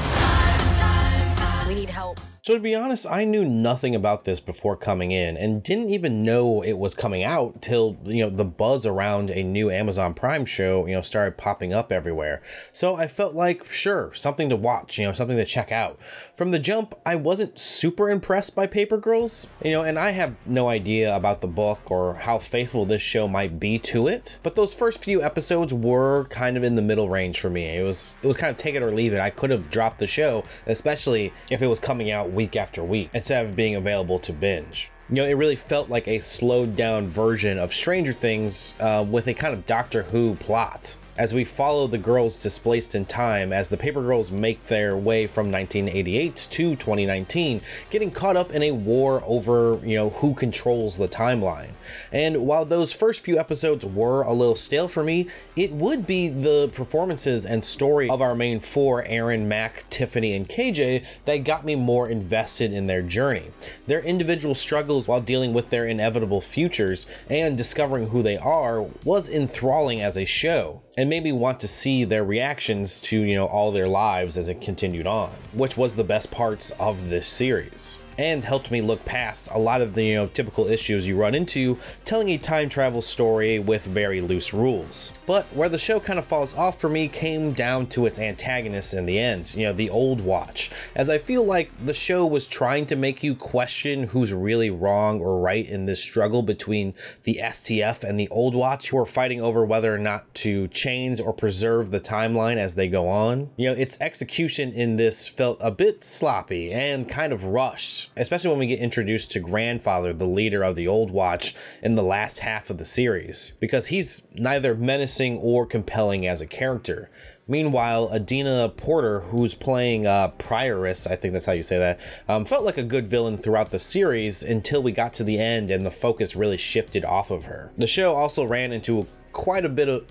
We 1.66 1.74
need 1.74 1.88
help. 1.88 2.20
So 2.44 2.54
to 2.54 2.60
be 2.60 2.74
honest, 2.74 3.06
I 3.08 3.24
knew 3.24 3.44
nothing 3.44 3.94
about 3.94 4.24
this 4.24 4.40
before 4.40 4.76
coming 4.76 5.12
in 5.12 5.36
and 5.36 5.62
didn't 5.62 5.90
even 5.90 6.24
know 6.24 6.60
it 6.60 6.76
was 6.76 6.92
coming 6.92 7.22
out 7.22 7.62
till, 7.62 7.96
you 8.02 8.24
know, 8.24 8.30
the 8.30 8.44
buzz 8.44 8.84
around 8.84 9.30
a 9.30 9.44
new 9.44 9.70
Amazon 9.70 10.12
Prime 10.12 10.44
show, 10.44 10.84
you 10.88 10.96
know, 10.96 11.02
started 11.02 11.38
popping 11.38 11.72
up 11.72 11.92
everywhere. 11.92 12.42
So 12.72 12.96
I 12.96 13.06
felt 13.06 13.36
like, 13.36 13.70
sure, 13.70 14.12
something 14.14 14.48
to 14.48 14.56
watch, 14.56 14.98
you 14.98 15.06
know, 15.06 15.12
something 15.12 15.36
to 15.36 15.44
check 15.44 15.70
out. 15.70 16.00
From 16.36 16.50
the 16.50 16.58
jump, 16.58 16.96
I 17.06 17.14
wasn't 17.14 17.60
super 17.60 18.10
impressed 18.10 18.56
by 18.56 18.66
Paper 18.66 18.96
Girls, 18.96 19.46
you 19.64 19.70
know, 19.70 19.82
and 19.82 19.96
I 19.96 20.10
have 20.10 20.34
no 20.44 20.68
idea 20.68 21.14
about 21.14 21.42
the 21.42 21.46
book 21.46 21.92
or 21.92 22.14
how 22.14 22.40
faithful 22.40 22.84
this 22.84 23.02
show 23.02 23.28
might 23.28 23.60
be 23.60 23.78
to 23.78 24.08
it, 24.08 24.40
but 24.42 24.56
those 24.56 24.74
first 24.74 25.04
few 25.04 25.22
episodes 25.22 25.72
were 25.72 26.24
kind 26.24 26.56
of 26.56 26.64
in 26.64 26.74
the 26.74 26.82
middle 26.82 27.08
range 27.08 27.38
for 27.38 27.50
me. 27.50 27.66
It 27.66 27.84
was 27.84 28.16
it 28.20 28.26
was 28.26 28.36
kind 28.36 28.50
of 28.50 28.56
take 28.56 28.74
it 28.74 28.82
or 28.82 28.90
leave 28.90 29.12
it. 29.12 29.20
I 29.20 29.30
could 29.30 29.50
have 29.50 29.70
dropped 29.70 30.00
the 30.00 30.08
show, 30.08 30.42
especially 30.66 31.32
if 31.48 31.62
it 31.62 31.68
was 31.68 31.78
coming 31.78 32.10
out 32.10 32.31
week 32.34 32.56
after 32.56 32.82
week 32.82 33.10
instead 33.14 33.44
of 33.44 33.56
being 33.56 33.74
available 33.74 34.18
to 34.20 34.32
binge. 34.32 34.90
You 35.08 35.16
know, 35.16 35.24
it 35.24 35.34
really 35.34 35.56
felt 35.56 35.88
like 35.88 36.08
a 36.08 36.20
slowed 36.20 36.76
down 36.76 37.08
version 37.08 37.58
of 37.58 37.72
Stranger 37.72 38.12
Things 38.12 38.74
uh, 38.80 39.04
with 39.06 39.26
a 39.26 39.34
kind 39.34 39.52
of 39.52 39.66
Doctor 39.66 40.04
Who 40.04 40.36
plot 40.36 40.96
as 41.18 41.34
we 41.34 41.44
follow 41.44 41.86
the 41.86 41.98
girls 41.98 42.42
displaced 42.42 42.94
in 42.94 43.04
time 43.04 43.52
as 43.52 43.68
the 43.68 43.76
Paper 43.76 44.00
Girls 44.00 44.30
make 44.30 44.66
their 44.66 44.96
way 44.96 45.26
from 45.26 45.52
1988 45.52 46.48
to 46.50 46.76
2019, 46.76 47.60
getting 47.90 48.10
caught 48.10 48.36
up 48.36 48.52
in 48.52 48.62
a 48.62 48.70
war 48.70 49.22
over, 49.26 49.78
you 49.84 49.94
know, 49.94 50.10
who 50.10 50.34
controls 50.34 50.96
the 50.96 51.08
timeline. 51.08 51.72
And 52.12 52.46
while 52.46 52.64
those 52.64 52.92
first 52.92 53.20
few 53.20 53.38
episodes 53.38 53.84
were 53.84 54.22
a 54.22 54.32
little 54.32 54.54
stale 54.54 54.88
for 54.88 55.04
me, 55.04 55.28
it 55.54 55.70
would 55.72 56.06
be 56.06 56.28
the 56.28 56.70
performances 56.74 57.44
and 57.44 57.62
story 57.62 58.08
of 58.08 58.22
our 58.22 58.34
main 58.34 58.60
four, 58.60 59.04
Erin, 59.04 59.46
Mac, 59.46 59.84
Tiffany, 59.90 60.34
and 60.34 60.48
KJ, 60.48 61.04
that 61.26 61.36
got 61.38 61.66
me 61.66 61.74
more 61.74 62.08
invested 62.08 62.72
in 62.72 62.86
their 62.86 63.02
journey. 63.02 63.50
Their 63.86 64.00
individual 64.00 64.54
struggles 64.54 65.08
while 65.08 65.20
dealing 65.20 65.52
with 65.52 65.68
their 65.68 65.84
inevitable 65.84 66.40
futures 66.40 67.06
and 67.28 67.56
discovering 67.56 68.08
who 68.08 68.22
they 68.22 68.38
are 68.38 68.80
was 69.04 69.28
enthralling 69.28 70.00
as 70.00 70.16
a 70.16 70.24
show 70.24 70.82
and 70.96 71.08
made 71.08 71.24
me 71.24 71.32
want 71.32 71.58
to 71.60 71.68
see 71.68 72.04
their 72.04 72.24
reactions 72.24 73.00
to 73.00 73.20
you 73.20 73.34
know 73.34 73.46
all 73.46 73.72
their 73.72 73.88
lives 73.88 74.36
as 74.36 74.48
it 74.48 74.60
continued 74.60 75.06
on 75.06 75.30
which 75.52 75.76
was 75.76 75.96
the 75.96 76.04
best 76.04 76.30
parts 76.30 76.70
of 76.72 77.08
this 77.08 77.26
series 77.26 77.98
and 78.18 78.44
helped 78.44 78.70
me 78.70 78.80
look 78.80 79.04
past 79.04 79.48
a 79.52 79.58
lot 79.58 79.80
of 79.80 79.94
the 79.94 80.04
you 80.04 80.14
know 80.14 80.26
typical 80.26 80.66
issues 80.66 81.06
you 81.06 81.16
run 81.16 81.34
into 81.34 81.78
telling 82.04 82.30
a 82.30 82.38
time 82.38 82.68
travel 82.68 83.02
story 83.02 83.58
with 83.58 83.84
very 83.84 84.20
loose 84.20 84.52
rules. 84.52 85.12
But 85.26 85.46
where 85.54 85.68
the 85.68 85.78
show 85.78 86.00
kind 86.00 86.18
of 86.18 86.24
falls 86.24 86.54
off 86.54 86.80
for 86.80 86.88
me 86.88 87.08
came 87.08 87.52
down 87.52 87.86
to 87.88 88.06
its 88.06 88.18
antagonist 88.18 88.94
in 88.94 89.06
the 89.06 89.18
end, 89.18 89.54
you 89.54 89.66
know, 89.66 89.72
the 89.72 89.90
Old 89.90 90.20
Watch, 90.20 90.70
as 90.94 91.08
I 91.08 91.18
feel 91.18 91.44
like 91.44 91.70
the 91.84 91.94
show 91.94 92.26
was 92.26 92.46
trying 92.46 92.86
to 92.86 92.96
make 92.96 93.22
you 93.22 93.34
question 93.34 94.04
who's 94.04 94.32
really 94.32 94.70
wrong 94.70 95.20
or 95.20 95.38
right 95.38 95.68
in 95.68 95.86
this 95.86 96.02
struggle 96.02 96.42
between 96.42 96.94
the 97.24 97.40
STF 97.42 98.04
and 98.04 98.18
the 98.18 98.28
Old 98.28 98.54
Watch 98.54 98.88
who 98.88 98.98
are 98.98 99.06
fighting 99.06 99.40
over 99.40 99.64
whether 99.64 99.94
or 99.94 99.98
not 99.98 100.32
to 100.34 100.68
change 100.68 101.20
or 101.20 101.32
preserve 101.32 101.90
the 101.90 102.00
timeline 102.00 102.56
as 102.56 102.74
they 102.74 102.88
go 102.88 103.08
on. 103.08 103.50
You 103.56 103.70
know, 103.70 103.74
its 103.74 104.00
execution 104.00 104.72
in 104.72 104.96
this 104.96 105.28
felt 105.28 105.58
a 105.60 105.70
bit 105.70 106.04
sloppy 106.04 106.72
and 106.72 107.08
kind 107.08 107.32
of 107.32 107.44
rushed 107.44 108.01
especially 108.16 108.50
when 108.50 108.58
we 108.58 108.66
get 108.66 108.80
introduced 108.80 109.30
to 109.32 109.40
Grandfather, 109.40 110.12
the 110.12 110.26
leader 110.26 110.62
of 110.62 110.76
the 110.76 110.88
Old 110.88 111.10
Watch, 111.10 111.54
in 111.82 111.94
the 111.94 112.02
last 112.02 112.40
half 112.40 112.70
of 112.70 112.78
the 112.78 112.84
series, 112.84 113.54
because 113.60 113.88
he's 113.88 114.26
neither 114.34 114.74
menacing 114.74 115.38
or 115.38 115.66
compelling 115.66 116.26
as 116.26 116.40
a 116.40 116.46
character. 116.46 117.10
Meanwhile, 117.48 118.10
Adina 118.12 118.68
Porter, 118.68 119.20
who's 119.20 119.54
playing 119.54 120.06
uh, 120.06 120.28
Prioress, 120.38 121.10
I 121.10 121.16
think 121.16 121.32
that's 121.32 121.46
how 121.46 121.52
you 121.52 121.62
say 121.62 121.78
that, 121.78 122.00
um, 122.28 122.44
felt 122.44 122.64
like 122.64 122.78
a 122.78 122.84
good 122.84 123.08
villain 123.08 123.36
throughout 123.36 123.70
the 123.70 123.80
series 123.80 124.42
until 124.42 124.82
we 124.82 124.92
got 124.92 125.12
to 125.14 125.24
the 125.24 125.38
end 125.38 125.70
and 125.70 125.84
the 125.84 125.90
focus 125.90 126.36
really 126.36 126.56
shifted 126.56 127.04
off 127.04 127.30
of 127.30 127.46
her. 127.46 127.72
The 127.76 127.86
show 127.86 128.14
also 128.14 128.44
ran 128.44 128.72
into 128.72 129.06
quite 129.32 129.64
a 129.64 129.68
bit 129.68 129.88
of 129.88 130.04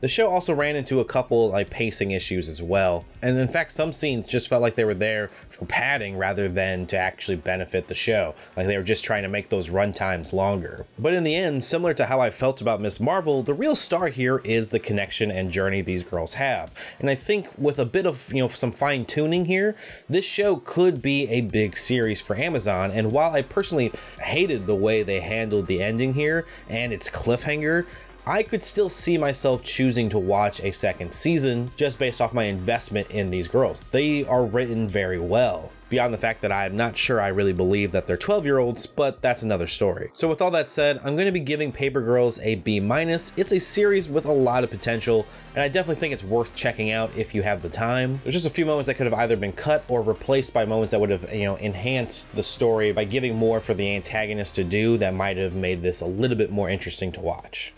the 0.00 0.08
show 0.08 0.28
also 0.28 0.54
ran 0.54 0.76
into 0.76 1.00
a 1.00 1.04
couple 1.04 1.50
like 1.50 1.70
pacing 1.70 2.10
issues 2.12 2.48
as 2.48 2.62
well. 2.62 3.04
And 3.22 3.38
in 3.38 3.48
fact, 3.48 3.72
some 3.72 3.92
scenes 3.92 4.26
just 4.26 4.48
felt 4.48 4.62
like 4.62 4.74
they 4.74 4.84
were 4.84 4.94
there 4.94 5.30
for 5.48 5.64
padding 5.66 6.16
rather 6.16 6.48
than 6.48 6.86
to 6.86 6.96
actually 6.96 7.36
benefit 7.36 7.88
the 7.88 7.94
show. 7.94 8.34
Like 8.56 8.66
they 8.66 8.76
were 8.76 8.82
just 8.82 9.04
trying 9.04 9.22
to 9.22 9.28
make 9.28 9.48
those 9.48 9.70
run 9.70 9.92
times 9.92 10.32
longer. 10.32 10.86
But 10.98 11.14
in 11.14 11.24
the 11.24 11.34
end, 11.34 11.64
similar 11.64 11.94
to 11.94 12.06
how 12.06 12.20
I 12.20 12.30
felt 12.30 12.60
about 12.60 12.80
Miss 12.80 13.00
Marvel, 13.00 13.42
the 13.42 13.54
real 13.54 13.76
star 13.76 14.08
here 14.08 14.38
is 14.44 14.68
the 14.68 14.78
connection 14.78 15.30
and 15.30 15.50
journey 15.50 15.82
these 15.82 16.02
girls 16.02 16.34
have. 16.34 16.72
And 17.00 17.10
I 17.10 17.14
think 17.14 17.48
with 17.58 17.78
a 17.78 17.86
bit 17.86 18.06
of, 18.06 18.32
you 18.32 18.42
know, 18.42 18.48
some 18.48 18.72
fine 18.72 19.04
tuning 19.04 19.46
here, 19.46 19.76
this 20.08 20.24
show 20.24 20.56
could 20.56 21.02
be 21.02 21.28
a 21.28 21.40
big 21.40 21.76
series 21.76 22.20
for 22.20 22.36
Amazon. 22.36 22.90
And 22.90 23.12
while 23.12 23.32
I 23.32 23.42
personally 23.42 23.92
hated 24.20 24.66
the 24.66 24.74
way 24.74 25.02
they 25.02 25.20
handled 25.20 25.66
the 25.66 25.82
ending 25.82 26.14
here 26.14 26.46
and 26.68 26.92
its 26.92 27.10
cliffhanger, 27.10 27.86
I 28.28 28.42
could 28.42 28.64
still 28.64 28.88
see 28.88 29.16
myself 29.16 29.62
choosing 29.62 30.08
to 30.08 30.18
watch 30.18 30.58
a 30.60 30.72
second 30.72 31.12
season 31.12 31.70
just 31.76 31.96
based 31.96 32.20
off 32.20 32.34
my 32.34 32.42
investment 32.42 33.08
in 33.12 33.30
these 33.30 33.46
girls. 33.46 33.84
They 33.84 34.24
are 34.24 34.44
written 34.44 34.88
very 34.88 35.20
well. 35.20 35.70
Beyond 35.90 36.12
the 36.12 36.18
fact 36.18 36.42
that 36.42 36.50
I'm 36.50 36.74
not 36.74 36.96
sure 36.96 37.20
I 37.20 37.28
really 37.28 37.52
believe 37.52 37.92
that 37.92 38.08
they're 38.08 38.16
12 38.16 38.44
year 38.44 38.58
olds, 38.58 38.84
but 38.84 39.22
that's 39.22 39.44
another 39.44 39.68
story. 39.68 40.10
So, 40.12 40.26
with 40.26 40.42
all 40.42 40.50
that 40.50 40.68
said, 40.68 40.98
I'm 41.04 41.14
going 41.14 41.26
to 41.26 41.32
be 41.32 41.38
giving 41.38 41.70
Paper 41.70 42.00
Girls 42.00 42.40
a 42.40 42.56
B 42.56 42.80
minus. 42.80 43.32
It's 43.36 43.52
a 43.52 43.60
series 43.60 44.08
with 44.08 44.24
a 44.24 44.32
lot 44.32 44.64
of 44.64 44.70
potential, 44.70 45.24
and 45.54 45.62
I 45.62 45.68
definitely 45.68 46.00
think 46.00 46.12
it's 46.12 46.24
worth 46.24 46.52
checking 46.56 46.90
out 46.90 47.16
if 47.16 47.32
you 47.32 47.42
have 47.42 47.62
the 47.62 47.68
time. 47.68 48.20
There's 48.24 48.34
just 48.34 48.46
a 48.46 48.50
few 48.50 48.66
moments 48.66 48.88
that 48.88 48.94
could 48.94 49.06
have 49.06 49.14
either 49.14 49.36
been 49.36 49.52
cut 49.52 49.84
or 49.86 50.02
replaced 50.02 50.52
by 50.52 50.64
moments 50.64 50.90
that 50.90 50.98
would 50.98 51.10
have, 51.10 51.32
you 51.32 51.44
know, 51.44 51.54
enhanced 51.54 52.34
the 52.34 52.42
story 52.42 52.90
by 52.90 53.04
giving 53.04 53.36
more 53.36 53.60
for 53.60 53.74
the 53.74 53.94
antagonist 53.94 54.56
to 54.56 54.64
do 54.64 54.98
that 54.98 55.14
might 55.14 55.36
have 55.36 55.54
made 55.54 55.82
this 55.82 56.00
a 56.00 56.06
little 56.06 56.36
bit 56.36 56.50
more 56.50 56.68
interesting 56.68 57.12
to 57.12 57.20
watch. 57.20 57.72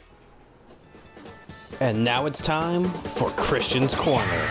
And 1.80 2.02
now 2.02 2.26
it's 2.26 2.42
time 2.42 2.90
for 2.90 3.30
Christian's 3.30 3.94
Corner. 3.94 4.50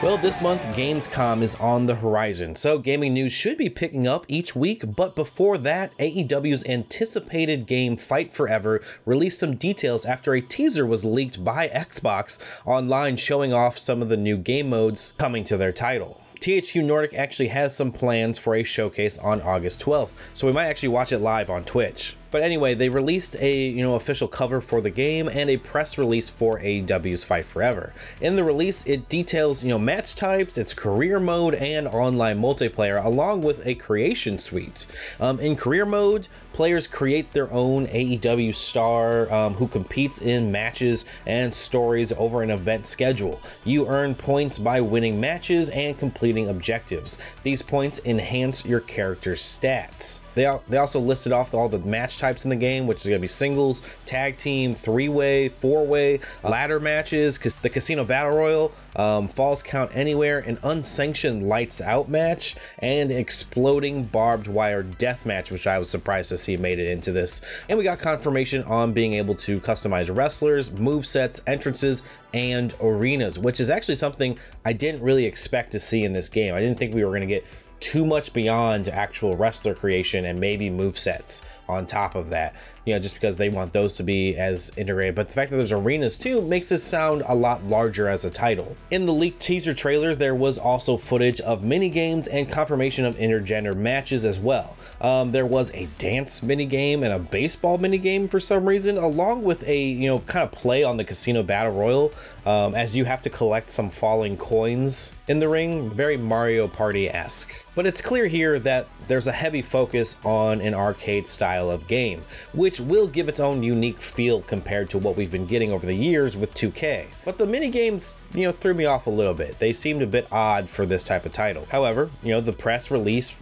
Well, 0.00 0.16
this 0.16 0.40
month, 0.40 0.62
Gamescom 0.76 1.42
is 1.42 1.56
on 1.56 1.86
the 1.86 1.96
horizon, 1.96 2.54
so 2.54 2.78
gaming 2.78 3.14
news 3.14 3.32
should 3.32 3.58
be 3.58 3.68
picking 3.68 4.06
up 4.06 4.24
each 4.28 4.54
week. 4.54 4.94
But 4.94 5.16
before 5.16 5.58
that, 5.58 5.90
AEW's 5.98 6.64
anticipated 6.68 7.66
game 7.66 7.96
Fight 7.96 8.32
Forever 8.32 8.80
released 9.04 9.40
some 9.40 9.56
details 9.56 10.04
after 10.04 10.34
a 10.34 10.40
teaser 10.40 10.86
was 10.86 11.04
leaked 11.04 11.42
by 11.42 11.66
Xbox 11.66 12.38
online 12.64 13.16
showing 13.16 13.52
off 13.52 13.76
some 13.76 14.00
of 14.00 14.08
the 14.08 14.16
new 14.16 14.36
game 14.36 14.70
modes 14.70 15.14
coming 15.18 15.42
to 15.42 15.56
their 15.56 15.72
title. 15.72 16.20
THQ 16.38 16.84
Nordic 16.84 17.14
actually 17.14 17.48
has 17.48 17.74
some 17.74 17.90
plans 17.90 18.38
for 18.38 18.54
a 18.54 18.62
showcase 18.62 19.18
on 19.18 19.42
August 19.42 19.84
12th, 19.84 20.12
so 20.32 20.46
we 20.46 20.52
might 20.52 20.66
actually 20.66 20.90
watch 20.90 21.10
it 21.10 21.18
live 21.18 21.50
on 21.50 21.64
Twitch. 21.64 22.16
But 22.30 22.42
anyway, 22.42 22.74
they 22.74 22.88
released 22.88 23.36
a 23.40 23.68
you 23.68 23.82
know 23.82 23.94
official 23.94 24.28
cover 24.28 24.60
for 24.60 24.80
the 24.80 24.90
game 24.90 25.28
and 25.28 25.48
a 25.48 25.56
press 25.56 25.96
release 25.96 26.28
for 26.28 26.60
AEW's 26.60 27.24
Fight 27.24 27.46
Forever. 27.46 27.92
In 28.20 28.36
the 28.36 28.44
release, 28.44 28.86
it 28.86 29.08
details 29.08 29.64
you 29.64 29.70
know 29.70 29.78
match 29.78 30.14
types, 30.14 30.58
its 30.58 30.74
career 30.74 31.18
mode, 31.20 31.54
and 31.54 31.88
online 31.88 32.40
multiplayer, 32.40 33.02
along 33.02 33.42
with 33.42 33.66
a 33.66 33.74
creation 33.74 34.38
suite. 34.38 34.86
Um, 35.20 35.40
in 35.40 35.56
career 35.56 35.86
mode, 35.86 36.28
players 36.52 36.86
create 36.86 37.32
their 37.32 37.50
own 37.52 37.86
AEW 37.86 38.54
star 38.54 39.32
um, 39.32 39.54
who 39.54 39.68
competes 39.68 40.20
in 40.20 40.52
matches 40.52 41.04
and 41.24 41.54
stories 41.54 42.12
over 42.12 42.42
an 42.42 42.50
event 42.50 42.86
schedule. 42.86 43.40
You 43.64 43.86
earn 43.86 44.14
points 44.14 44.58
by 44.58 44.80
winning 44.80 45.20
matches 45.20 45.70
and 45.70 45.96
completing 45.96 46.48
objectives. 46.48 47.18
These 47.42 47.62
points 47.62 48.00
enhance 48.04 48.64
your 48.64 48.80
character's 48.80 49.42
stats. 49.42 50.20
They, 50.38 50.58
they 50.68 50.78
also 50.78 51.00
listed 51.00 51.32
off 51.32 51.52
all 51.52 51.68
the 51.68 51.80
match 51.80 52.18
types 52.18 52.44
in 52.44 52.50
the 52.50 52.56
game, 52.56 52.86
which 52.86 52.98
is 52.98 53.06
going 53.06 53.18
to 53.18 53.20
be 53.20 53.26
singles, 53.26 53.82
tag 54.06 54.36
team, 54.36 54.72
three 54.72 55.08
way, 55.08 55.48
four 55.48 55.84
way, 55.84 56.20
ladder 56.44 56.78
matches, 56.78 57.40
the 57.60 57.68
casino 57.68 58.04
battle 58.04 58.38
royal, 58.38 58.72
um, 58.94 59.26
falls 59.26 59.64
count 59.64 59.90
anywhere, 59.96 60.38
an 60.40 60.56
unsanctioned 60.62 61.48
lights 61.48 61.80
out 61.80 62.08
match, 62.08 62.54
and 62.78 63.10
exploding 63.10 64.04
barbed 64.04 64.46
wire 64.46 64.84
death 64.84 65.26
match, 65.26 65.50
which 65.50 65.66
I 65.66 65.76
was 65.76 65.90
surprised 65.90 66.28
to 66.28 66.38
see 66.38 66.56
made 66.56 66.78
it 66.78 66.88
into 66.88 67.10
this. 67.10 67.40
And 67.68 67.76
we 67.76 67.82
got 67.82 67.98
confirmation 67.98 68.62
on 68.62 68.92
being 68.92 69.14
able 69.14 69.34
to 69.34 69.60
customize 69.60 70.14
wrestlers, 70.14 70.70
move 70.70 71.04
sets, 71.04 71.40
entrances, 71.48 72.04
and 72.32 72.74
arenas, 72.80 73.40
which 73.40 73.58
is 73.58 73.70
actually 73.70 73.96
something 73.96 74.38
I 74.64 74.72
didn't 74.72 75.02
really 75.02 75.24
expect 75.24 75.72
to 75.72 75.80
see 75.80 76.04
in 76.04 76.12
this 76.12 76.28
game. 76.28 76.54
I 76.54 76.60
didn't 76.60 76.78
think 76.78 76.94
we 76.94 77.02
were 77.02 77.10
going 77.10 77.22
to 77.22 77.26
get 77.26 77.44
too 77.80 78.04
much 78.04 78.32
beyond 78.32 78.88
actual 78.88 79.36
wrestler 79.36 79.74
creation 79.74 80.24
and 80.24 80.40
maybe 80.40 80.70
move 80.70 80.98
sets 80.98 81.42
on 81.68 81.86
top 81.86 82.14
of 82.14 82.30
that 82.30 82.54
you 82.88 82.94
know 82.94 82.98
just 82.98 83.14
because 83.14 83.36
they 83.36 83.50
want 83.50 83.74
those 83.74 83.96
to 83.96 84.02
be 84.02 84.34
as 84.36 84.72
integrated. 84.78 85.14
But 85.14 85.28
the 85.28 85.34
fact 85.34 85.50
that 85.50 85.58
there's 85.58 85.72
arenas 85.72 86.16
too 86.16 86.40
makes 86.40 86.70
this 86.70 86.82
sound 86.82 87.22
a 87.28 87.34
lot 87.34 87.62
larger 87.64 88.08
as 88.08 88.24
a 88.24 88.30
title. 88.30 88.76
In 88.90 89.04
the 89.04 89.12
leaked 89.12 89.42
teaser 89.42 89.74
trailer 89.74 90.14
there 90.14 90.34
was 90.34 90.56
also 90.56 90.96
footage 90.96 91.38
of 91.42 91.62
mini 91.62 91.90
games 91.90 92.28
and 92.28 92.48
confirmation 92.48 93.04
of 93.04 93.16
intergender 93.16 93.76
matches 93.76 94.24
as 94.24 94.38
well. 94.38 94.74
Um, 95.02 95.32
there 95.32 95.44
was 95.44 95.70
a 95.74 95.86
dance 95.98 96.42
mini 96.42 96.64
game 96.64 97.02
and 97.02 97.12
a 97.12 97.18
baseball 97.18 97.76
mini 97.76 97.98
game 97.98 98.26
for 98.26 98.40
some 98.40 98.66
reason 98.66 98.96
along 98.96 99.42
with 99.42 99.68
a 99.68 99.78
you 99.78 100.08
know 100.08 100.20
kind 100.20 100.44
of 100.44 100.52
play 100.52 100.82
on 100.82 100.96
the 100.96 101.04
casino 101.04 101.42
battle 101.42 101.74
royal 101.74 102.10
um, 102.46 102.74
as 102.74 102.96
you 102.96 103.04
have 103.04 103.20
to 103.20 103.28
collect 103.28 103.68
some 103.68 103.90
falling 103.90 104.38
coins 104.38 105.12
in 105.28 105.40
the 105.40 105.48
ring. 105.48 105.90
Very 105.90 106.16
mario 106.16 106.66
party-esque. 106.66 107.52
But 107.74 107.84
it's 107.84 108.00
clear 108.00 108.26
here 108.26 108.58
that 108.60 108.86
there's 109.06 109.26
a 109.26 109.32
heavy 109.32 109.62
focus 109.62 110.16
on 110.24 110.62
an 110.62 110.74
arcade 110.74 111.28
style 111.28 111.57
of 111.70 111.86
game, 111.88 112.24
which 112.52 112.80
will 112.80 113.06
give 113.06 113.28
its 113.28 113.40
own 113.40 113.62
unique 113.62 114.00
feel 114.00 114.42
compared 114.42 114.90
to 114.90 114.98
what 114.98 115.16
we've 115.16 115.32
been 115.32 115.46
getting 115.46 115.72
over 115.72 115.86
the 115.86 115.94
years 115.94 116.36
with 116.36 116.54
2K. 116.54 117.06
But 117.24 117.38
the 117.38 117.46
mini 117.46 117.68
games, 117.70 118.16
you 118.32 118.44
know, 118.44 118.52
threw 118.52 118.74
me 118.74 118.84
off 118.84 119.06
a 119.06 119.10
little 119.10 119.34
bit. 119.34 119.58
They 119.58 119.72
seemed 119.72 120.02
a 120.02 120.06
bit 120.06 120.28
odd 120.30 120.68
for 120.68 120.86
this 120.86 121.02
type 121.02 121.26
of 121.26 121.32
title. 121.32 121.66
However, 121.70 122.10
you 122.22 122.30
know, 122.30 122.40
the 122.40 122.52
press 122.52 122.90
release 122.90 123.34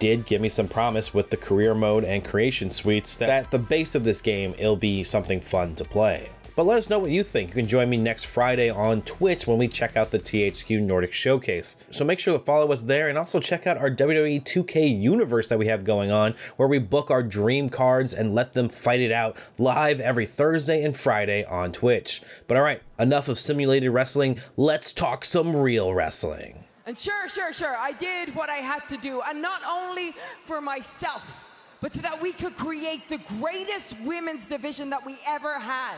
did 0.00 0.26
give 0.26 0.40
me 0.40 0.48
some 0.48 0.66
promise 0.66 1.12
with 1.12 1.30
the 1.30 1.36
career 1.36 1.74
mode 1.74 2.04
and 2.04 2.24
creation 2.24 2.70
suites 2.70 3.14
that 3.16 3.28
at 3.28 3.50
the 3.50 3.58
base 3.58 3.94
of 3.94 4.02
this 4.02 4.20
game 4.20 4.54
it'll 4.58 4.74
be 4.74 5.04
something 5.04 5.40
fun 5.40 5.74
to 5.76 5.84
play. 5.84 6.30
But 6.60 6.66
let 6.66 6.76
us 6.76 6.90
know 6.90 6.98
what 6.98 7.10
you 7.10 7.22
think. 7.22 7.48
You 7.48 7.54
can 7.54 7.66
join 7.66 7.88
me 7.88 7.96
next 7.96 8.24
Friday 8.24 8.68
on 8.68 9.00
Twitch 9.00 9.46
when 9.46 9.56
we 9.56 9.66
check 9.66 9.96
out 9.96 10.10
the 10.10 10.18
THQ 10.18 10.82
Nordic 10.82 11.14
Showcase. 11.14 11.76
So 11.90 12.04
make 12.04 12.18
sure 12.18 12.36
to 12.36 12.44
follow 12.44 12.70
us 12.70 12.82
there 12.82 13.08
and 13.08 13.16
also 13.16 13.40
check 13.40 13.66
out 13.66 13.78
our 13.78 13.90
WWE 13.90 14.44
2K 14.44 15.00
universe 15.00 15.48
that 15.48 15.58
we 15.58 15.68
have 15.68 15.84
going 15.84 16.10
on, 16.10 16.34
where 16.56 16.68
we 16.68 16.78
book 16.78 17.10
our 17.10 17.22
dream 17.22 17.70
cards 17.70 18.12
and 18.12 18.34
let 18.34 18.52
them 18.52 18.68
fight 18.68 19.00
it 19.00 19.10
out 19.10 19.38
live 19.56 20.00
every 20.00 20.26
Thursday 20.26 20.84
and 20.84 20.94
Friday 20.94 21.46
on 21.46 21.72
Twitch. 21.72 22.20
But 22.46 22.58
all 22.58 22.62
right, 22.62 22.82
enough 22.98 23.28
of 23.28 23.38
simulated 23.38 23.90
wrestling. 23.90 24.38
Let's 24.58 24.92
talk 24.92 25.24
some 25.24 25.56
real 25.56 25.94
wrestling. 25.94 26.64
And 26.84 26.98
sure, 26.98 27.30
sure, 27.30 27.54
sure, 27.54 27.74
I 27.74 27.92
did 27.92 28.34
what 28.34 28.50
I 28.50 28.56
had 28.56 28.86
to 28.90 28.98
do, 28.98 29.22
and 29.22 29.40
not 29.40 29.62
only 29.66 30.14
for 30.44 30.60
myself, 30.60 31.42
but 31.80 31.94
so 31.94 32.02
that 32.02 32.20
we 32.20 32.34
could 32.34 32.54
create 32.54 33.08
the 33.08 33.16
greatest 33.38 33.98
women's 34.00 34.46
division 34.46 34.90
that 34.90 35.06
we 35.06 35.18
ever 35.26 35.58
had. 35.58 35.96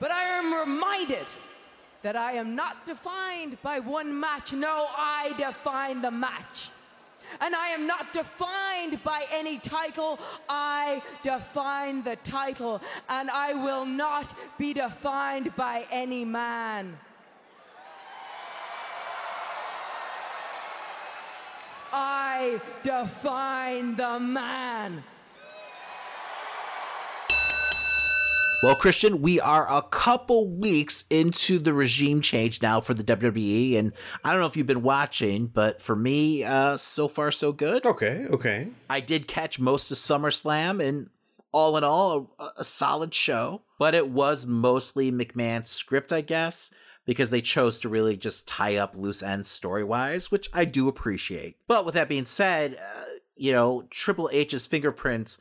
But 0.00 0.10
I 0.10 0.24
am 0.38 0.52
reminded 0.52 1.26
that 2.02 2.16
I 2.16 2.32
am 2.32 2.56
not 2.56 2.86
defined 2.86 3.58
by 3.62 3.78
one 3.78 4.18
match. 4.18 4.54
No, 4.54 4.88
I 4.96 5.34
define 5.36 6.00
the 6.00 6.10
match. 6.10 6.70
And 7.40 7.54
I 7.54 7.68
am 7.68 7.86
not 7.86 8.12
defined 8.12 9.04
by 9.04 9.26
any 9.30 9.58
title. 9.58 10.18
I 10.48 11.02
define 11.22 12.02
the 12.02 12.16
title. 12.16 12.80
And 13.08 13.30
I 13.30 13.52
will 13.52 13.84
not 13.84 14.34
be 14.58 14.72
defined 14.72 15.54
by 15.54 15.86
any 15.90 16.24
man. 16.24 16.98
I 21.92 22.60
define 22.82 23.96
the 23.96 24.18
man. 24.18 25.04
Well, 28.62 28.74
Christian, 28.74 29.22
we 29.22 29.40
are 29.40 29.66
a 29.72 29.80
couple 29.80 30.46
weeks 30.46 31.06
into 31.08 31.58
the 31.58 31.72
regime 31.72 32.20
change 32.20 32.60
now 32.60 32.82
for 32.82 32.92
the 32.92 33.02
WWE, 33.02 33.78
and 33.78 33.94
I 34.22 34.30
don't 34.30 34.40
know 34.40 34.46
if 34.46 34.54
you've 34.54 34.66
been 34.66 34.82
watching, 34.82 35.46
but 35.46 35.80
for 35.80 35.96
me, 35.96 36.44
uh, 36.44 36.76
so 36.76 37.08
far 37.08 37.30
so 37.30 37.52
good. 37.52 37.86
Okay, 37.86 38.26
okay. 38.30 38.68
I 38.90 39.00
did 39.00 39.26
catch 39.26 39.58
most 39.58 39.90
of 39.90 39.96
SummerSlam, 39.96 40.86
and 40.86 41.08
all 41.52 41.78
in 41.78 41.84
all, 41.84 42.34
a, 42.38 42.50
a 42.58 42.64
solid 42.64 43.14
show. 43.14 43.62
But 43.78 43.94
it 43.94 44.08
was 44.08 44.44
mostly 44.44 45.10
McMahon's 45.10 45.70
script, 45.70 46.12
I 46.12 46.20
guess, 46.20 46.70
because 47.06 47.30
they 47.30 47.40
chose 47.40 47.78
to 47.78 47.88
really 47.88 48.14
just 48.14 48.46
tie 48.46 48.76
up 48.76 48.94
loose 48.94 49.22
ends 49.22 49.48
story 49.48 49.84
wise, 49.84 50.30
which 50.30 50.50
I 50.52 50.66
do 50.66 50.86
appreciate. 50.86 51.56
But 51.66 51.86
with 51.86 51.94
that 51.94 52.10
being 52.10 52.26
said, 52.26 52.74
uh, 52.74 53.04
you 53.36 53.52
know, 53.52 53.86
Triple 53.88 54.28
H's 54.34 54.66
fingerprints 54.66 55.38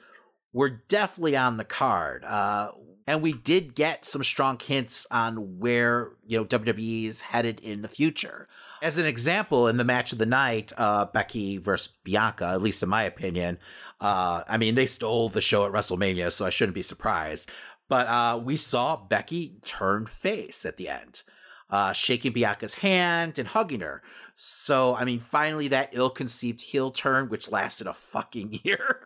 were 0.53 0.69
definitely 0.69 1.37
on 1.37 1.57
the 1.57 1.65
card. 1.65 2.23
Uh, 2.23 2.71
and 3.09 3.23
we 3.23 3.33
did 3.33 3.73
get 3.73 4.05
some 4.05 4.23
strong 4.23 4.59
hints 4.59 5.07
on 5.09 5.57
where 5.57 6.11
you 6.27 6.37
know 6.37 6.45
WWE 6.45 7.05
is 7.05 7.21
headed 7.21 7.59
in 7.59 7.81
the 7.81 7.87
future. 7.87 8.47
As 8.83 8.99
an 8.99 9.07
example, 9.07 9.67
in 9.67 9.77
the 9.77 9.83
match 9.83 10.13
of 10.13 10.19
the 10.19 10.27
night, 10.27 10.71
uh, 10.77 11.05
Becky 11.05 11.57
versus 11.57 11.91
Bianca, 12.03 12.45
at 12.45 12.61
least 12.61 12.83
in 12.83 12.87
my 12.89 13.01
opinion, 13.01 13.57
uh, 13.99 14.43
I 14.47 14.57
mean 14.57 14.75
they 14.75 14.85
stole 14.85 15.27
the 15.27 15.41
show 15.41 15.65
at 15.65 15.71
WrestleMania, 15.71 16.31
so 16.31 16.45
I 16.45 16.51
shouldn't 16.51 16.75
be 16.75 16.83
surprised. 16.83 17.49
But 17.87 18.05
uh, 18.05 18.39
we 18.43 18.57
saw 18.57 18.95
Becky 18.95 19.55
turn 19.65 20.05
face 20.05 20.63
at 20.63 20.77
the 20.77 20.89
end, 20.89 21.23
uh, 21.71 21.93
shaking 21.93 22.31
Bianca's 22.31 22.75
hand 22.75 23.39
and 23.39 23.47
hugging 23.47 23.81
her. 23.81 24.03
So, 24.41 24.95
I 24.95 25.03
mean, 25.03 25.19
finally, 25.19 25.67
that 25.67 25.89
ill 25.91 26.09
conceived 26.09 26.61
heel 26.61 26.91
turn, 26.91 27.27
which 27.27 27.51
lasted 27.51 27.87
a 27.87 27.93
fucking 27.93 28.61
year, 28.63 29.05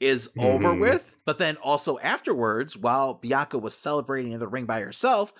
is 0.00 0.28
mm-hmm. 0.28 0.40
over 0.40 0.74
with. 0.74 1.16
But 1.24 1.38
then 1.38 1.56
also 1.62 1.98
afterwards, 2.00 2.76
while 2.76 3.14
Bianca 3.14 3.56
was 3.56 3.72
celebrating 3.72 4.32
in 4.32 4.38
the 4.38 4.46
ring 4.46 4.66
by 4.66 4.80
herself, 4.80 5.32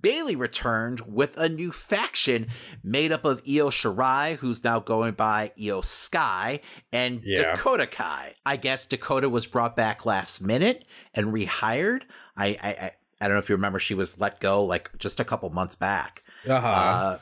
Bayley 0.00 0.34
returned 0.34 1.02
with 1.02 1.36
a 1.36 1.48
new 1.48 1.70
faction 1.70 2.48
made 2.82 3.12
up 3.12 3.24
of 3.24 3.42
Io 3.48 3.70
Shirai, 3.70 4.38
who's 4.38 4.64
now 4.64 4.80
going 4.80 5.12
by 5.12 5.52
Iyo 5.56 5.84
Sky, 5.84 6.58
and 6.92 7.20
yeah. 7.22 7.54
Dakota 7.54 7.86
Kai. 7.86 8.34
I 8.44 8.56
guess 8.56 8.86
Dakota 8.86 9.28
was 9.28 9.46
brought 9.46 9.76
back 9.76 10.04
last 10.04 10.42
minute 10.42 10.84
and 11.14 11.28
rehired. 11.28 12.02
I, 12.36 12.58
I, 12.60 12.68
I, 12.68 12.92
I 13.20 13.28
don't 13.28 13.36
know 13.36 13.38
if 13.38 13.48
you 13.48 13.54
remember, 13.54 13.78
she 13.78 13.94
was 13.94 14.18
let 14.18 14.40
go 14.40 14.64
like 14.64 14.90
just 14.98 15.20
a 15.20 15.24
couple 15.24 15.48
months 15.50 15.76
back. 15.76 16.24
Uh-huh. 16.48 16.66
Uh, 16.66 17.18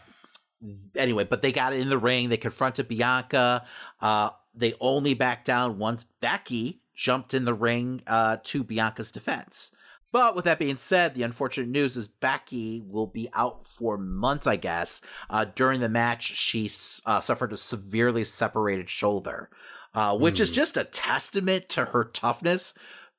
anyway, 0.96 1.24
but 1.24 1.42
they 1.42 1.52
got 1.52 1.72
it 1.72 1.80
in 1.80 1.88
the 1.88 1.98
ring. 1.98 2.28
They 2.28 2.36
confronted 2.36 2.88
Bianca. 2.88 3.64
Uh, 4.00 4.30
they 4.54 4.74
only 4.80 5.14
backed 5.14 5.46
down 5.46 5.78
once 5.78 6.04
Becky 6.04 6.82
jumped 6.94 7.32
in 7.32 7.44
the 7.44 7.54
ring 7.54 8.02
uh, 8.06 8.38
to 8.42 8.64
Bianca's 8.64 9.12
defense. 9.12 9.70
But 10.10 10.34
with 10.34 10.46
that 10.46 10.58
being 10.58 10.78
said, 10.78 11.14
the 11.14 11.22
unfortunate 11.22 11.68
news 11.68 11.96
is 11.96 12.08
Becky 12.08 12.82
will 12.86 13.06
be 13.06 13.28
out 13.34 13.64
for 13.64 13.98
months, 13.98 14.46
I 14.46 14.56
guess. 14.56 15.02
Uh, 15.28 15.44
during 15.54 15.80
the 15.80 15.88
match, 15.88 16.34
she 16.34 16.70
uh, 17.04 17.20
suffered 17.20 17.52
a 17.52 17.56
severely 17.58 18.24
separated 18.24 18.88
shoulder, 18.88 19.50
uh, 19.94 20.16
which 20.16 20.36
mm. 20.36 20.40
is 20.40 20.48
hmm. 20.48 20.54
just 20.54 20.76
a 20.76 20.84
testament 20.84 21.68
to 21.70 21.86
her 21.86 22.04
toughness 22.04 22.72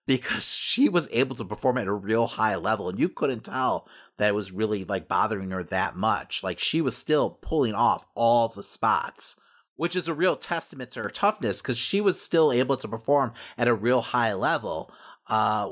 because 0.10 0.58
she 0.58 0.90
was 0.90 1.08
able 1.12 1.36
to 1.36 1.46
perform 1.46 1.78
at 1.78 1.86
a 1.86 1.94
real 1.94 2.26
high 2.26 2.56
level 2.56 2.90
and 2.90 2.98
you 3.00 3.08
couldn't 3.08 3.44
tell 3.44 3.88
that 4.18 4.30
it 4.30 4.34
was 4.34 4.52
really 4.52 4.84
like 4.84 5.08
bothering 5.08 5.52
her 5.52 5.64
that 5.64 5.96
much. 5.96 6.42
Like 6.42 6.58
she 6.58 6.82
was 6.82 6.98
still 6.98 7.38
pulling 7.44 7.76
off 7.76 8.08
all 8.16 8.48
the 8.48 8.64
spots, 8.64 9.36
which 9.76 9.96
is 9.96 10.08
a 10.08 10.16
real 10.16 10.36
testament 10.36 10.90
to 10.92 11.04
her 11.04 11.12
toughness 11.12 11.62
because 11.62 11.78
she 11.78 12.02
was 12.02 12.20
still 12.20 12.52
able 12.52 12.76
to 12.78 12.88
perform 12.88 13.34
at 13.56 13.68
a 13.68 13.74
real 13.76 14.02
high 14.02 14.34
level, 14.34 14.92
uh, 15.28 15.70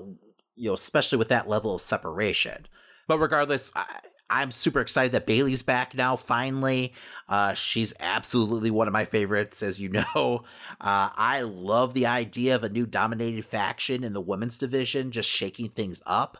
you 0.56 0.68
know, 0.68 0.76
especially 0.76 1.18
with 1.18 1.30
that 1.30 1.50
level 1.50 1.74
of 1.74 1.82
separation. 1.82 2.68
But 3.08 3.18
regardless, 3.18 3.72
I, 3.76 4.02
I'm 4.30 4.52
super 4.52 4.82
excited 4.82 5.14
that 5.14 5.26
Bayley's 5.26 5.64
back 5.64 5.96
now, 5.96 6.16
finally. 6.16 6.94
Uh, 7.30 7.54
she's 7.54 7.94
absolutely 8.00 8.72
one 8.72 8.88
of 8.88 8.94
my 8.94 9.06
favorites, 9.06 9.64
as 9.64 9.80
you 9.80 9.90
know. 10.16 10.44
Uh, 10.82 11.10
I 11.16 11.42
love 11.42 11.94
the 11.94 12.08
idea 12.08 12.56
of 12.56 12.64
a 12.64 12.70
new 12.70 12.86
dominated 12.86 13.46
faction 13.46 14.04
in 14.04 14.14
the 14.14 14.22
women's 14.22 14.58
division, 14.58 15.12
just 15.12 15.30
shaking 15.30 15.70
things 15.70 16.02
up. 16.06 16.38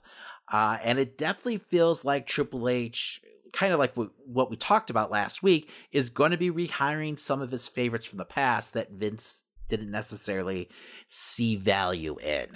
Uh, 0.52 0.78
and 0.84 1.00
it 1.00 1.18
definitely 1.18 1.58
feels 1.58 2.06
like 2.06 2.26
Triple 2.26 2.70
H, 2.70 3.22
kind 3.54 3.74
of 3.74 3.80
like 3.80 3.96
w- 3.96 4.12
what 4.26 4.50
we 4.50 4.58
talked 4.58 4.90
about 4.90 5.12
last 5.12 5.44
week, 5.44 5.70
is 5.92 6.10
going 6.10 6.32
to 6.32 6.38
be 6.38 6.52
rehiring 6.52 7.20
some 7.20 7.42
of 7.42 7.52
his 7.52 7.68
favorites 7.68 8.06
from 8.06 8.18
the 8.18 8.26
past 8.26 8.74
that 8.74 8.92
Vince 8.92 9.44
didn't 9.68 9.92
necessarily 9.92 10.70
see 11.08 11.56
value 11.56 12.18
in. 12.20 12.48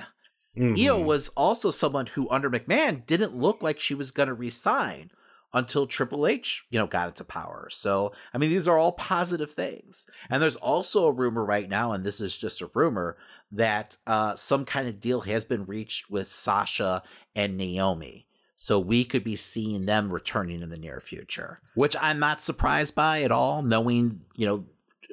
Mm-hmm. 0.58 0.76
Io 0.86 1.00
was 1.00 1.30
also 1.30 1.72
someone 1.72 2.08
who, 2.08 2.30
under 2.30 2.50
McMahon, 2.50 3.06
didn't 3.06 3.36
look 3.36 3.64
like 3.64 3.80
she 3.80 3.96
was 3.96 4.12
going 4.12 4.28
to 4.28 4.34
resign 4.34 5.12
until 5.54 5.86
Triple 5.86 6.28
H, 6.28 6.66
you 6.70 6.80
know, 6.80 6.88
got 6.88 7.10
into 7.10 7.24
power. 7.24 7.68
So, 7.70 8.14
I 8.34 8.38
mean, 8.38 8.50
these 8.50 8.68
are 8.68 8.78
all 8.78 8.94
positive 8.94 9.52
things. 9.52 10.08
And 10.30 10.42
there's 10.42 10.56
also 10.56 11.08
a 11.08 11.12
rumor 11.12 11.44
right 11.44 11.68
now, 11.68 11.92
and 11.92 12.04
this 12.04 12.22
is 12.22 12.38
just 12.38 12.62
a 12.62 12.72
rumor, 12.74 13.18
that 13.52 13.98
uh, 14.08 14.36
some 14.36 14.64
kind 14.64 14.88
of 14.88 15.00
deal 15.00 15.22
has 15.22 15.44
been 15.44 15.66
reached 15.66 16.10
with 16.10 16.28
Sasha 16.28 17.04
and 17.36 17.58
Naomi. 17.58 18.28
So 18.56 18.80
we 18.80 19.04
could 19.04 19.24
be 19.24 19.36
seeing 19.36 19.88
them 19.88 20.14
returning 20.14 20.62
in 20.62 20.70
the 20.70 20.78
near 20.78 21.00
future, 21.00 21.60
which 21.74 21.96
I'm 22.00 22.20
not 22.20 22.42
surprised 22.42 22.94
by 22.94 23.24
at 23.24 23.32
all, 23.32 23.64
knowing, 23.64 24.22
you 24.36 24.46
know, 24.46 24.66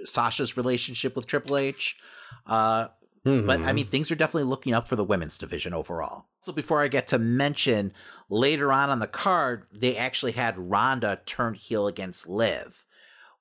Sasha's 0.05 0.57
relationship 0.57 1.17
with 1.17 1.27
Triple 1.27 1.57
H. 1.57 1.97
Uh, 2.47 2.89
Mm-hmm. 3.29 3.47
But 3.47 3.61
I 3.61 3.63
mm-hmm. 3.63 3.75
mean, 3.75 3.87
things 3.87 4.11
are 4.11 4.17
definitely 4.17 4.49
looking 4.49 4.75
up 4.75 4.89
for 4.89 4.97
the 4.97 5.05
women's 5.05 5.39
division 5.39 5.75
overall. 5.75 6.27
So 6.41 6.53
before 6.53 6.83
I 6.83 6.89
get 6.89 7.07
to 7.09 7.19
mention 7.19 7.93
later 8.31 8.73
on 8.73 8.91
on 8.91 9.01
the 9.01 9.07
card, 9.07 9.67
they 9.73 9.97
actually 9.97 10.33
had 10.33 10.59
Ronda 10.59 11.21
turn 11.27 11.55
heel 11.55 11.87
against 11.87 12.29
Liv, 12.29 12.87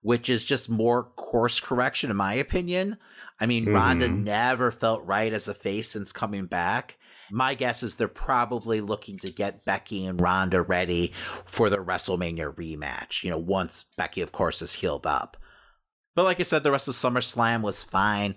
which 0.01 0.29
is 0.29 0.45
just 0.45 0.69
more 0.69 1.03
course 1.03 1.59
correction, 1.59 2.11
in 2.11 2.17
my 2.17 2.33
opinion. 2.33 2.97
I 3.39 3.45
mean, 3.45 3.65
mm-hmm. 3.65 3.75
Ronda 3.75 4.09
never 4.09 4.71
felt 4.71 5.05
right 5.05 5.31
as 5.31 5.47
a 5.47 5.53
face 5.53 5.89
since 5.89 6.11
coming 6.11 6.47
back. 6.47 6.97
My 7.29 7.55
guess 7.55 7.83
is 7.83 7.95
they're 7.95 8.07
probably 8.07 8.81
looking 8.81 9.19
to 9.19 9.31
get 9.31 9.65
Becky 9.65 10.05
and 10.05 10.19
Ronda 10.19 10.61
ready 10.61 11.11
for 11.45 11.69
the 11.69 11.77
WrestleMania 11.77 12.55
rematch, 12.55 13.23
you 13.23 13.29
know, 13.29 13.37
once 13.37 13.85
Becky, 13.97 14.21
of 14.21 14.31
course, 14.31 14.61
is 14.61 14.73
healed 14.73 15.05
up. 15.05 15.37
But 16.15 16.23
like 16.23 16.39
I 16.39 16.43
said, 16.43 16.63
the 16.63 16.71
rest 16.71 16.87
of 16.87 16.95
SummerSlam 16.95 17.61
was 17.61 17.83
fine. 17.83 18.35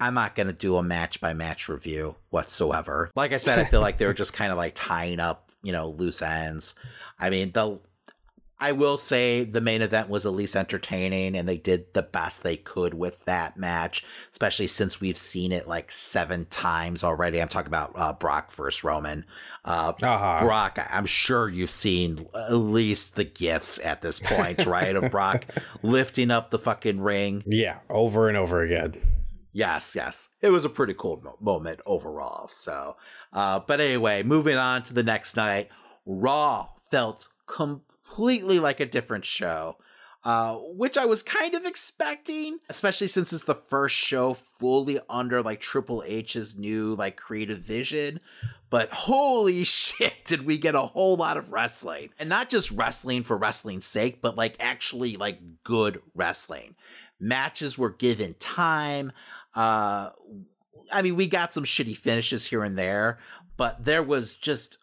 I'm 0.00 0.14
not 0.14 0.34
going 0.34 0.46
to 0.46 0.52
do 0.52 0.76
a 0.76 0.82
match 0.82 1.20
by 1.20 1.34
match 1.34 1.68
review 1.68 2.16
whatsoever. 2.30 3.10
Like 3.16 3.32
I 3.32 3.36
said, 3.36 3.58
I 3.58 3.64
feel 3.64 3.80
like 3.80 3.98
they 3.98 4.06
were 4.06 4.14
just 4.14 4.32
kind 4.32 4.52
of 4.52 4.58
like 4.58 4.72
tying 4.74 5.18
up, 5.18 5.50
you 5.62 5.72
know, 5.72 5.90
loose 5.90 6.22
ends. 6.22 6.74
I 7.18 7.30
mean, 7.30 7.52
the 7.52 7.80
I 8.60 8.72
will 8.72 8.96
say 8.96 9.44
the 9.44 9.60
main 9.60 9.82
event 9.82 10.08
was 10.08 10.26
at 10.26 10.32
least 10.32 10.56
entertaining 10.56 11.36
and 11.36 11.48
they 11.48 11.58
did 11.58 11.94
the 11.94 12.02
best 12.02 12.42
they 12.42 12.56
could 12.56 12.92
with 12.92 13.24
that 13.26 13.56
match, 13.56 14.04
especially 14.32 14.66
since 14.66 15.00
we've 15.00 15.16
seen 15.16 15.52
it 15.52 15.68
like 15.68 15.92
seven 15.92 16.44
times 16.46 17.04
already. 17.04 17.40
I'm 17.40 17.48
talking 17.48 17.68
about 17.68 17.92
uh, 17.94 18.12
Brock 18.14 18.50
versus 18.50 18.82
Roman. 18.82 19.24
Uh, 19.64 19.92
uh-huh. 20.02 20.40
Brock, 20.44 20.78
I'm 20.90 21.06
sure 21.06 21.48
you've 21.48 21.70
seen 21.70 22.26
at 22.34 22.52
least 22.52 23.14
the 23.14 23.24
gifts 23.24 23.78
at 23.78 24.02
this 24.02 24.18
point, 24.18 24.66
right? 24.66 24.96
Of 24.96 25.12
Brock 25.12 25.44
lifting 25.82 26.32
up 26.32 26.50
the 26.50 26.58
fucking 26.58 27.00
ring. 27.00 27.44
Yeah, 27.46 27.78
over 27.88 28.28
and 28.28 28.36
over 28.36 28.62
again. 28.62 29.00
Yes, 29.58 29.96
yes. 29.96 30.28
It 30.40 30.50
was 30.50 30.64
a 30.64 30.68
pretty 30.68 30.94
cool 30.94 31.20
moment 31.40 31.80
overall. 31.84 32.46
So, 32.46 32.94
uh, 33.32 33.58
but 33.58 33.80
anyway, 33.80 34.22
moving 34.22 34.56
on 34.56 34.84
to 34.84 34.94
the 34.94 35.02
next 35.02 35.34
night, 35.34 35.68
Raw 36.06 36.68
felt 36.92 37.28
completely 37.48 38.60
like 38.60 38.78
a 38.78 38.86
different 38.86 39.24
show. 39.24 39.76
Uh, 40.22 40.56
which 40.56 40.96
I 40.96 41.06
was 41.06 41.24
kind 41.24 41.54
of 41.54 41.64
expecting, 41.64 42.58
especially 42.68 43.08
since 43.08 43.32
it's 43.32 43.44
the 43.44 43.54
first 43.54 43.96
show 43.96 44.34
fully 44.34 45.00
under 45.08 45.42
like 45.42 45.60
Triple 45.60 46.04
H's 46.06 46.56
new 46.56 46.94
like 46.94 47.16
creative 47.16 47.58
vision. 47.58 48.20
But 48.70 48.90
holy 48.92 49.64
shit, 49.64 50.24
did 50.24 50.46
we 50.46 50.58
get 50.58 50.76
a 50.76 50.82
whole 50.82 51.16
lot 51.16 51.36
of 51.36 51.52
wrestling. 51.52 52.10
And 52.18 52.28
not 52.28 52.48
just 52.48 52.70
wrestling 52.70 53.24
for 53.24 53.36
wrestling's 53.36 53.86
sake, 53.86 54.20
but 54.22 54.36
like 54.36 54.56
actually 54.60 55.16
like 55.16 55.40
good 55.64 56.00
wrestling. 56.14 56.76
Matches 57.20 57.76
were 57.76 57.90
given 57.90 58.34
time. 58.34 59.10
Uh, 59.54 60.10
I 60.92 61.02
mean, 61.02 61.16
we 61.16 61.26
got 61.26 61.52
some 61.52 61.64
shitty 61.64 61.96
finishes 61.96 62.46
here 62.46 62.64
and 62.64 62.78
there, 62.78 63.18
but 63.56 63.84
there 63.84 64.02
was 64.02 64.32
just 64.32 64.78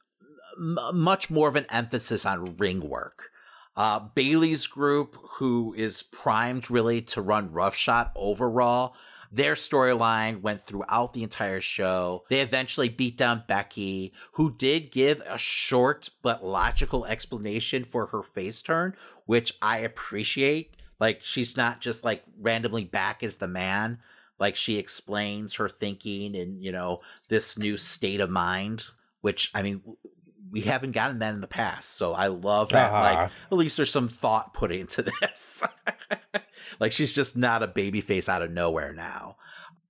m- 0.58 0.78
much 0.94 1.30
more 1.30 1.48
of 1.48 1.56
an 1.56 1.66
emphasis 1.70 2.26
on 2.26 2.58
ring 2.58 2.88
work. 2.88 3.30
Uh, 3.76 4.00
Bayley's 4.00 4.68
group, 4.68 5.18
who 5.38 5.74
is 5.78 6.02
primed 6.04 6.72
really 6.72 7.02
to 7.02 7.22
run 7.22 7.52
roughshod 7.52 8.10
overall, 8.16 8.96
their 9.32 9.56
storyline 9.56 10.42
went 10.42 10.62
throughout 10.62 11.12
the 11.12 11.24
entire 11.24 11.60
show. 11.60 12.24
They 12.30 12.40
eventually 12.40 12.88
beat 12.88 13.18
down 13.18 13.44
Becky, 13.48 14.14
who 14.34 14.56
did 14.56 14.92
give 14.92 15.22
a 15.28 15.38
short 15.38 16.10
but 16.22 16.46
logical 16.46 17.06
explanation 17.06 17.84
for 17.84 18.08
her 18.08 18.24
face 18.24 18.62
turn, 18.62 18.96
which 19.26 19.54
I 19.62 19.80
appreciate. 19.80 20.76
Like, 21.00 21.22
she's 21.22 21.58
not 21.58 21.82
just 21.82 22.06
like 22.06 22.24
randomly 22.40 22.86
back 22.86 23.24
as 23.24 23.38
the 23.38 23.48
man 23.48 24.00
like 24.40 24.56
she 24.56 24.78
explains 24.78 25.56
her 25.56 25.70
thinking 25.70 26.36
and 26.36 26.64
you 26.64 26.72
know 26.72 27.02
this 27.30 27.58
new 27.58 27.78
state 27.78 28.20
of 28.20 28.30
mind 28.30 28.84
which 29.22 29.52
i 29.54 29.62
mean 29.62 29.82
we 30.52 30.62
haven't 30.62 30.92
gotten 30.92 31.20
that 31.20 31.34
in 31.34 31.42
the 31.42 31.48
past 31.48 31.96
so 31.98 32.14
i 32.14 32.28
love 32.28 32.70
that 32.70 32.92
uh-huh. 32.92 33.02
like 33.02 33.32
at 33.52 33.58
least 33.58 33.78
there's 33.78 33.92
some 33.92 34.08
thought 34.08 34.54
put 34.54 34.72
into 34.72 35.04
this 35.22 35.64
like 36.80 36.92
she's 36.92 37.14
just 37.14 37.36
not 37.36 37.64
a 37.64 37.68
baby 37.68 38.02
face 38.02 38.30
out 38.30 38.42
of 38.42 38.52
nowhere 38.52 38.94
now 38.94 39.36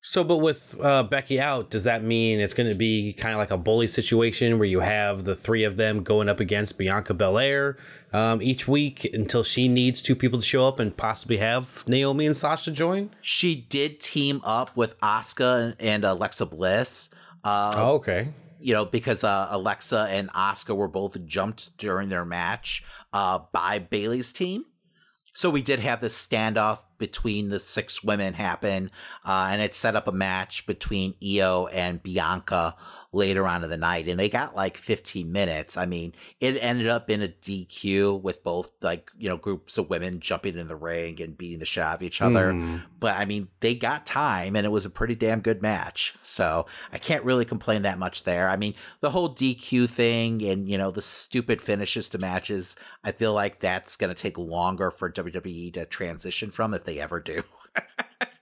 so, 0.07 0.23
but 0.23 0.37
with 0.37 0.77
uh, 0.83 1.01
Becky 1.01 1.41
out, 1.41 1.71
does 1.71 1.85
that 1.85 2.03
mean 2.03 2.39
it's 2.39 2.53
going 2.53 2.69
to 2.69 2.75
be 2.75 3.11
kind 3.13 3.33
of 3.33 3.39
like 3.39 3.49
a 3.49 3.57
bully 3.57 3.87
situation 3.87 4.59
where 4.59 4.67
you 4.67 4.81
have 4.81 5.23
the 5.23 5.35
three 5.35 5.63
of 5.63 5.77
them 5.77 6.03
going 6.03 6.29
up 6.29 6.39
against 6.39 6.77
Bianca 6.77 7.15
Belair 7.15 7.75
um, 8.13 8.39
each 8.39 8.67
week 8.67 9.09
until 9.15 9.43
she 9.43 9.67
needs 9.67 10.03
two 10.03 10.15
people 10.15 10.37
to 10.37 10.45
show 10.45 10.67
up 10.67 10.77
and 10.77 10.95
possibly 10.95 11.37
have 11.37 11.83
Naomi 11.87 12.27
and 12.27 12.37
Sasha 12.37 12.69
join? 12.69 13.09
She 13.19 13.55
did 13.55 13.99
team 13.99 14.41
up 14.43 14.77
with 14.77 14.95
Asuka 14.99 15.75
and 15.79 16.05
Alexa 16.05 16.45
Bliss. 16.45 17.09
Uh, 17.43 17.73
oh, 17.75 17.95
okay. 17.95 18.31
You 18.59 18.75
know, 18.75 18.85
because 18.85 19.23
uh, 19.23 19.47
Alexa 19.49 20.05
and 20.11 20.29
Asuka 20.33 20.75
were 20.75 20.87
both 20.87 21.25
jumped 21.25 21.75
during 21.79 22.09
their 22.09 22.25
match 22.25 22.83
uh, 23.11 23.39
by 23.51 23.79
Bayley's 23.79 24.31
team. 24.31 24.65
So 25.35 25.49
we 25.49 25.61
did 25.61 25.81
have 25.81 25.99
this 25.99 26.15
standoff 26.15 26.79
between 26.97 27.49
the 27.49 27.59
six 27.59 28.01
women 28.01 28.35
happen, 28.35 28.89
uh, 29.25 29.49
and 29.51 29.61
it 29.61 29.73
set 29.73 29.93
up 29.93 30.07
a 30.07 30.13
match 30.13 30.65
between 30.65 31.13
Io 31.21 31.67
and 31.67 32.01
Bianca 32.01 32.77
later 33.15 33.47
on 33.47 33.63
in 33.63 33.69
the 33.69 33.77
night 33.77 34.07
and 34.07 34.19
they 34.19 34.27
got 34.27 34.55
like 34.55 34.77
15 34.77 35.31
minutes. 35.31 35.77
I 35.77 35.85
mean, 35.85 36.13
it 36.41 36.57
ended 36.61 36.87
up 36.87 37.09
in 37.09 37.21
a 37.21 37.29
DQ 37.29 38.21
with 38.21 38.43
both 38.43 38.71
like, 38.81 39.09
you 39.17 39.29
know, 39.29 39.37
groups 39.37 39.77
of 39.77 39.89
women 39.89 40.19
jumping 40.19 40.57
in 40.57 40.67
the 40.67 40.75
ring 40.75 41.21
and 41.21 41.37
beating 41.37 41.59
the 41.59 41.65
shit 41.65 41.83
out 41.83 41.95
of 41.95 42.03
each 42.03 42.21
other. 42.21 42.51
Mm. 42.51 42.83
But 42.99 43.17
I 43.17 43.25
mean, 43.25 43.47
they 43.61 43.73
got 43.73 44.05
time 44.05 44.55
and 44.55 44.65
it 44.65 44.69
was 44.69 44.85
a 44.85 44.89
pretty 44.89 45.15
damn 45.15 45.39
good 45.39 45.61
match. 45.61 46.13
So 46.23 46.65
I 46.91 46.97
can't 46.97 47.23
really 47.23 47.45
complain 47.45 47.83
that 47.83 47.97
much 47.97 48.23
there. 48.23 48.49
I 48.49 48.57
mean, 48.57 48.75
the 48.99 49.11
whole 49.11 49.33
DQ 49.33 49.89
thing 49.89 50.43
and, 50.43 50.69
you 50.69 50.77
know, 50.77 50.91
the 50.91 51.01
stupid 51.01 51.61
finishes 51.61 52.09
to 52.09 52.17
matches, 52.17 52.75
I 53.03 53.13
feel 53.13 53.33
like 53.33 53.61
that's 53.61 53.95
going 53.95 54.13
to 54.13 54.21
take 54.21 54.37
longer 54.37 54.91
for 54.91 55.09
WWE 55.09 55.73
to 55.73 55.85
transition 55.85 56.51
from 56.51 56.73
if 56.73 56.83
they 56.83 56.99
ever 56.99 57.21
do. 57.21 57.43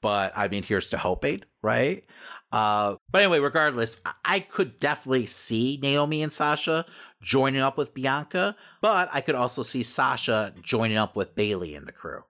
but 0.00 0.32
I 0.36 0.48
mean, 0.48 0.62
here's 0.62 0.90
to 0.90 0.98
hoping, 0.98 1.42
right? 1.62 2.04
Uh, 2.52 2.96
but 3.10 3.22
anyway, 3.22 3.38
regardless, 3.38 4.00
I 4.24 4.40
could 4.40 4.78
definitely 4.78 5.26
see 5.26 5.78
Naomi 5.82 6.22
and 6.22 6.32
Sasha 6.32 6.86
joining 7.20 7.60
up 7.60 7.76
with 7.76 7.92
Bianca, 7.94 8.56
but 8.80 9.08
I 9.12 9.20
could 9.20 9.34
also 9.34 9.62
see 9.62 9.82
Sasha 9.82 10.54
joining 10.62 10.96
up 10.96 11.16
with 11.16 11.34
Bayley 11.34 11.74
in 11.74 11.84
the 11.84 11.92
crew. 11.92 12.22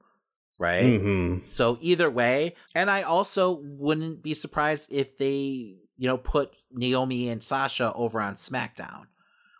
Right. 0.58 0.84
Mm-hmm. 0.84 1.44
So 1.44 1.76
either 1.82 2.10
way, 2.10 2.54
and 2.74 2.90
I 2.90 3.02
also 3.02 3.60
wouldn't 3.62 4.22
be 4.22 4.32
surprised 4.32 4.90
if 4.90 5.18
they, 5.18 5.76
you 5.98 6.08
know, 6.08 6.16
put 6.16 6.54
Naomi 6.72 7.28
and 7.28 7.42
Sasha 7.42 7.92
over 7.94 8.20
on 8.22 8.36
SmackDown, 8.36 9.04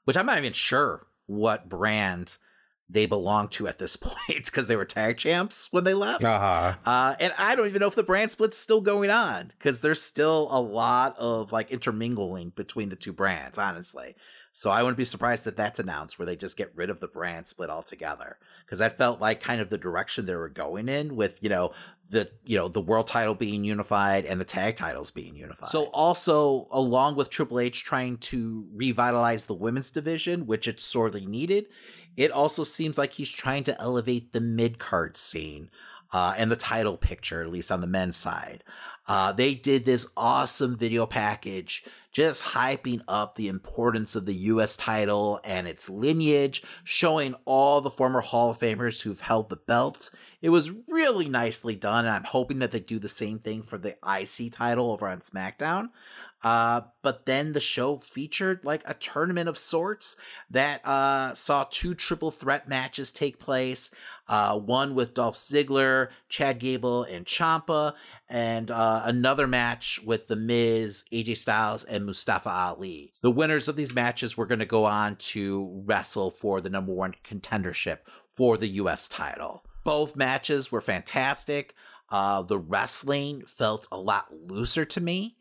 which 0.04 0.16
I'm 0.16 0.24
not 0.24 0.38
even 0.38 0.54
sure 0.54 1.06
what 1.26 1.68
brand 1.68 2.38
they 2.88 3.06
belong 3.06 3.48
to 3.48 3.66
at 3.66 3.78
this 3.78 3.96
point 3.96 4.44
because 4.44 4.66
they 4.66 4.76
were 4.76 4.84
tag 4.84 5.16
champs 5.16 5.68
when 5.72 5.84
they 5.84 5.94
left. 5.94 6.24
Uh-huh. 6.24 6.74
Uh, 6.84 7.14
and 7.20 7.32
I 7.38 7.54
don't 7.54 7.68
even 7.68 7.80
know 7.80 7.88
if 7.88 7.94
the 7.94 8.02
brand 8.02 8.30
split's 8.30 8.58
still 8.58 8.80
going 8.80 9.10
on 9.10 9.52
because 9.58 9.80
there's 9.80 10.02
still 10.02 10.48
a 10.50 10.60
lot 10.60 11.16
of 11.18 11.52
like 11.52 11.70
intermingling 11.70 12.50
between 12.50 12.88
the 12.88 12.96
two 12.96 13.12
brands, 13.12 13.58
honestly. 13.58 14.14
So 14.52 14.70
I 14.70 14.82
wouldn't 14.82 14.96
be 14.96 15.04
surprised 15.04 15.44
that 15.44 15.58
that's 15.58 15.78
announced 15.78 16.18
where 16.18 16.24
they 16.24 16.34
just 16.34 16.56
get 16.56 16.72
rid 16.74 16.88
of 16.88 16.98
the 17.00 17.08
brand 17.08 17.46
split 17.46 17.68
altogether 17.68 18.38
because 18.64 18.78
that 18.78 18.96
felt 18.96 19.20
like 19.20 19.42
kind 19.42 19.60
of 19.60 19.68
the 19.68 19.76
direction 19.76 20.24
they 20.24 20.34
were 20.34 20.48
going 20.48 20.88
in 20.88 21.14
with 21.14 21.42
you 21.42 21.50
know 21.50 21.72
the 22.08 22.30
you 22.46 22.56
know 22.56 22.66
the 22.66 22.80
world 22.80 23.06
title 23.06 23.34
being 23.34 23.64
unified 23.64 24.24
and 24.24 24.40
the 24.40 24.46
tag 24.46 24.76
titles 24.76 25.10
being 25.10 25.36
unified. 25.36 25.68
So 25.68 25.84
also 25.86 26.68
along 26.70 27.16
with 27.16 27.28
Triple 27.28 27.60
H 27.60 27.84
trying 27.84 28.16
to 28.18 28.66
revitalize 28.72 29.44
the 29.44 29.54
women's 29.54 29.90
division, 29.90 30.46
which 30.46 30.66
it's 30.66 30.82
sorely 30.82 31.26
needed, 31.26 31.66
it 32.16 32.30
also 32.30 32.64
seems 32.64 32.98
like 32.98 33.14
he's 33.14 33.30
trying 33.30 33.64
to 33.64 33.80
elevate 33.80 34.32
the 34.32 34.40
mid 34.40 34.78
card 34.78 35.16
scene 35.16 35.70
uh, 36.12 36.34
and 36.36 36.50
the 36.50 36.56
title 36.56 36.96
picture, 36.96 37.42
at 37.42 37.50
least 37.50 37.70
on 37.70 37.80
the 37.80 37.86
men's 37.86 38.16
side. 38.16 38.64
Uh, 39.08 39.32
they 39.32 39.54
did 39.54 39.84
this 39.84 40.06
awesome 40.16 40.76
video 40.76 41.06
package 41.06 41.84
just 42.16 42.42
hyping 42.42 43.02
up 43.08 43.34
the 43.34 43.46
importance 43.46 44.16
of 44.16 44.24
the 44.24 44.32
US 44.32 44.74
title 44.74 45.38
and 45.44 45.68
its 45.68 45.90
lineage, 45.90 46.62
showing 46.82 47.34
all 47.44 47.82
the 47.82 47.90
former 47.90 48.22
Hall 48.22 48.50
of 48.50 48.58
Famers 48.58 49.02
who've 49.02 49.20
held 49.20 49.50
the 49.50 49.56
belt. 49.56 50.10
It 50.40 50.48
was 50.48 50.72
really 50.88 51.28
nicely 51.28 51.74
done, 51.74 52.06
and 52.06 52.14
I'm 52.14 52.24
hoping 52.24 52.60
that 52.60 52.70
they 52.70 52.80
do 52.80 52.98
the 52.98 53.06
same 53.10 53.38
thing 53.38 53.62
for 53.62 53.76
the 53.76 53.98
IC 54.02 54.52
title 54.52 54.90
over 54.92 55.06
on 55.06 55.18
SmackDown. 55.18 55.90
Uh, 56.42 56.82
but 57.02 57.26
then 57.26 57.52
the 57.52 57.60
show 57.60 57.96
featured 57.96 58.64
like 58.64 58.82
a 58.86 58.94
tournament 58.94 59.48
of 59.48 59.58
sorts 59.58 60.16
that 60.50 60.86
uh, 60.86 61.34
saw 61.34 61.66
two 61.70 61.94
triple 61.94 62.30
threat 62.30 62.68
matches 62.68 63.10
take 63.10 63.40
place. 63.40 63.90
Uh, 64.28 64.56
one 64.58 64.94
with 64.94 65.12
Dolph 65.12 65.34
Ziggler, 65.34 66.08
Chad 66.28 66.60
Gable, 66.60 67.04
and 67.04 67.26
Ciampa, 67.26 67.94
and 68.28 68.70
uh, 68.70 69.02
another 69.04 69.46
match 69.46 70.00
with 70.04 70.28
The 70.28 70.36
Miz, 70.36 71.04
AJ 71.12 71.36
Styles, 71.38 71.84
and 71.84 72.05
Mustafa 72.06 72.48
Ali. 72.48 73.12
The 73.20 73.30
winners 73.30 73.68
of 73.68 73.76
these 73.76 73.94
matches 73.94 74.36
were 74.36 74.46
going 74.46 74.60
to 74.60 74.64
go 74.64 74.84
on 74.84 75.16
to 75.16 75.82
wrestle 75.84 76.30
for 76.30 76.60
the 76.60 76.70
number 76.70 76.92
one 76.92 77.14
contendership 77.24 77.98
for 78.34 78.56
the 78.56 78.68
U.S. 78.68 79.08
title. 79.08 79.64
Both 79.84 80.16
matches 80.16 80.72
were 80.72 80.80
fantastic. 80.80 81.74
Uh, 82.08 82.42
the 82.42 82.58
wrestling 82.58 83.42
felt 83.46 83.86
a 83.90 83.98
lot 83.98 84.32
looser 84.32 84.84
to 84.84 85.00
me. 85.00 85.36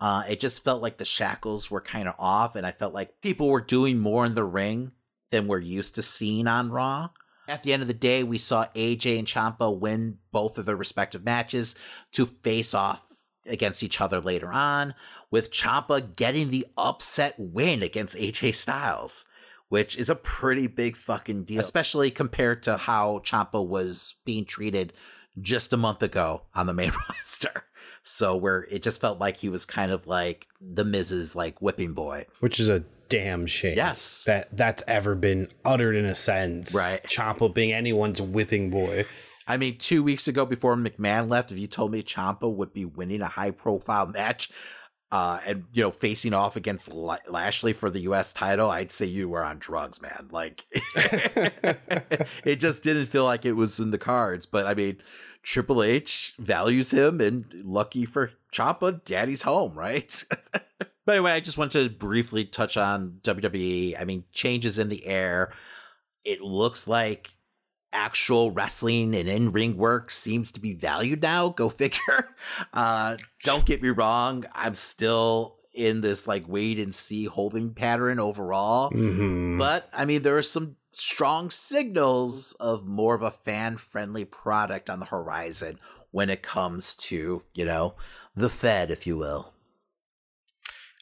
Uh, 0.00 0.24
it 0.28 0.40
just 0.40 0.62
felt 0.62 0.82
like 0.82 0.98
the 0.98 1.04
shackles 1.04 1.70
were 1.70 1.80
kind 1.80 2.08
of 2.08 2.14
off, 2.18 2.54
and 2.54 2.66
I 2.66 2.70
felt 2.70 2.94
like 2.94 3.20
people 3.20 3.48
were 3.48 3.60
doing 3.60 3.98
more 3.98 4.24
in 4.24 4.34
the 4.34 4.44
ring 4.44 4.92
than 5.30 5.46
we're 5.46 5.60
used 5.60 5.94
to 5.96 6.02
seeing 6.02 6.46
on 6.46 6.70
Raw. 6.70 7.10
At 7.48 7.62
the 7.62 7.72
end 7.72 7.82
of 7.82 7.88
the 7.88 7.94
day, 7.94 8.22
we 8.22 8.38
saw 8.38 8.66
AJ 8.74 9.18
and 9.18 9.26
Ciampa 9.26 9.76
win 9.76 10.18
both 10.30 10.58
of 10.58 10.66
their 10.66 10.76
respective 10.76 11.24
matches 11.24 11.74
to 12.12 12.26
face 12.26 12.74
off 12.74 13.07
against 13.46 13.82
each 13.82 14.00
other 14.00 14.20
later 14.20 14.52
on, 14.52 14.94
with 15.30 15.50
Ciampa 15.50 16.16
getting 16.16 16.50
the 16.50 16.66
upset 16.76 17.34
win 17.38 17.82
against 17.82 18.16
AJ 18.16 18.54
Styles, 18.54 19.24
which 19.68 19.96
is 19.96 20.08
a 20.08 20.14
pretty 20.14 20.66
big 20.66 20.96
fucking 20.96 21.44
deal, 21.44 21.60
especially 21.60 22.10
compared 22.10 22.62
to 22.64 22.76
how 22.76 23.18
Ciampa 23.20 23.64
was 23.66 24.16
being 24.24 24.44
treated 24.44 24.92
just 25.40 25.72
a 25.72 25.76
month 25.76 26.02
ago 26.02 26.42
on 26.54 26.66
the 26.66 26.74
main 26.74 26.92
roster. 27.08 27.64
So 28.02 28.36
where 28.36 28.66
it 28.70 28.82
just 28.82 29.00
felt 29.00 29.18
like 29.18 29.36
he 29.36 29.48
was 29.48 29.64
kind 29.64 29.92
of 29.92 30.06
like 30.06 30.48
the 30.60 30.84
Miz's 30.84 31.36
like 31.36 31.60
whipping 31.60 31.92
boy, 31.92 32.26
which 32.40 32.58
is 32.58 32.68
a 32.68 32.84
damn 33.08 33.46
shame. 33.46 33.76
Yes, 33.76 34.24
that 34.24 34.56
that's 34.56 34.82
ever 34.86 35.14
been 35.14 35.48
uttered 35.64 35.94
in 35.94 36.06
a 36.06 36.14
sentence. 36.14 36.74
Right, 36.74 37.02
Ciampa 37.04 37.52
being 37.52 37.72
anyone's 37.72 38.20
whipping 38.20 38.70
boy. 38.70 39.04
I 39.48 39.56
mean, 39.56 39.78
two 39.78 40.02
weeks 40.02 40.28
ago 40.28 40.44
before 40.44 40.76
McMahon 40.76 41.28
left, 41.28 41.50
if 41.50 41.58
you 41.58 41.66
told 41.66 41.92
me 41.92 42.02
Ciampa 42.02 42.52
would 42.52 42.74
be 42.74 42.84
winning 42.84 43.22
a 43.22 43.28
high 43.28 43.50
profile 43.50 44.06
match, 44.06 44.50
uh, 45.10 45.40
and 45.46 45.64
you 45.72 45.82
know 45.82 45.90
facing 45.90 46.34
off 46.34 46.54
against 46.54 46.92
Lashley 46.92 47.72
for 47.72 47.88
the 47.88 48.00
U.S. 48.00 48.34
title, 48.34 48.68
I'd 48.70 48.92
say 48.92 49.06
you 49.06 49.28
were 49.28 49.42
on 49.42 49.58
drugs, 49.58 50.02
man. 50.02 50.28
Like 50.30 50.66
it 52.44 52.56
just 52.56 52.82
didn't 52.82 53.06
feel 53.06 53.24
like 53.24 53.46
it 53.46 53.54
was 53.54 53.80
in 53.80 53.90
the 53.90 53.98
cards. 53.98 54.44
But 54.44 54.66
I 54.66 54.74
mean, 54.74 54.98
Triple 55.42 55.82
H 55.82 56.34
values 56.38 56.90
him, 56.90 57.22
and 57.22 57.46
lucky 57.64 58.04
for 58.04 58.32
Ciampa, 58.52 59.02
Daddy's 59.02 59.42
home, 59.42 59.72
right? 59.72 60.24
but 61.06 61.14
anyway, 61.14 61.32
I 61.32 61.40
just 61.40 61.56
want 61.56 61.72
to 61.72 61.88
briefly 61.88 62.44
touch 62.44 62.76
on 62.76 63.20
WWE. 63.22 63.98
I 63.98 64.04
mean, 64.04 64.24
changes 64.32 64.78
in 64.78 64.90
the 64.90 65.06
air. 65.06 65.52
It 66.22 66.42
looks 66.42 66.86
like 66.86 67.30
actual 67.92 68.50
wrestling 68.50 69.14
and 69.14 69.28
in 69.28 69.52
ring 69.52 69.76
work 69.76 70.10
seems 70.10 70.52
to 70.52 70.60
be 70.60 70.74
valued 70.74 71.22
now. 71.22 71.48
Go 71.48 71.68
figure. 71.68 72.34
Uh, 72.72 73.16
don't 73.42 73.64
get 73.64 73.82
me 73.82 73.90
wrong. 73.90 74.44
I'm 74.54 74.74
still 74.74 75.56
in 75.74 76.00
this 76.00 76.26
like 76.26 76.48
wait 76.48 76.78
and 76.78 76.94
see 76.94 77.26
holding 77.26 77.72
pattern 77.72 78.18
overall. 78.18 78.90
Mm-hmm. 78.90 79.58
But 79.58 79.88
I 79.92 80.04
mean, 80.04 80.22
there 80.22 80.36
are 80.36 80.42
some 80.42 80.76
strong 80.92 81.50
signals 81.50 82.52
of 82.58 82.84
more 82.86 83.14
of 83.14 83.22
a 83.22 83.30
fan 83.30 83.76
friendly 83.76 84.24
product 84.24 84.90
on 84.90 85.00
the 85.00 85.06
horizon 85.06 85.78
when 86.10 86.30
it 86.30 86.42
comes 86.42 86.94
to, 86.94 87.42
you 87.54 87.64
know, 87.64 87.94
the 88.34 88.50
Fed, 88.50 88.90
if 88.90 89.06
you 89.06 89.16
will. 89.16 89.52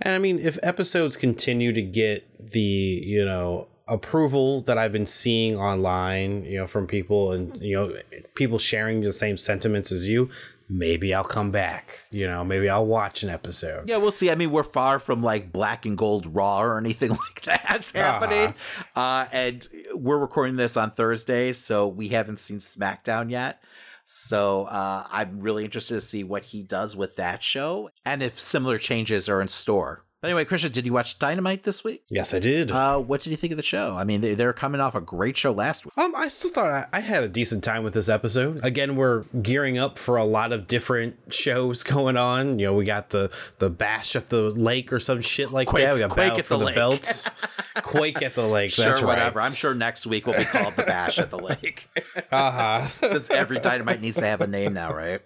And 0.02 0.14
I 0.14 0.18
mean, 0.18 0.38
if 0.38 0.58
episodes 0.62 1.16
continue 1.16 1.72
to 1.72 1.82
get 1.82 2.52
the, 2.52 2.60
you 2.60 3.24
know, 3.24 3.68
approval 3.88 4.62
that 4.62 4.78
I've 4.78 4.92
been 4.92 5.06
seeing 5.06 5.56
online, 5.56 6.44
you 6.44 6.58
know, 6.58 6.66
from 6.66 6.86
people 6.86 7.32
and, 7.32 7.56
you 7.62 7.76
know, 7.76 7.96
people 8.34 8.58
sharing 8.58 9.00
the 9.00 9.12
same 9.12 9.36
sentiments 9.36 9.92
as 9.92 10.08
you, 10.08 10.28
maybe 10.68 11.14
I'll 11.14 11.24
come 11.24 11.50
back. 11.50 12.00
You 12.10 12.26
know, 12.26 12.44
maybe 12.44 12.68
I'll 12.68 12.86
watch 12.86 13.22
an 13.22 13.30
episode. 13.30 13.88
Yeah, 13.88 13.98
we'll 13.98 14.10
see. 14.10 14.30
I 14.30 14.34
mean, 14.34 14.50
we're 14.50 14.64
far 14.64 14.98
from 14.98 15.22
like 15.22 15.52
black 15.52 15.86
and 15.86 15.96
gold 15.96 16.34
raw 16.34 16.60
or 16.60 16.78
anything 16.78 17.10
like 17.10 17.42
that's 17.42 17.92
happening. 17.92 18.54
Uh-huh. 18.94 19.00
Uh, 19.00 19.28
and 19.32 19.68
we're 19.92 20.18
recording 20.18 20.56
this 20.56 20.76
on 20.76 20.90
Thursday, 20.90 21.52
so 21.52 21.86
we 21.86 22.08
haven't 22.08 22.38
seen 22.38 22.58
SmackDown 22.58 23.30
yet. 23.30 23.62
So 24.08 24.64
uh, 24.66 25.06
I'm 25.10 25.40
really 25.40 25.64
interested 25.64 25.96
to 25.96 26.00
see 26.00 26.22
what 26.22 26.46
he 26.46 26.62
does 26.62 26.96
with 26.96 27.16
that 27.16 27.42
show 27.42 27.90
and 28.04 28.22
if 28.22 28.38
similar 28.40 28.78
changes 28.78 29.28
are 29.28 29.40
in 29.40 29.48
store. 29.48 30.05
Anyway, 30.26 30.44
Christian, 30.44 30.72
did 30.72 30.84
you 30.84 30.92
watch 30.92 31.20
Dynamite 31.20 31.62
this 31.62 31.84
week? 31.84 32.02
Yes, 32.10 32.34
I 32.34 32.40
did. 32.40 32.72
Uh, 32.72 32.98
what 32.98 33.20
did 33.20 33.30
you 33.30 33.36
think 33.36 33.52
of 33.52 33.56
the 33.56 33.62
show? 33.62 33.94
I 33.96 34.02
mean, 34.02 34.22
they, 34.22 34.34
they're 34.34 34.52
coming 34.52 34.80
off 34.80 34.96
a 34.96 35.00
great 35.00 35.36
show 35.36 35.52
last 35.52 35.84
week. 35.84 35.92
Um, 35.96 36.16
I 36.16 36.26
still 36.26 36.50
thought 36.50 36.68
I, 36.68 36.86
I 36.92 36.98
had 36.98 37.22
a 37.22 37.28
decent 37.28 37.62
time 37.62 37.84
with 37.84 37.94
this 37.94 38.08
episode. 38.08 38.58
Again, 38.64 38.96
we're 38.96 39.22
gearing 39.40 39.78
up 39.78 39.98
for 39.98 40.16
a 40.16 40.24
lot 40.24 40.50
of 40.50 40.66
different 40.66 41.16
shows 41.32 41.84
going 41.84 42.16
on. 42.16 42.58
You 42.58 42.66
know, 42.66 42.74
we 42.74 42.84
got 42.84 43.10
the 43.10 43.30
the 43.58 43.70
bash 43.70 44.16
at 44.16 44.28
the 44.28 44.50
lake 44.50 44.92
or 44.92 44.98
some 44.98 45.22
shit 45.22 45.52
like 45.52 45.68
Quake, 45.68 45.84
that. 45.84 45.94
We 45.94 46.00
got 46.00 46.10
Quake 46.10 46.32
at 46.32 46.46
the 46.46 46.58
the, 46.58 46.64
lake. 46.64 46.74
belts. 46.74 47.30
Quake 47.76 48.20
at 48.20 48.34
the 48.34 48.48
lake. 48.48 48.72
Sure, 48.72 48.86
That's 48.86 49.02
right. 49.02 49.06
whatever. 49.06 49.40
I'm 49.40 49.54
sure 49.54 49.74
next 49.74 50.06
week 50.08 50.26
will 50.26 50.34
be 50.34 50.44
called 50.44 50.74
the 50.74 50.82
Bash 50.82 51.20
at 51.20 51.30
the 51.30 51.38
Lake. 51.38 51.88
Uh-huh. 52.32 52.84
Since 52.84 53.30
every 53.30 53.60
Dynamite 53.60 54.00
needs 54.00 54.16
to 54.16 54.26
have 54.26 54.40
a 54.40 54.48
name 54.48 54.72
now, 54.72 54.92
right? 54.92 55.20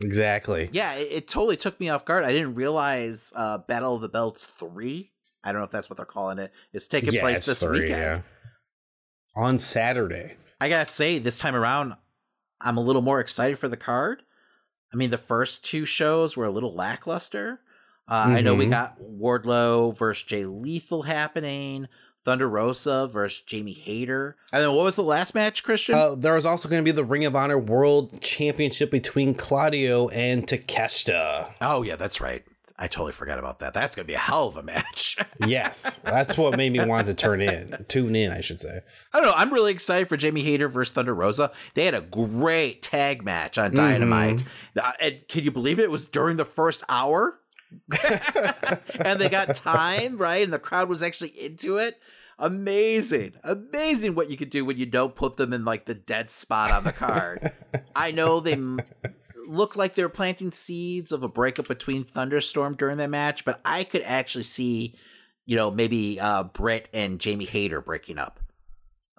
Exactly. 0.00 0.68
Yeah, 0.72 0.94
it, 0.94 1.08
it 1.10 1.28
totally 1.28 1.56
took 1.56 1.78
me 1.80 1.88
off 1.88 2.04
guard. 2.04 2.24
I 2.24 2.32
didn't 2.32 2.54
realize 2.54 3.32
uh, 3.36 3.58
Battle 3.58 3.96
of 3.96 4.00
the 4.00 4.08
Belts 4.08 4.46
3, 4.46 5.10
I 5.44 5.52
don't 5.52 5.60
know 5.60 5.64
if 5.64 5.70
that's 5.70 5.88
what 5.90 5.96
they're 5.96 6.06
calling 6.06 6.38
it, 6.38 6.52
is 6.72 6.88
taking 6.88 7.12
Yeah, 7.12 7.20
place 7.22 7.46
this 7.46 7.60
three, 7.60 7.80
weekend. 7.80 7.90
yeah. 8.00 8.22
On 9.36 9.58
Saturday. 9.58 10.36
I 10.60 10.68
gotta 10.68 10.84
say, 10.84 11.18
this 11.18 11.38
time 11.38 11.54
around, 11.54 11.94
I'm 12.60 12.76
a 12.76 12.82
little 12.82 13.02
more 13.02 13.20
excited 13.20 13.58
for 13.58 13.68
the 13.68 13.76
card. 13.76 14.22
I 14.92 14.96
mean, 14.96 15.10
the 15.10 15.18
first 15.18 15.64
two 15.64 15.84
shows 15.84 16.36
were 16.36 16.44
a 16.44 16.50
little 16.50 16.74
lackluster. 16.74 17.60
Uh, 18.08 18.24
I 18.28 18.40
know 18.42 18.56
we 18.56 18.66
Mhm. 18.66 18.70
got 18.70 18.98
Wardlow 19.00 19.96
versus 19.96 20.24
Jay 20.24 20.44
Lethal 20.44 21.02
happening, 21.02 21.86
Thunder 22.24 22.48
Rosa 22.48 23.08
versus 23.10 23.40
Jamie 23.42 23.72
Hayter. 23.72 24.36
And 24.52 24.62
then 24.62 24.72
what 24.72 24.84
was 24.84 24.96
the 24.96 25.02
last 25.02 25.34
match, 25.34 25.62
Christian? 25.64 25.94
Uh, 25.94 26.14
there 26.14 26.34
was 26.34 26.46
also 26.46 26.68
going 26.68 26.80
to 26.82 26.84
be 26.84 26.94
the 26.94 27.04
Ring 27.04 27.24
of 27.24 27.34
Honor 27.34 27.58
World 27.58 28.20
Championship 28.20 28.90
between 28.90 29.34
Claudio 29.34 30.08
and 30.08 30.46
Takeshita. 30.46 31.52
oh, 31.60 31.82
yeah, 31.82 31.96
that's 31.96 32.20
right. 32.20 32.44
I 32.82 32.86
totally 32.88 33.12
forgot 33.12 33.38
about 33.38 33.58
that. 33.58 33.74
That's 33.74 33.94
going 33.94 34.04
to 34.04 34.10
be 34.10 34.14
a 34.14 34.18
hell 34.18 34.48
of 34.48 34.56
a 34.56 34.62
match. 34.62 35.16
Yes, 35.46 35.98
that's 36.04 36.36
what 36.36 36.58
made 36.58 36.70
me 36.70 36.84
want 36.84 37.06
to 37.06 37.14
turn 37.14 37.40
in, 37.40 37.86
tune 37.88 38.14
in, 38.14 38.30
I 38.30 38.42
should 38.42 38.60
say. 38.60 38.80
I 39.14 39.18
don't 39.18 39.26
know. 39.26 39.32
I'm 39.34 39.50
really 39.50 39.72
excited 39.72 40.06
for 40.06 40.18
Jamie 40.18 40.42
Hayter 40.42 40.68
versus 40.68 40.92
Thunder 40.92 41.14
Rosa. 41.14 41.50
They 41.72 41.86
had 41.86 41.94
a 41.94 42.02
great 42.02 42.82
tag 42.82 43.24
match 43.24 43.56
on 43.56 43.74
Dynamite. 43.74 44.44
Uh, 44.78 44.92
and 45.00 45.20
can 45.28 45.44
you 45.44 45.50
believe 45.50 45.78
it? 45.78 45.84
It 45.84 45.90
was 45.90 46.06
during 46.06 46.36
the 46.36 46.44
first 46.44 46.82
hour? 46.90 47.38
and 49.04 49.20
they 49.20 49.28
got 49.28 49.54
time, 49.54 50.16
right? 50.16 50.42
And 50.42 50.52
the 50.52 50.58
crowd 50.58 50.88
was 50.88 51.02
actually 51.02 51.30
into 51.30 51.76
it. 51.78 52.00
Amazing. 52.38 53.34
Amazing 53.44 54.14
what 54.14 54.30
you 54.30 54.36
could 54.36 54.50
do 54.50 54.64
when 54.64 54.78
you 54.78 54.86
don't 54.86 55.14
put 55.14 55.36
them 55.36 55.52
in 55.52 55.64
like 55.64 55.84
the 55.84 55.94
dead 55.94 56.30
spot 56.30 56.70
on 56.70 56.84
the 56.84 56.92
card. 56.92 57.50
I 57.94 58.12
know 58.12 58.40
they 58.40 58.54
m- 58.54 58.80
look 59.46 59.76
like 59.76 59.94
they're 59.94 60.08
planting 60.08 60.50
seeds 60.50 61.12
of 61.12 61.22
a 61.22 61.28
breakup 61.28 61.68
between 61.68 62.02
Thunderstorm 62.04 62.76
during 62.76 62.96
that 62.96 63.10
match, 63.10 63.44
but 63.44 63.60
I 63.64 63.84
could 63.84 64.02
actually 64.02 64.44
see, 64.44 64.94
you 65.44 65.56
know, 65.56 65.70
maybe 65.70 66.18
uh, 66.18 66.44
Britt 66.44 66.88
and 66.94 67.20
Jamie 67.20 67.44
Hayter 67.44 67.82
breaking 67.82 68.18
up. 68.18 68.40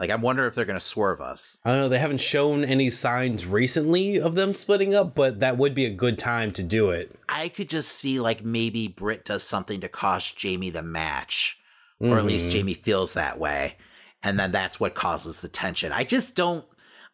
Like, 0.01 0.09
I 0.09 0.15
wonder 0.15 0.47
if 0.47 0.55
they're 0.55 0.65
going 0.65 0.79
to 0.79 0.83
swerve 0.83 1.21
us. 1.21 1.59
I 1.63 1.69
don't 1.69 1.79
know. 1.81 1.87
They 1.89 1.99
haven't 1.99 2.21
shown 2.21 2.65
any 2.65 2.89
signs 2.89 3.45
recently 3.45 4.19
of 4.19 4.33
them 4.33 4.55
splitting 4.55 4.95
up, 4.95 5.13
but 5.13 5.39
that 5.41 5.59
would 5.59 5.75
be 5.75 5.85
a 5.85 5.91
good 5.93 6.17
time 6.17 6.51
to 6.53 6.63
do 6.63 6.89
it. 6.89 7.15
I 7.29 7.49
could 7.49 7.69
just 7.69 7.91
see 7.91 8.19
like 8.19 8.43
maybe 8.43 8.87
Britt 8.87 9.23
does 9.25 9.43
something 9.43 9.79
to 9.81 9.87
cost 9.87 10.35
Jamie 10.35 10.71
the 10.71 10.81
match, 10.81 11.59
or 11.99 12.17
at 12.17 12.25
least 12.25 12.47
Mhm. 12.47 12.51
Jamie 12.51 12.73
feels 12.73 13.13
that 13.13 13.37
way, 13.37 13.75
and 14.23 14.39
then 14.39 14.51
that's 14.51 14.79
what 14.79 14.95
causes 14.95 15.37
the 15.37 15.47
tension. 15.47 15.91
I 15.91 16.03
just 16.03 16.35
don't. 16.35 16.65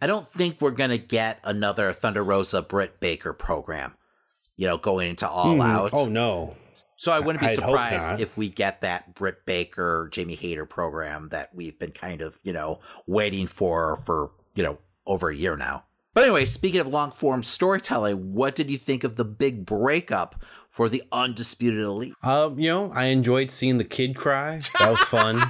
I 0.02 0.08
don't 0.08 0.30
think 0.30 0.62
we're 0.62 0.72
gonna 0.72 0.98
get 0.98 1.40
another 1.44 1.92
Thunder 1.92 2.24
Rosa 2.24 2.62
Britt 2.62 3.02
Baker 3.02 3.34
program. 3.34 3.96
You 4.58 4.68
know, 4.68 4.78
going 4.78 5.10
into 5.12 5.28
All 5.28 5.56
Mhm. 5.56 5.66
Out. 5.66 5.90
Oh 5.94 6.06
no. 6.08 6.56
So 6.96 7.12
I 7.12 7.20
wouldn't 7.20 7.42
be 7.42 7.48
I'd 7.48 7.56
surprised 7.56 8.20
if 8.20 8.38
we 8.38 8.50
get 8.50 8.82
that 8.82 9.16
Britt 9.16 9.46
Baker, 9.46 10.10
Jamie 10.12 10.36
Hayter 10.36 10.66
program 10.66 11.30
that 11.30 11.54
we've 11.56 11.78
been 11.78 11.92
kind 11.92 12.22
of, 12.22 12.40
you 12.44 12.54
know, 12.54 12.80
waiting 13.08 13.48
for 13.48 13.98
for, 14.06 14.32
you 14.56 14.64
know, 14.64 14.78
over 15.06 15.30
a 15.30 15.36
year 15.36 15.56
now. 15.58 15.86
But 16.14 16.24
anyway, 16.24 16.46
speaking 16.46 16.80
of 16.82 16.88
long 16.88 17.12
form 17.12 17.44
storytelling, 17.44 18.34
what 18.34 18.56
did 18.56 18.72
you 18.72 18.78
think 18.80 19.04
of 19.04 19.16
the 19.16 19.26
big 19.26 19.66
breakup 19.66 20.44
for 20.72 20.90
the 20.90 21.04
Undisputed 21.12 21.80
Elite? 21.84 22.14
Um, 22.24 22.58
you 22.58 22.70
know, 22.70 22.92
I 22.92 23.06
enjoyed 23.06 23.52
seeing 23.52 23.78
the 23.78 23.84
kid 23.84 24.16
cry. 24.16 24.60
That 24.80 24.90
was 24.90 25.00
fun. 25.02 25.42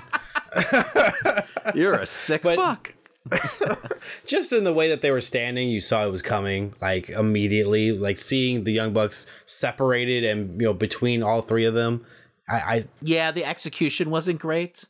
You're 1.76 1.96
a 1.96 2.06
sick 2.06 2.44
fuck. 2.44 2.94
Just 4.26 4.52
in 4.54 4.64
the 4.64 4.74
way 4.74 4.90
that 4.90 5.02
they 5.02 5.12
were 5.12 5.22
standing, 5.22 5.70
you 5.70 5.82
saw 5.82 6.06
it 6.06 6.12
was 6.12 6.22
coming 6.22 6.74
like 6.82 7.10
immediately. 7.10 7.92
Like 7.92 8.20
seeing 8.20 8.64
the 8.64 8.72
Young 8.72 8.94
Bucks 8.94 9.28
separated 9.46 10.24
and 10.24 10.60
you 10.62 10.68
know 10.68 10.74
between 10.74 11.24
all 11.24 11.42
three 11.42 11.66
of 11.66 11.74
them. 11.74 12.06
I, 12.50 12.56
I 12.56 12.84
Yeah, 13.02 13.32
the 13.32 13.46
execution 13.46 14.10
wasn't 14.10 14.40
great. 14.40 14.86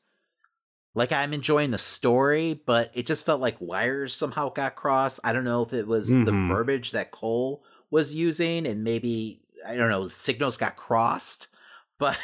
Like 0.96 1.12
I'm 1.12 1.34
enjoying 1.34 1.72
the 1.72 1.78
story, 1.78 2.60
but 2.66 2.92
it 2.94 3.06
just 3.06 3.26
felt 3.26 3.42
like 3.42 3.58
wires 3.60 4.16
somehow 4.16 4.50
got 4.50 4.76
crossed. 4.76 5.20
I 5.24 5.32
don't 5.34 5.44
know 5.44 5.64
if 5.64 5.74
it 5.74 5.88
was 5.88 6.10
the 6.10 6.32
Mhm. 6.32 6.48
verbiage 6.48 6.92
that 6.92 7.12
Cole 7.12 7.64
was 7.92 8.14
using 8.16 8.66
and 8.66 8.84
maybe 8.84 9.42
I 9.66 9.76
don't 9.76 9.90
know, 9.90 10.08
signals 10.08 10.58
got 10.58 10.76
crossed, 10.76 11.48
but 12.00 12.18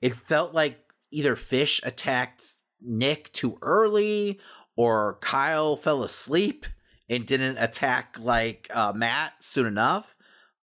it 0.00 0.12
felt 0.12 0.54
like 0.54 0.78
either 1.10 1.36
Fish 1.36 1.80
attacked 1.84 2.56
Nick 2.80 3.32
too 3.32 3.58
early 3.62 4.40
or 4.76 5.18
Kyle 5.20 5.76
fell 5.76 6.02
asleep 6.02 6.66
and 7.08 7.26
didn't 7.26 7.58
attack 7.58 8.16
like 8.18 8.68
uh, 8.74 8.92
Matt 8.94 9.34
soon 9.40 9.66
enough. 9.66 10.16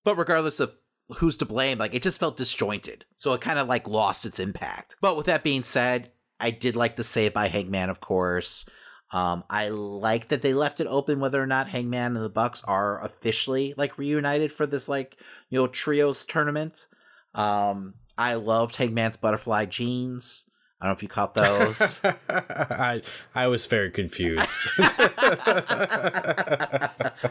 But 0.05 0.17
regardless 0.17 0.61
of 0.61 0.75
who's 1.17 1.37
to 1.39 1.45
blame, 1.45 1.79
like 1.79 1.95
it 1.95 2.03
just 2.03 2.21
felt 2.21 2.37
disjointed. 2.37 3.05
So 3.17 3.33
it 3.33 3.41
kind 3.41 3.59
of 3.59 3.69
like 3.69 3.89
lost 3.89 4.25
its 4.25 4.39
impact. 4.39 4.97
But 5.01 5.17
with 5.17 5.27
that 5.27 5.43
being 5.45 5.63
said, 5.63 6.13
I 6.41 6.51
did 6.51 6.77
like 6.77 6.97
the 6.97 7.05
save 7.05 7.35
by 7.35 7.49
Hangman, 7.49 7.91
of 7.91 8.01
course. 8.01 8.65
Um, 9.11 9.43
I 9.49 9.69
like 9.69 10.29
that 10.29 10.43
they 10.43 10.53
left 10.53 10.81
it 10.81 10.87
open 10.87 11.19
whether 11.19 11.43
or 11.43 11.47
not 11.47 11.69
Hangman 11.69 12.15
and 12.15 12.25
the 12.25 12.29
Bucks 12.29 12.63
are 12.65 13.03
officially 13.03 13.73
like 13.77 13.97
reunited 13.97 14.53
for 14.53 14.67
this 14.67 14.89
like 14.89 15.17
you 15.49 15.59
know 15.59 15.67
trios 15.67 16.25
tournament. 16.25 16.87
Um, 17.35 17.95
I 18.19 18.35
loved 18.35 18.77
Hangman's 18.77 19.17
butterfly 19.17 19.65
jeans. 19.67 20.45
I 20.81 20.87
don't 20.87 20.93
know 20.93 20.97
if 20.97 21.03
you 21.03 21.09
caught 21.09 21.35
those. 21.35 22.01
I 22.29 23.03
I 23.35 23.49
was 23.49 23.67
very 23.67 23.91
confused. 23.91 24.59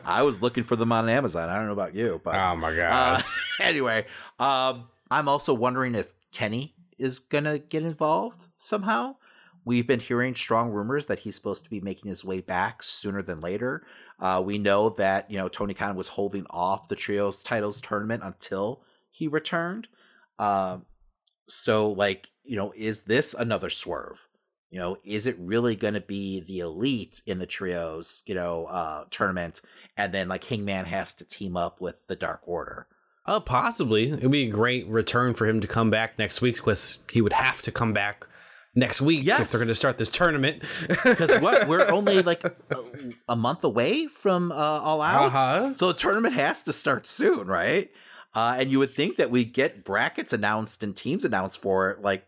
I 0.06 0.22
was 0.24 0.42
looking 0.42 0.66
for 0.66 0.76
them 0.76 0.92
on 0.92 1.08
Amazon. 1.08 1.48
I 1.48 1.56
don't 1.56 1.68
know 1.68 1.72
about 1.72 1.96
you, 1.96 2.20
but 2.24 2.36
oh 2.36 2.58
my 2.58 2.72
uh, 2.72 2.76
god. 2.76 3.24
anyway, 3.62 4.06
um, 4.40 4.90
I'm 5.10 5.30
also 5.30 5.54
wondering 5.54 5.96
if 5.96 6.14
Kenny 6.32 6.76
is 6.98 7.20
gonna 7.20 7.58
get 7.58 7.84
involved 7.84 8.50
somehow. 8.58 9.16
We've 9.64 9.88
been 9.88 10.00
hearing 10.00 10.36
strong 10.36 10.72
rumors 10.72 11.06
that 11.08 11.20
he's 11.20 11.36
supposed 11.36 11.64
to 11.66 11.70
be 11.70 11.80
making 11.82 12.10
his 12.10 12.26
way 12.26 12.42
back 12.42 12.84
sooner 12.84 13.22
than 13.22 13.40
later. 13.40 13.86
Uh, 14.20 14.42
we 14.46 14.58
know 14.58 14.90
that 14.90 15.32
you 15.32 15.38
know 15.38 15.48
Tony 15.48 15.74
Khan 15.74 15.96
was 15.96 16.10
holding 16.10 16.46
off 16.50 16.90
the 16.90 16.96
trios 16.98 17.44
titles 17.44 17.80
tournament 17.80 18.24
until 18.24 18.82
he 19.10 19.30
returned. 19.30 19.88
Um, 20.38 20.86
so 21.48 21.92
like 21.92 22.32
you 22.44 22.56
know, 22.56 22.74
is 22.76 23.04
this 23.04 23.34
another 23.38 23.70
swerve? 23.70 24.28
You 24.70 24.80
know, 24.80 24.98
is 25.06 25.26
it 25.26 25.36
really 25.40 25.76
going 25.76 25.94
to 25.94 26.02
be 26.02 26.40
the 26.42 26.60
elite 26.60 27.22
in 27.26 27.40
the 27.40 27.46
trios, 27.46 28.22
you 28.26 28.36
know, 28.36 28.66
uh, 28.66 29.06
tournament, 29.10 29.62
and 29.96 30.14
then 30.14 30.28
like 30.28 30.44
Hangman 30.46 30.86
has 30.86 31.14
to 31.16 31.26
team 31.26 31.56
up 31.58 31.80
with 31.82 32.06
the 32.08 32.16
Dark 32.16 32.42
Order? 32.46 32.88
Uh, 33.26 33.40
possibly. 33.42 34.10
It'd 34.12 34.32
be 34.32 34.44
a 34.48 34.50
great 34.50 34.88
return 34.88 35.34
for 35.34 35.46
him 35.48 35.60
to 35.62 35.68
come 35.68 35.90
back 35.90 36.18
next 36.18 36.42
week 36.42 36.56
because 36.56 37.00
he 37.12 37.22
would 37.22 37.34
have 37.34 37.62
to 37.64 37.72
come 37.72 37.92
back 37.94 38.26
next 38.76 39.02
week 39.02 39.26
if 39.28 39.52
they're 39.52 39.60
going 39.60 39.68
to 39.68 39.76
start 39.76 39.98
this 39.98 40.10
tournament. 40.10 40.64
Because 40.88 41.38
what 41.42 41.68
we're 41.70 41.90
only 41.90 42.22
like 42.22 42.44
a, 42.46 42.54
a 43.28 43.36
month 43.36 43.64
away 43.66 44.08
from 44.08 44.52
uh, 44.52 44.56
All 44.56 45.02
Out, 45.02 45.26
Uh-huh. 45.34 45.74
so 45.74 45.88
the 45.88 45.94
tournament 45.94 46.36
has 46.36 46.64
to 46.64 46.72
start 46.74 47.06
soon, 47.08 47.48
right? 47.48 47.90
Uh, 48.38 48.56
and 48.60 48.70
you 48.70 48.78
would 48.78 48.92
think 48.92 49.16
that 49.16 49.32
we 49.32 49.44
get 49.44 49.84
brackets 49.84 50.32
announced 50.32 50.84
and 50.84 50.96
teams 50.96 51.26
announced 51.26 51.60
for 51.60 51.98
like 52.02 52.28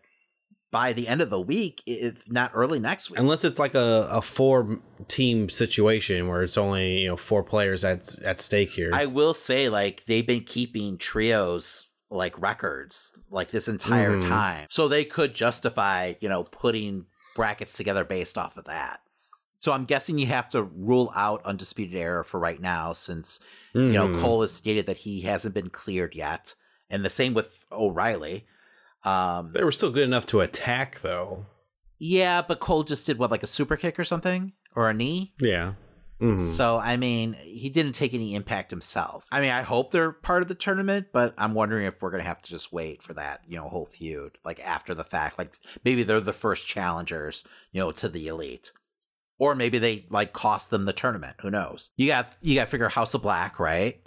by 0.72 0.92
the 0.92 1.06
end 1.06 1.20
of 1.20 1.30
the 1.30 1.40
week, 1.40 1.82
if 1.86 2.28
not 2.28 2.50
early 2.52 2.80
next 2.80 3.10
week. 3.10 3.20
Unless 3.20 3.44
it's 3.44 3.60
like 3.60 3.76
a, 3.76 4.08
a 4.10 4.20
four 4.20 4.80
team 5.06 5.48
situation 5.48 6.26
where 6.26 6.42
it's 6.42 6.58
only 6.58 7.02
you 7.02 7.08
know 7.08 7.16
four 7.16 7.44
players 7.44 7.84
at 7.84 8.16
at 8.24 8.40
stake 8.40 8.72
here. 8.72 8.90
I 8.92 9.06
will 9.06 9.34
say, 9.34 9.68
like, 9.68 10.04
they've 10.06 10.26
been 10.26 10.42
keeping 10.42 10.98
trios 10.98 11.86
like 12.10 12.36
records 12.40 13.12
like 13.30 13.50
this 13.50 13.68
entire 13.68 14.16
Mhm. 14.16 14.28
time. 14.28 14.66
So 14.68 14.88
they 14.88 15.04
could 15.04 15.32
justify, 15.32 16.14
you 16.18 16.28
know, 16.28 16.42
putting 16.42 17.06
brackets 17.36 17.74
together 17.74 18.04
based 18.04 18.36
off 18.36 18.56
of 18.56 18.64
that. 18.64 18.98
So 19.60 19.72
I'm 19.72 19.84
guessing 19.84 20.18
you 20.18 20.26
have 20.26 20.48
to 20.50 20.62
rule 20.62 21.12
out 21.14 21.44
Undisputed 21.44 21.94
Era 21.94 22.24
for 22.24 22.40
right 22.40 22.60
now, 22.60 22.92
since, 22.94 23.40
you 23.74 23.92
know, 23.92 24.08
Mhm. 24.08 24.18
Cole 24.20 24.40
has 24.40 24.52
stated 24.52 24.86
that 24.86 24.96
he 24.96 25.20
hasn't 25.20 25.54
been 25.54 25.68
cleared 25.68 26.14
yet. 26.14 26.54
And 26.88 27.04
the 27.04 27.10
same 27.10 27.34
with 27.34 27.66
O'Reilly. 27.70 28.46
Um, 29.04 29.52
they 29.52 29.62
were 29.62 29.70
still 29.72 29.90
good 29.90 30.04
enough 30.08 30.26
to 30.26 30.40
attack 30.40 31.00
though. 31.02 31.46
yeah, 31.98 32.40
but 32.40 32.60
Cole 32.60 32.82
just 32.82 33.06
did 33.06 33.18
what, 33.18 33.30
like 33.30 33.42
a 33.42 33.46
super 33.46 33.76
kick 33.76 33.98
or 33.98 34.04
something? 34.04 34.52
Or 34.74 34.88
a 34.88 34.94
knee? 34.94 35.34
Yeah. 35.38 35.74
Mhm. 36.22 36.40
So 36.40 36.78
I 36.78 36.96
mean, 36.96 37.34
he 37.34 37.68
didn't 37.68 37.92
take 37.92 38.14
any 38.14 38.34
impact 38.34 38.70
himself. 38.70 39.26
I 39.30 39.40
mean, 39.42 39.50
I 39.50 39.60
hope 39.62 39.90
they're 39.90 40.12
part 40.12 40.40
of 40.40 40.48
the 40.48 40.54
tournament, 40.54 41.08
but 41.12 41.34
I'm 41.36 41.52
wondering 41.52 41.84
if 41.86 42.00
we're 42.00 42.10
gonna 42.10 42.22
have 42.22 42.40
to 42.42 42.50
just 42.50 42.72
wait 42.72 43.02
for 43.02 43.12
that, 43.14 43.42
you 43.46 43.58
know, 43.58 43.68
whole 43.68 43.84
feud, 43.86 44.38
like 44.44 44.60
after 44.66 44.94
the 44.94 45.04
fact. 45.04 45.38
Like 45.38 45.58
maybe 45.84 46.02
they're 46.02 46.20
the 46.20 46.32
first 46.32 46.66
challengers, 46.66 47.44
you 47.72 47.80
know, 47.80 47.92
to 47.92 48.08
the 48.08 48.26
elite, 48.28 48.72
or 49.40 49.56
maybe 49.56 49.78
they 49.78 50.04
like 50.10 50.32
cost 50.32 50.70
them 50.70 50.84
the 50.84 50.92
tournament. 50.92 51.34
Who 51.40 51.50
knows? 51.50 51.90
You 51.96 52.06
got 52.06 52.36
you 52.40 52.54
got 52.54 52.66
to 52.66 52.70
figure 52.70 52.88
House 52.88 53.14
of 53.14 53.22
Black, 53.22 53.58
right? 53.58 54.00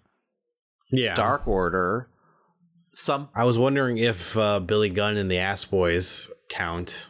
Yeah. 0.92 1.16
Dark 1.16 1.48
Order. 1.48 2.08
Some 2.92 3.30
I 3.36 3.44
was 3.44 3.58
wondering 3.58 3.98
if 3.98 4.38
uh, 4.38 4.60
Billy 4.60 4.90
Gunn 4.90 5.18
and 5.18 5.30
the 5.30 5.40
Ass 5.40 5.66
Boys 5.66 6.30
count. 6.50 7.10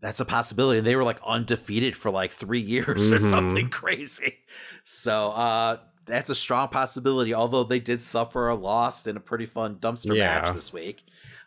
that's 0.00 0.18
a 0.20 0.24
possibility. 0.24 0.80
They 0.80 0.96
were 0.96 1.04
like 1.04 1.18
undefeated 1.26 1.94
for 1.94 2.10
like 2.10 2.30
three 2.30 2.60
years 2.74 3.12
or 3.12 3.18
Mhm. 3.18 3.30
something 3.30 3.68
crazy. 3.68 4.38
So 4.82 5.30
uh 5.32 5.76
that's 6.06 6.30
a 6.30 6.34
strong 6.34 6.68
possibility, 6.68 7.34
although 7.34 7.62
they 7.64 7.78
did 7.78 8.00
suffer 8.02 8.48
a 8.48 8.54
loss 8.54 9.06
in 9.06 9.16
a 9.18 9.20
pretty 9.20 9.44
fun 9.46 9.76
dumpster 9.76 10.16
Yeah. 10.16 10.40
match 10.40 10.54
this 10.54 10.72
week. 10.72 11.04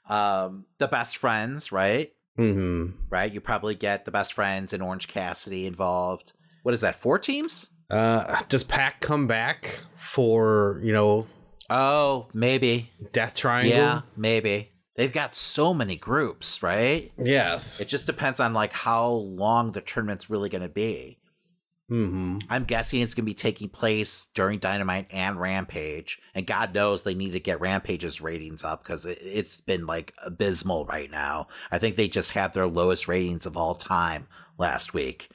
Um 0.07 0.66
the 0.78 0.88
best 0.88 1.18
friends, 1.18 1.72
right? 1.72 2.12
Mm-hmm. 2.38 3.03
Right? 3.09 3.31
You 3.31 3.41
probably 3.41 3.75
get 3.75 4.05
the 4.05 4.11
best 4.11 4.34
friends 4.34 4.73
and 4.73 4.81
Orange 4.81 5.07
Cassidy 5.07 5.65
involved. 5.65 6.34
What 6.63 6.73
is 6.73 6.81
that? 6.81 6.95
Four 6.95 7.19
teams? 7.19 7.67
Uh, 7.89 8.39
does 8.49 8.63
Pac 8.63 9.01
come 9.01 9.27
back 9.27 9.81
for 9.95 10.79
you 10.84 10.93
know 10.93 11.27
Oh, 11.69 12.27
maybe. 12.34 12.91
Death 13.11 13.36
Triangle? 13.36 13.71
Yeah, 13.71 14.01
maybe. 14.15 14.69
They've 14.95 15.13
got 15.13 15.34
so 15.34 15.73
many 15.73 15.95
groups, 15.95 16.61
right? 16.61 17.11
Yes. 17.17 17.81
It 17.81 17.88
just 17.88 18.05
depends 18.05 18.39
on 18.39 18.53
like 18.53 18.73
how 18.73 19.09
long 19.09 19.71
the 19.71 19.81
tournament's 19.81 20.29
really 20.29 20.49
going 20.49 20.61
to 20.61 20.69
be. 20.69 21.17
Mm-hmm. 21.91 22.39
I'm 22.49 22.63
guessing 22.63 23.01
it's 23.01 23.13
going 23.13 23.25
to 23.25 23.29
be 23.29 23.34
taking 23.34 23.69
place 23.69 24.27
during 24.34 24.59
Dynamite 24.59 25.07
and 25.11 25.39
Rampage, 25.39 26.19
and 26.34 26.47
God 26.47 26.73
knows 26.73 27.03
they 27.03 27.13
need 27.13 27.31
to 27.31 27.39
get 27.39 27.59
Rampage's 27.59 28.21
ratings 28.21 28.63
up 28.63 28.84
because 28.84 29.05
it, 29.05 29.19
it's 29.21 29.59
been 29.61 29.86
like 29.86 30.13
abysmal 30.25 30.86
right 30.86 31.11
now. 31.11 31.47
I 31.71 31.77
think 31.77 31.95
they 31.95 32.07
just 32.07 32.31
had 32.31 32.53
their 32.53 32.67
lowest 32.67 33.07
ratings 33.07 33.45
of 33.45 33.57
all 33.57 33.75
time 33.75 34.27
last 34.57 34.93
week. 34.93 35.29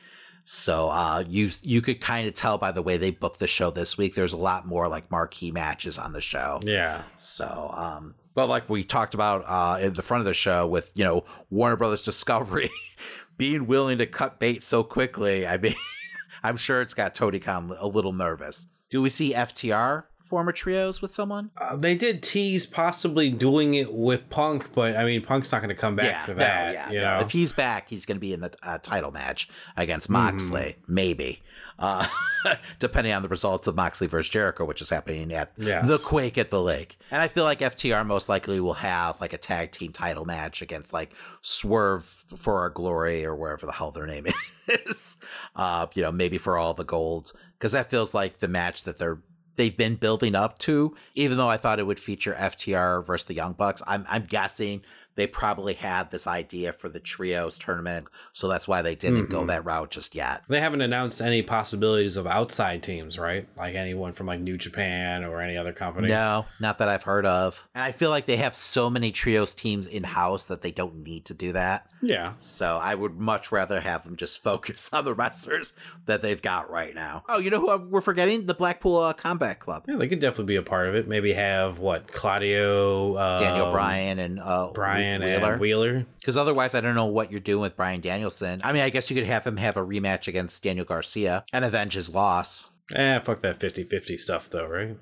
So 0.50 0.88
uh, 0.88 1.24
you 1.28 1.50
you 1.60 1.82
could 1.82 2.00
kind 2.00 2.26
of 2.26 2.34
tell 2.34 2.56
by 2.56 2.72
the 2.72 2.80
way 2.80 2.96
they 2.96 3.10
booked 3.10 3.38
the 3.38 3.46
show 3.46 3.70
this 3.70 3.98
week. 3.98 4.14
There's 4.14 4.32
a 4.32 4.38
lot 4.38 4.66
more 4.66 4.88
like 4.88 5.10
marquee 5.10 5.50
matches 5.50 5.98
on 5.98 6.12
the 6.12 6.22
show. 6.22 6.58
Yeah. 6.64 7.02
So, 7.16 7.70
um, 7.76 8.14
but 8.32 8.48
like 8.48 8.70
we 8.70 8.82
talked 8.82 9.12
about 9.12 9.44
uh, 9.46 9.78
in 9.82 9.92
the 9.92 10.00
front 10.00 10.22
of 10.22 10.24
the 10.24 10.32
show 10.32 10.66
with 10.66 10.90
you 10.94 11.04
know 11.04 11.24
Warner 11.50 11.76
Brothers 11.76 12.02
Discovery 12.02 12.70
being 13.36 13.66
willing 13.66 13.98
to 13.98 14.06
cut 14.06 14.38
bait 14.38 14.62
so 14.62 14.82
quickly, 14.82 15.46
I 15.46 15.58
mean, 15.58 15.74
I'm 16.42 16.56
sure 16.56 16.80
it's 16.80 16.94
got 16.94 17.14
Khan 17.40 17.72
a 17.78 17.86
little 17.86 18.12
nervous. 18.12 18.66
Do 18.90 19.02
we 19.02 19.08
see 19.08 19.34
FTR 19.34 20.04
former 20.28 20.52
trios 20.52 21.00
with 21.02 21.10
someone? 21.10 21.50
Uh, 21.56 21.76
they 21.76 21.94
did 21.96 22.22
tease 22.22 22.66
possibly 22.66 23.30
doing 23.30 23.74
it 23.74 23.92
with 23.92 24.28
Punk, 24.30 24.72
but 24.74 24.96
I 24.96 25.04
mean, 25.04 25.22
Punk's 25.22 25.50
not 25.52 25.62
going 25.62 25.68
to 25.74 25.74
come 25.80 25.96
back 25.96 26.06
yeah, 26.06 26.24
for 26.24 26.32
no, 26.32 26.38
that. 26.38 26.74
yeah, 26.74 26.90
you 26.90 27.00
no. 27.00 27.14
know, 27.16 27.20
If 27.20 27.30
he's 27.30 27.52
back, 27.52 27.88
he's 27.88 28.04
going 28.06 28.16
to 28.16 28.20
be 28.20 28.32
in 28.32 28.40
the 28.40 28.52
uh, 28.62 28.78
title 28.78 29.10
match 29.10 29.48
against. 29.76 30.08
Moxley, 30.10 30.76
maybe. 30.86 31.42
Uh, 31.78 32.06
depending 32.78 33.12
on 33.12 33.22
the 33.22 33.28
results 33.28 33.66
of 33.66 33.74
Moxley 33.76 34.06
versus 34.06 34.30
Jericho, 34.30 34.64
which 34.64 34.80
is 34.82 34.90
happening 34.90 35.32
at 35.32 35.52
Yes. 35.56 35.86
the 35.86 35.98
Quake 35.98 36.36
at 36.38 36.50
the 36.50 36.60
Lake. 36.62 36.96
And 37.10 37.22
I 37.22 37.28
feel 37.28 37.44
like 37.44 37.60
FTR 37.60 38.04
most 38.06 38.28
likely 38.28 38.58
will 38.60 38.74
have 38.74 39.20
like 39.20 39.32
a 39.32 39.38
tag 39.38 39.70
team 39.70 39.92
title 39.92 40.24
match 40.24 40.60
against 40.62 40.92
like 40.92 41.12
Swerve 41.40 42.04
for 42.04 42.58
Our 42.60 42.70
Glory 42.70 43.24
or 43.24 43.34
wherever 43.36 43.64
the 43.66 43.72
hell 43.72 43.90
their 43.90 44.06
name 44.06 44.26
is. 44.68 45.16
Uh, 45.54 45.86
you 45.94 46.02
know, 46.02 46.12
maybe 46.12 46.38
for 46.38 46.58
all 46.58 46.74
the 46.74 46.84
gold. 46.84 47.32
Because 47.58 47.72
that 47.72 47.90
feels 47.90 48.14
like 48.14 48.38
the 48.38 48.48
match 48.48 48.84
that 48.84 48.98
they're 48.98 49.18
they've 49.58 49.76
been 49.76 49.96
building 49.96 50.34
up 50.34 50.58
to. 50.60 50.96
Even 51.14 51.36
though 51.36 51.48
I 51.48 51.58
thought 51.58 51.78
it 51.78 51.86
would 51.86 52.00
feature 52.00 52.34
FTR 52.34 53.04
versus 53.04 53.26
the 53.26 53.34
Young 53.34 53.52
Bucks, 53.52 53.82
I'm 53.86 54.06
I'm 54.08 54.24
guessing 54.24 54.80
they 55.18 55.26
probably 55.26 55.74
had 55.74 56.10
this 56.10 56.26
idea 56.26 56.72
for 56.72 56.88
the 56.88 57.00
trios 57.00 57.58
tournament, 57.58 58.06
so 58.32 58.46
that's 58.48 58.66
why 58.68 58.80
they 58.80 58.94
didn't 58.94 59.28
go 59.28 59.40
Mhm. 59.42 59.48
that 59.48 59.64
route 59.64 59.90
just 59.90 60.14
yet. 60.14 60.44
they 60.48 60.60
haven't 60.60 60.80
announced 60.80 61.20
any 61.20 61.42
possibilities 61.42 62.16
of 62.16 62.26
outside 62.26 62.82
teams, 62.82 63.18
right? 63.18 63.48
Like 63.56 63.74
anyone 63.74 64.12
from 64.12 64.26
like 64.28 64.40
New 64.40 64.56
Japan 64.56 65.24
or 65.24 65.40
any 65.42 65.56
other 65.56 65.72
company. 65.72 66.08
No, 66.08 66.46
not 66.60 66.78
that 66.78 66.88
I've 66.88 67.02
heard 67.02 67.26
of. 67.26 67.66
And 67.74 67.82
I 67.84 67.90
feel 67.92 68.10
like 68.10 68.26
they 68.26 68.36
have 68.36 68.54
so 68.54 68.88
many 68.88 69.10
trios 69.10 69.52
teams 69.54 69.86
in 69.88 70.04
house 70.04 70.46
that 70.46 70.62
they 70.62 70.70
don't 70.70 71.02
need 71.02 71.24
to 71.26 71.34
do 71.34 71.52
that. 71.52 71.90
Yeah. 72.00 72.34
So 72.38 72.78
I 72.80 72.94
would 72.94 73.18
much 73.18 73.50
rather 73.50 73.80
have 73.80 74.04
them 74.04 74.14
just 74.16 74.40
focus 74.42 74.88
on 74.92 75.04
the 75.04 75.14
wrestlers 75.14 75.72
that 76.06 76.22
they've 76.22 76.40
got 76.40 76.70
right 76.70 76.94
now. 76.94 77.24
Oh, 77.28 77.38
you 77.40 77.50
know 77.50 77.60
who 77.60 77.76
we're 77.90 78.00
forgetting? 78.00 78.46
The 78.46 78.54
Blackpool 78.54 78.98
uh, 78.98 79.12
Combat 79.14 79.58
Club. 79.58 79.84
Yeah, 79.88 79.96
they 79.96 80.06
could 80.08 80.20
definitely 80.20 80.52
be 80.52 80.56
a 80.56 80.62
part 80.62 80.86
of 80.86 80.94
it. 80.94 81.08
Maybe 81.08 81.32
have 81.32 81.80
what 81.80 82.12
Claudio, 82.12 83.14
uh, 83.14 83.38
Daniel 83.40 83.72
Bryan 83.72 84.18
and 84.20 84.38
uh, 84.38 84.70
Brian 84.72 85.07
Wheeler. 85.22 85.52
and 85.52 85.60
Wheeler. 85.60 86.06
Because 86.18 86.36
otherwise, 86.36 86.74
I 86.74 86.80
don't 86.80 86.94
know 86.94 87.06
what 87.06 87.30
you're 87.30 87.40
doing 87.40 87.62
with 87.62 87.76
Bryan 87.76 88.00
Danielson. 88.00 88.60
I 88.64 88.72
mean, 88.72 88.82
I 88.82 88.90
guess 88.90 89.10
you 89.10 89.16
could 89.16 89.26
have 89.26 89.46
him 89.46 89.56
have 89.56 89.76
a 89.76 89.84
rematch 89.84 90.28
against 90.28 90.62
Daniel 90.62 90.84
Garcia 90.84 91.44
and 91.52 91.64
avenge 91.64 91.94
his 91.94 92.12
loss. 92.12 92.70
Eh, 92.94 93.18
fuck 93.20 93.42
that 93.42 93.58
50-50 93.58 94.18
stuff 94.18 94.48
though, 94.48 94.66
right? 94.66 94.96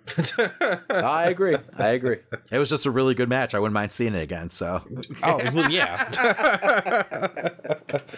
I 0.90 1.28
agree. 1.28 1.54
I 1.76 1.90
agree. 1.90 2.18
It 2.50 2.58
was 2.58 2.68
just 2.68 2.84
a 2.84 2.90
really 2.90 3.14
good 3.14 3.28
match. 3.28 3.54
I 3.54 3.60
wouldn't 3.60 3.74
mind 3.74 3.92
seeing 3.92 4.14
it 4.16 4.22
again. 4.22 4.50
So, 4.50 4.82
oh 5.22 5.40
well, 5.54 5.70
yeah. 5.70 6.10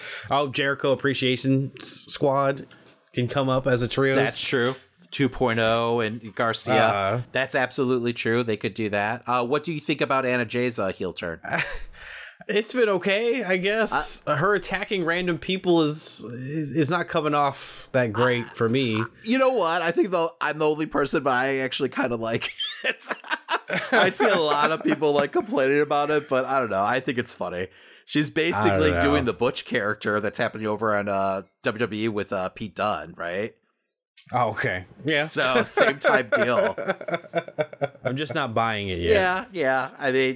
oh, 0.31 0.49
Jericho 0.49 0.93
Appreciation 0.93 1.79
Squad 1.81 2.67
can 3.13 3.29
come 3.29 3.51
up 3.51 3.67
as 3.67 3.83
a 3.83 3.89
trio. 3.89 4.15
That's 4.15 4.41
true. 4.41 4.75
2.0 5.13 6.07
and 6.07 6.35
Garcia. 6.35 6.75
Uh-huh. 6.75 7.23
That's 7.33 7.55
absolutely 7.55 8.13
true. 8.13 8.43
They 8.43 8.57
could 8.57 8.75
do 8.75 8.89
that. 8.91 9.23
Uh, 9.27 9.47
what 9.47 9.65
do 9.65 9.73
you 9.73 9.81
think 9.81 10.01
about 10.01 10.27
Anna 10.27 10.45
Jay's 10.45 10.79
uh, 10.79 10.89
heel 10.89 11.13
turn? 11.13 11.41
It's 12.47 12.73
been 12.73 12.89
okay, 12.89 13.45
I 13.45 13.59
guess. 13.59 14.23
Her 14.27 14.55
attacking 14.55 15.05
random 15.05 15.37
people 15.39 15.83
is 15.83 16.23
is 16.23 16.89
not 16.89 17.07
coming 17.07 17.35
off 17.35 17.89
that 17.93 18.13
great 18.13 18.57
for 18.57 18.69
me. 18.69 19.05
You 19.23 19.39
know 19.39 19.51
what? 19.51 19.83
I 19.83 19.91
think 19.91 20.11
though 20.11 20.35
I'm 20.41 20.59
the 20.59 20.67
only 20.67 20.87
person, 20.87 21.23
but 21.23 21.33
I 21.33 21.59
actually 21.59 21.91
kind 21.91 22.11
of 22.13 22.21
like 22.21 22.51
it. 22.85 23.07
I 23.93 24.09
see 24.09 24.29
a 24.29 24.39
lot 24.39 24.73
of 24.73 24.83
people 24.83 25.13
like 25.13 25.33
complaining 25.33 25.81
about 25.81 26.11
it, 26.11 26.29
but 26.29 26.47
I 26.47 26.59
don't 26.59 26.71
know. 26.71 26.83
I 26.83 27.01
think 27.01 27.19
it's 27.19 27.35
funny. 27.35 27.69
She's 28.07 28.31
basically 28.31 28.99
doing 29.01 29.27
the 29.27 29.35
Butch 29.35 29.67
character 29.67 30.19
that's 30.19 30.39
happening 30.39 30.67
over 30.67 30.97
on 30.97 31.09
uh, 31.09 31.43
WWE 31.63 32.09
with 32.09 32.33
uh, 32.33 32.49
Pete 32.49 32.75
Dunne, 32.75 33.13
right? 33.19 33.55
Oh, 34.33 34.51
okay. 34.51 34.85
Yeah. 35.05 35.25
So 35.25 35.63
same 35.65 35.99
type 35.99 36.31
deal. 36.33 36.75
I'm 38.05 38.17
just 38.17 38.35
not 38.35 38.55
buying 38.55 38.89
it 38.89 38.99
yet. 38.99 39.13
Yeah, 39.13 39.45
yeah. 39.53 39.91
I 39.99 40.13
mean, 40.13 40.35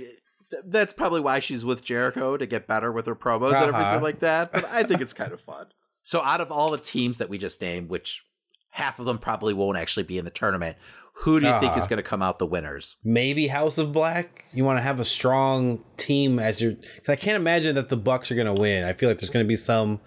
th- 0.51 0.63
that's 0.67 0.93
probably 0.93 1.21
why 1.21 1.39
she's 1.39 1.65
with 1.65 1.83
Jericho 1.83 2.37
to 2.37 2.47
get 2.47 2.67
better 2.67 2.91
with 2.93 3.07
her 3.07 3.15
promos 3.15 3.53
and 3.55 3.71
Uh-huh. 3.75 3.79
everything 3.79 4.03
like 4.03 4.21
that. 4.21 4.53
But 4.53 4.65
I 4.67 4.83
think 4.85 5.01
it's 5.01 5.13
kind 5.13 5.33
of 5.33 5.41
fun. 5.41 5.67
So, 6.03 6.23
out 6.23 6.41
of 6.41 6.51
all 6.51 6.71
the 6.71 6.79
teams 6.79 7.19
that 7.19 7.29
we 7.29 7.39
just 7.39 7.61
named, 7.61 7.89
which 7.89 8.23
half 8.71 8.99
of 8.99 9.07
them 9.07 9.19
probably 9.19 9.55
won't 9.55 9.79
actually 9.79 10.03
be 10.05 10.19
in 10.19 10.25
the 10.25 10.31
tournament, 10.31 10.77
who 11.15 11.39
do 11.39 11.47
you 11.47 11.53
think 11.61 11.73
Uh-huh. 11.73 11.81
is 11.81 11.87
going 11.87 11.99
to 11.99 12.03
come 12.03 12.23
out 12.23 12.39
the 12.39 12.47
winners? 12.47 12.97
Maybe 13.05 13.47
House 13.49 13.77
of 13.79 13.93
Black. 13.93 14.47
You 14.55 14.65
want 14.65 14.79
to 14.79 14.83
have 14.83 14.99
a 14.99 15.05
strong 15.05 15.85
team 15.99 16.39
as 16.39 16.61
your. 16.61 16.73
Because 16.73 17.11
I 17.11 17.17
can't 17.17 17.37
imagine 17.37 17.75
that 17.77 17.89
the 17.91 17.97
Bucks 17.99 18.31
are 18.33 18.35
going 18.35 18.53
to 18.53 18.59
win. 18.61 18.85
I 18.85 18.95
feel 18.95 19.09
like 19.11 19.19
there's 19.19 19.31
going 19.31 19.45
to 19.45 19.49
be 19.49 19.57
some 19.57 20.01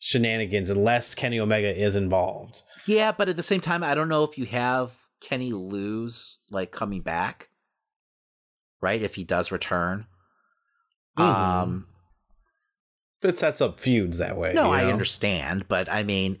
shenanigans 0.00 0.70
unless 0.70 1.14
Kenny 1.14 1.38
Omega 1.38 1.72
is 1.78 1.94
involved. 1.94 2.62
Yeah, 2.86 3.12
but 3.12 3.28
at 3.28 3.36
the 3.36 3.42
same 3.42 3.60
time, 3.60 3.84
I 3.84 3.94
don't 3.94 4.08
know 4.08 4.24
if 4.24 4.36
you 4.38 4.46
have 4.46 4.96
Kenny 5.20 5.52
lose 5.52 6.38
like 6.50 6.72
coming 6.72 7.02
back, 7.02 7.50
right? 8.80 9.00
If 9.02 9.14
he 9.14 9.22
does 9.24 9.52
return. 9.52 10.06
Mhm. 11.18 11.22
Um, 11.24 11.86
that 13.20 13.36
sets 13.36 13.60
up 13.60 13.78
feuds 13.78 14.18
that 14.18 14.36
way. 14.38 14.54
No, 14.54 14.66
you 14.66 14.72
I 14.72 14.90
understand, 14.90 15.68
but 15.68 15.90
I 15.90 16.02
mean, 16.02 16.38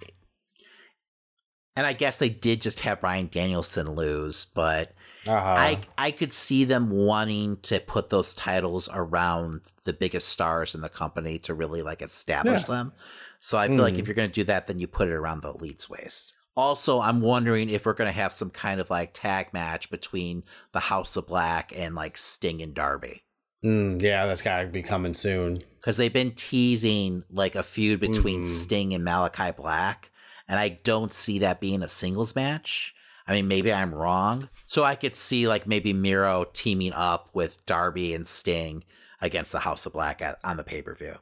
and 1.76 1.86
I 1.86 1.92
guess 1.92 2.16
they 2.16 2.30
did 2.30 2.62
just 2.62 2.80
have 2.80 3.00
Bryan 3.02 3.28
Danielson 3.30 3.94
lose, 3.94 4.46
but 4.46 4.94
Uh-huh. 5.26 5.36
I 5.38 5.80
I 5.98 6.10
could 6.12 6.32
see 6.32 6.64
them 6.64 6.88
wanting 6.88 7.58
to 7.64 7.78
put 7.80 8.08
those 8.08 8.32
titles 8.34 8.88
around 8.90 9.74
the 9.84 9.92
biggest 9.92 10.30
stars 10.30 10.74
in 10.74 10.80
the 10.80 10.88
company 10.88 11.38
to 11.40 11.52
really 11.52 11.82
like 11.82 12.00
establish 12.00 12.62
Yeah. 12.62 12.66
them. 12.74 12.92
So 13.40 13.58
I 13.58 13.66
feel 13.68 13.78
like 13.78 13.94
Mhm. 13.94 13.98
if 14.00 14.06
you're 14.06 14.14
going 14.14 14.28
to 14.30 14.34
do 14.34 14.44
that, 14.44 14.66
then 14.66 14.78
you 14.78 14.86
put 14.86 15.08
it 15.08 15.14
around 15.14 15.42
the 15.42 15.52
elite's 15.52 15.88
waist. 15.90 16.34
Also, 16.56 17.00
I'm 17.00 17.20
wondering 17.20 17.70
if 17.70 17.86
we're 17.86 17.94
going 17.94 18.08
to 18.08 18.12
have 18.20 18.32
some 18.32 18.50
kind 18.50 18.80
of 18.80 18.90
like 18.90 19.10
tag 19.14 19.52
match 19.52 19.88
between 19.90 20.44
the 20.72 20.80
House 20.80 21.16
of 21.16 21.26
Black 21.26 21.72
and 21.74 21.94
like 21.94 22.16
Sting 22.16 22.60
and 22.60 22.74
Darby. 22.74 23.22
Mm, 23.64 24.00
yeah, 24.02 24.26
that's 24.26 24.42
got 24.42 24.62
to 24.62 24.68
be 24.68 24.82
coming 24.82 25.14
soon. 25.14 25.58
because 25.80 25.96
they've 25.96 26.12
been 26.12 26.32
teasing 26.32 27.24
like 27.30 27.54
a 27.54 27.62
feud 27.62 28.00
between 28.00 28.42
Mhm. 28.42 28.46
Sting 28.46 28.92
and 28.92 29.02
Malachi 29.02 29.50
Black, 29.50 30.10
and 30.46 30.58
I 30.58 30.68
don't 30.68 31.10
see 31.10 31.38
that 31.38 31.58
being 31.60 31.82
a 31.82 31.88
singles 31.88 32.34
match. 32.34 32.94
I 33.26 33.32
mean, 33.32 33.48
maybe 33.48 33.72
I'm 33.72 33.94
wrong. 33.94 34.50
So 34.66 34.82
I 34.84 34.94
could 34.94 35.16
see 35.16 35.48
like 35.48 35.66
maybe 35.66 35.94
Miro 35.94 36.44
teaming 36.52 36.92
up 36.92 37.30
with 37.32 37.64
Darby 37.64 38.12
and 38.12 38.26
Sting 38.26 38.84
against 39.22 39.52
the 39.52 39.60
House 39.60 39.86
of 39.86 39.94
Black 39.94 40.20
at, 40.20 40.38
on 40.44 40.58
the 40.58 40.64
pay 40.64 40.82
per 40.82 40.94
view, 40.94 41.16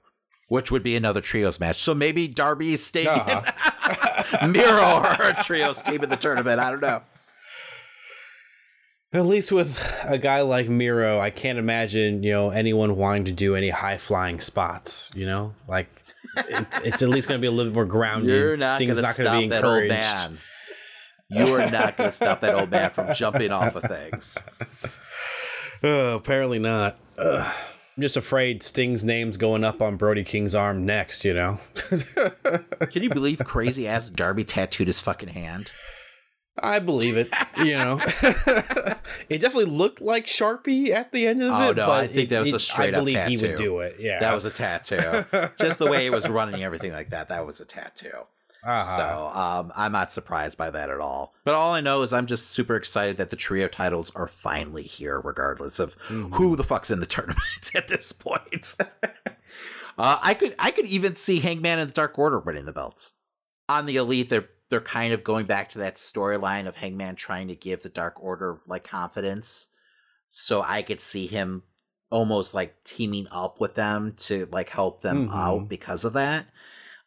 which 0.48 0.70
would 0.72 0.82
be 0.82 0.96
another 0.96 1.20
trios 1.20 1.60
match. 1.60 1.80
So 1.80 1.94
maybe 1.94 2.26
Darby, 2.28 2.76
Sting, 2.76 3.06
Uh-huh. 3.08 4.46
Miro 4.48 4.82
are 4.82 5.22
a 5.30 5.42
trios 5.42 5.82
team 5.82 6.02
in 6.02 6.10
the 6.10 6.16
tournament. 6.16 6.60
I 6.60 6.70
don't 6.70 6.80
know. 6.82 7.02
At 9.12 9.24
least 9.24 9.50
with 9.52 9.78
a 10.04 10.18
guy 10.18 10.42
like 10.42 10.68
Miro, 10.68 11.18
I 11.18 11.30
can't 11.30 11.58
imagine 11.58 12.22
you 12.22 12.32
know 12.32 12.50
anyone 12.50 12.96
wanting 12.96 13.24
to 13.26 13.32
do 13.32 13.54
any 13.54 13.70
high 13.70 13.96
flying 13.96 14.38
spots. 14.40 15.10
You 15.14 15.24
know, 15.24 15.54
like 15.66 15.88
it's, 16.36 16.80
it's 16.84 17.02
at 17.02 17.08
least 17.08 17.26
going 17.28 17.38
to 17.38 17.42
be 17.42 17.46
a 17.46 17.50
little 17.50 17.70
bit 17.72 17.74
more 17.74 17.86
grounded. 17.86 18.28
You're 18.28 18.56
not 18.58 18.78
gonna 18.78 18.94
not 18.94 19.02
gonna 19.02 19.14
stop 19.14 19.40
be 19.40 19.48
that 19.48 19.64
old 19.64 19.82
encouraged. 19.84 19.90
man. 19.90 20.38
You 21.30 21.54
are 21.56 21.70
not 21.70 21.96
going 21.96 22.10
to 22.10 22.14
stop 22.16 22.40
that 22.40 22.54
old 22.54 22.70
man 22.70 22.90
from 22.90 23.14
jumping 23.14 23.50
off 23.50 23.76
of 23.76 23.82
things. 23.84 24.38
Uh, 25.80 26.16
apparently 26.16 26.58
not. 26.58 26.96
Ugh. 27.18 27.54
I'm 27.98 28.02
just 28.02 28.16
afraid 28.16 28.62
Sting's 28.62 29.04
name's 29.04 29.36
going 29.36 29.64
up 29.64 29.82
on 29.82 29.96
Brody 29.96 30.22
King's 30.22 30.54
arm 30.54 30.86
next. 30.86 31.24
You 31.24 31.34
know. 31.34 31.58
Can 32.92 33.02
you 33.02 33.10
believe 33.10 33.40
crazy 33.44 33.88
ass 33.88 34.08
Darby 34.08 34.44
tattooed 34.44 34.86
his 34.86 35.00
fucking 35.00 35.30
hand? 35.30 35.72
I 36.62 36.78
believe 36.78 37.16
it. 37.16 37.28
You 37.56 37.76
know, 37.78 38.00
it 39.28 39.40
definitely 39.40 39.64
looked 39.64 40.00
like 40.00 40.26
Sharpie 40.26 40.90
at 40.90 41.10
the 41.10 41.26
end 41.26 41.42
of 41.42 41.50
Oh 41.52 41.70
it. 41.70 41.76
no, 41.76 41.86
but 41.88 42.04
I 42.04 42.06
think 42.06 42.26
it- 42.26 42.30
that 42.30 42.38
was 42.40 42.48
it- 42.50 42.54
a 42.54 42.58
straight 42.60 42.94
I 42.94 42.98
up 42.98 43.00
believe 43.02 43.14
tattoo. 43.16 43.30
he 43.30 43.36
would 43.48 43.56
do 43.56 43.80
it. 43.80 43.96
Yeah, 43.98 44.20
that 44.20 44.32
was 44.32 44.44
a 44.44 44.50
tattoo. 44.50 45.24
Just 45.60 45.80
the 45.80 45.86
way 45.90 46.06
it 46.06 46.10
was 46.10 46.28
running, 46.28 46.62
everything 46.62 46.92
like 46.92 47.10
that. 47.10 47.30
That 47.30 47.44
was 47.44 47.58
a 47.58 47.64
tattoo. 47.64 48.10
Uh-huh. 48.64 48.96
So 48.96 49.38
um, 49.40 49.72
I'm 49.76 49.92
not 49.92 50.10
surprised 50.12 50.58
by 50.58 50.70
that 50.70 50.90
at 50.90 51.00
all. 51.00 51.34
But 51.44 51.54
all 51.54 51.72
I 51.74 51.80
know 51.80 52.02
is 52.02 52.12
I'm 52.12 52.26
just 52.26 52.48
super 52.50 52.74
excited 52.76 53.16
that 53.18 53.30
the 53.30 53.36
trio 53.36 53.68
titles 53.68 54.10
are 54.16 54.26
finally 54.26 54.82
here, 54.82 55.20
regardless 55.20 55.78
of 55.78 55.96
Mm-hmm. 56.08 56.34
who 56.34 56.56
the 56.56 56.64
fuck's 56.64 56.90
in 56.90 57.00
the 57.00 57.06
tournament 57.14 57.70
at 57.74 57.88
this 57.88 58.12
point. 58.12 58.74
uh, 59.98 60.18
I 60.22 60.34
could 60.34 60.54
I 60.58 60.70
could 60.70 60.86
even 60.86 61.16
see 61.16 61.40
Hangman 61.40 61.78
and 61.78 61.90
the 61.90 61.94
Dark 61.94 62.18
Order 62.18 62.38
winning 62.40 62.64
the 62.64 62.72
belts. 62.72 63.12
On 63.68 63.86
the 63.86 63.96
Elite, 63.96 64.28
they're 64.28 64.48
they're 64.70 64.80
kind 64.80 65.12
of 65.14 65.24
going 65.24 65.46
back 65.46 65.68
to 65.70 65.78
that 65.78 65.96
storyline 65.96 66.66
of 66.66 66.76
Hangman 66.76 67.16
trying 67.16 67.48
to 67.48 67.54
give 67.54 67.82
the 67.82 67.88
Dark 67.88 68.22
Order 68.22 68.58
like 68.66 68.84
confidence. 68.84 69.68
So 70.26 70.62
I 70.62 70.82
could 70.82 71.00
see 71.00 71.26
him 71.26 71.62
almost 72.10 72.54
like 72.54 72.82
teaming 72.84 73.26
up 73.30 73.60
with 73.60 73.74
them 73.74 74.14
to 74.16 74.46
like 74.50 74.70
help 74.70 75.00
them 75.02 75.28
Mhm. 75.28 75.34
out 75.34 75.68
because 75.68 76.04
of 76.04 76.12
that. 76.14 76.46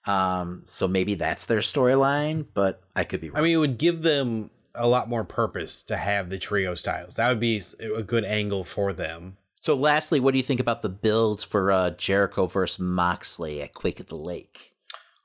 Um, 0.05 0.63
so 0.65 0.87
maybe 0.87 1.13
that's 1.13 1.45
their 1.45 1.59
storyline, 1.59 2.45
but 2.53 2.81
I 2.95 3.03
could 3.03 3.21
be 3.21 3.29
wrong. 3.29 3.39
I 3.39 3.43
mean, 3.43 3.53
it 3.53 3.59
would 3.59 3.77
give 3.77 4.01
them 4.01 4.49
a 4.73 4.87
lot 4.87 5.09
more 5.09 5.23
purpose 5.23 5.83
to 5.83 5.97
have 5.97 6.29
the 6.29 6.37
trio 6.39 6.75
styles. 6.75 7.15
That 7.15 7.29
would 7.29 7.39
be 7.39 7.61
a 7.97 8.01
good 8.01 8.25
angle 8.25 8.63
for 8.63 8.93
them. 8.93 9.37
so 9.59 9.75
lastly, 9.75 10.19
what 10.19 10.31
do 10.31 10.37
you 10.37 10.43
think 10.43 10.59
about 10.59 10.81
the 10.81 10.89
builds 10.89 11.43
for 11.43 11.71
uh, 11.71 11.91
Jericho 11.91 12.47
versus 12.47 12.79
Moxley 12.79 13.61
at 13.61 13.73
Quake 13.73 13.99
at 13.99 14.07
the 14.07 14.15
Lake? 14.15 14.73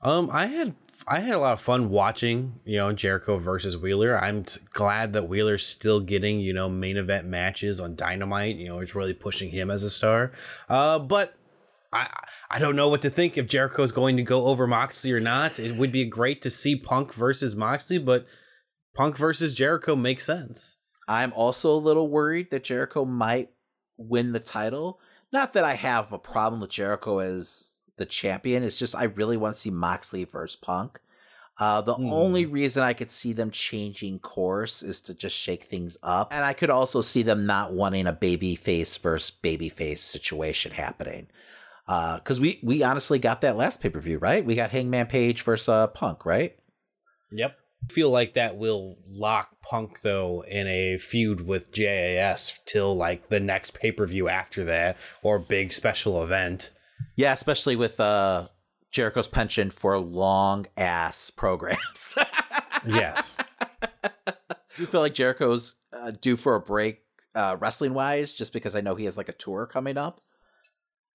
Um, 0.01 0.29
I 0.31 0.45
had 0.47 0.75
I 1.07 1.19
had 1.19 1.35
a 1.35 1.39
lot 1.39 1.53
of 1.53 1.61
fun 1.61 1.89
watching, 1.89 2.59
you 2.65 2.77
know, 2.77 2.91
Jericho 2.91 3.37
versus 3.37 3.77
Wheeler. 3.77 4.19
I'm 4.19 4.43
t- 4.43 4.59
glad 4.73 5.13
that 5.13 5.29
Wheeler's 5.29 5.65
still 5.65 6.01
getting, 6.01 6.39
you 6.41 6.51
know, 6.53 6.67
main 6.67 6.97
event 6.97 7.25
matches 7.27 7.79
on 7.79 7.95
Dynamite. 7.95 8.57
You 8.57 8.67
know, 8.67 8.79
it's 8.79 8.93
really 8.93 9.13
pushing 9.13 9.49
him 9.49 9.71
as 9.71 9.83
a 9.83 9.89
star. 9.89 10.33
Uh, 10.67 10.99
but 10.99 11.36
I 11.97 12.09
I 12.49 12.59
don't 12.59 12.75
know 12.77 12.87
what 12.89 13.01
to 13.01 13.09
think 13.09 13.37
if 13.37 13.47
Jericho's 13.47 13.91
going 13.91 14.15
to 14.17 14.23
go 14.23 14.45
over 14.45 14.67
Moxley 14.67 15.11
or 15.11 15.19
not. 15.19 15.59
It 15.59 15.75
would 15.75 15.91
be 15.91 16.05
great 16.05 16.41
to 16.43 16.49
see 16.49 16.75
Punk 16.75 17.13
versus 17.13 17.55
Moxley, 17.55 17.97
but 17.97 18.25
Punk 18.95 19.17
versus 19.17 19.53
Jericho 19.53 19.95
makes 19.95 20.25
sense. 20.25 20.77
I'm 21.07 21.33
also 21.33 21.69
a 21.71 21.77
little 21.77 22.07
worried 22.09 22.51
that 22.51 22.63
Jericho 22.63 23.05
might 23.05 23.49
win 23.97 24.31
the 24.31 24.39
title. 24.39 24.99
Not 25.31 25.53
that 25.53 25.63
I 25.63 25.73
have 25.75 26.11
a 26.13 26.17
problem 26.19 26.61
with 26.61 26.69
Jericho 26.69 27.19
as 27.19 27.79
the 27.97 28.05
champion. 28.05 28.63
It's 28.63 28.79
just 28.79 28.95
I 28.95 29.03
really 29.05 29.37
want 29.37 29.55
to 29.55 29.59
see 29.59 29.71
Moxley 29.71 30.23
versus 30.23 30.55
Punk. 30.55 30.99
Uh, 31.59 31.81
the 31.81 31.95
Hmm. 31.95 32.13
only 32.13 32.45
reason 32.45 32.83
I 32.83 32.93
could 32.93 33.09
see 33.09 33.33
them 33.33 33.49
changing 33.49 34.19
course 34.19 34.83
is 34.83 35.01
to 35.01 35.13
just 35.15 35.35
shake 35.35 35.63
things 35.63 35.97
up, 36.03 36.31
and 36.31 36.45
I 36.45 36.53
could 36.53 36.69
also 36.69 37.01
see 37.01 37.23
them 37.23 37.47
not 37.47 37.73
wanting 37.73 38.05
a 38.05 38.13
baby 38.13 38.55
face 38.55 38.95
versus 38.95 39.31
baby 39.31 39.67
face 39.67 40.01
situation 40.01 40.71
happening. 40.73 41.27
Because 41.87 42.39
we 42.41 42.59
we 42.63 42.83
honestly 42.83 43.17
got 43.17 43.41
that 43.41 43.55
last 43.55 43.81
pay 43.81 43.89
per 43.89 43.99
view, 43.99 44.17
right? 44.17 44.45
We 44.45 44.55
got 44.55 44.71
Hangman 44.71 45.07
Page 45.07 45.41
versus 45.41 45.69
uh, 45.69 45.87
Punk, 45.87 46.25
right? 46.25 46.55
Yep. 47.31 47.57
Feel 47.89 48.09
like 48.09 48.33
that 48.33 48.57
will 48.57 48.97
lock 49.07 49.61
Punk 49.61 50.01
though 50.01 50.43
in 50.43 50.67
a 50.67 50.97
feud 50.97 51.41
with 51.41 51.71
JAS 51.71 52.59
till 52.65 52.95
like 52.95 53.29
the 53.29 53.39
next 53.39 53.73
pay 53.73 53.91
per 53.91 54.05
view 54.05 54.27
after 54.27 54.65
that 54.65 54.97
or 55.21 55.39
big 55.39 55.71
special 55.71 56.23
event. 56.23 56.73
Yeah, 57.15 57.31
especially 57.31 57.75
with 57.75 57.99
uh, 57.99 58.47
Jericho's 58.91 59.27
penchant 59.27 59.73
for 59.73 59.97
long 59.99 60.65
ass 60.75 61.29
programs. 61.35 62.17
yes. 62.85 63.37
Do 64.25 64.83
you 64.83 64.85
feel 64.85 65.01
like 65.01 65.13
Jericho's 65.13 65.75
uh, 65.93 66.11
due 66.11 66.37
for 66.37 66.55
a 66.55 66.59
break 66.59 67.01
uh, 67.33 67.57
wrestling 67.59 67.93
wise, 67.93 68.33
just 68.33 68.53
because 68.53 68.75
I 68.75 68.81
know 68.81 68.95
he 68.95 69.05
has 69.05 69.17
like 69.17 69.29
a 69.29 69.33
tour 69.33 69.65
coming 69.65 69.97
up? 69.97 70.21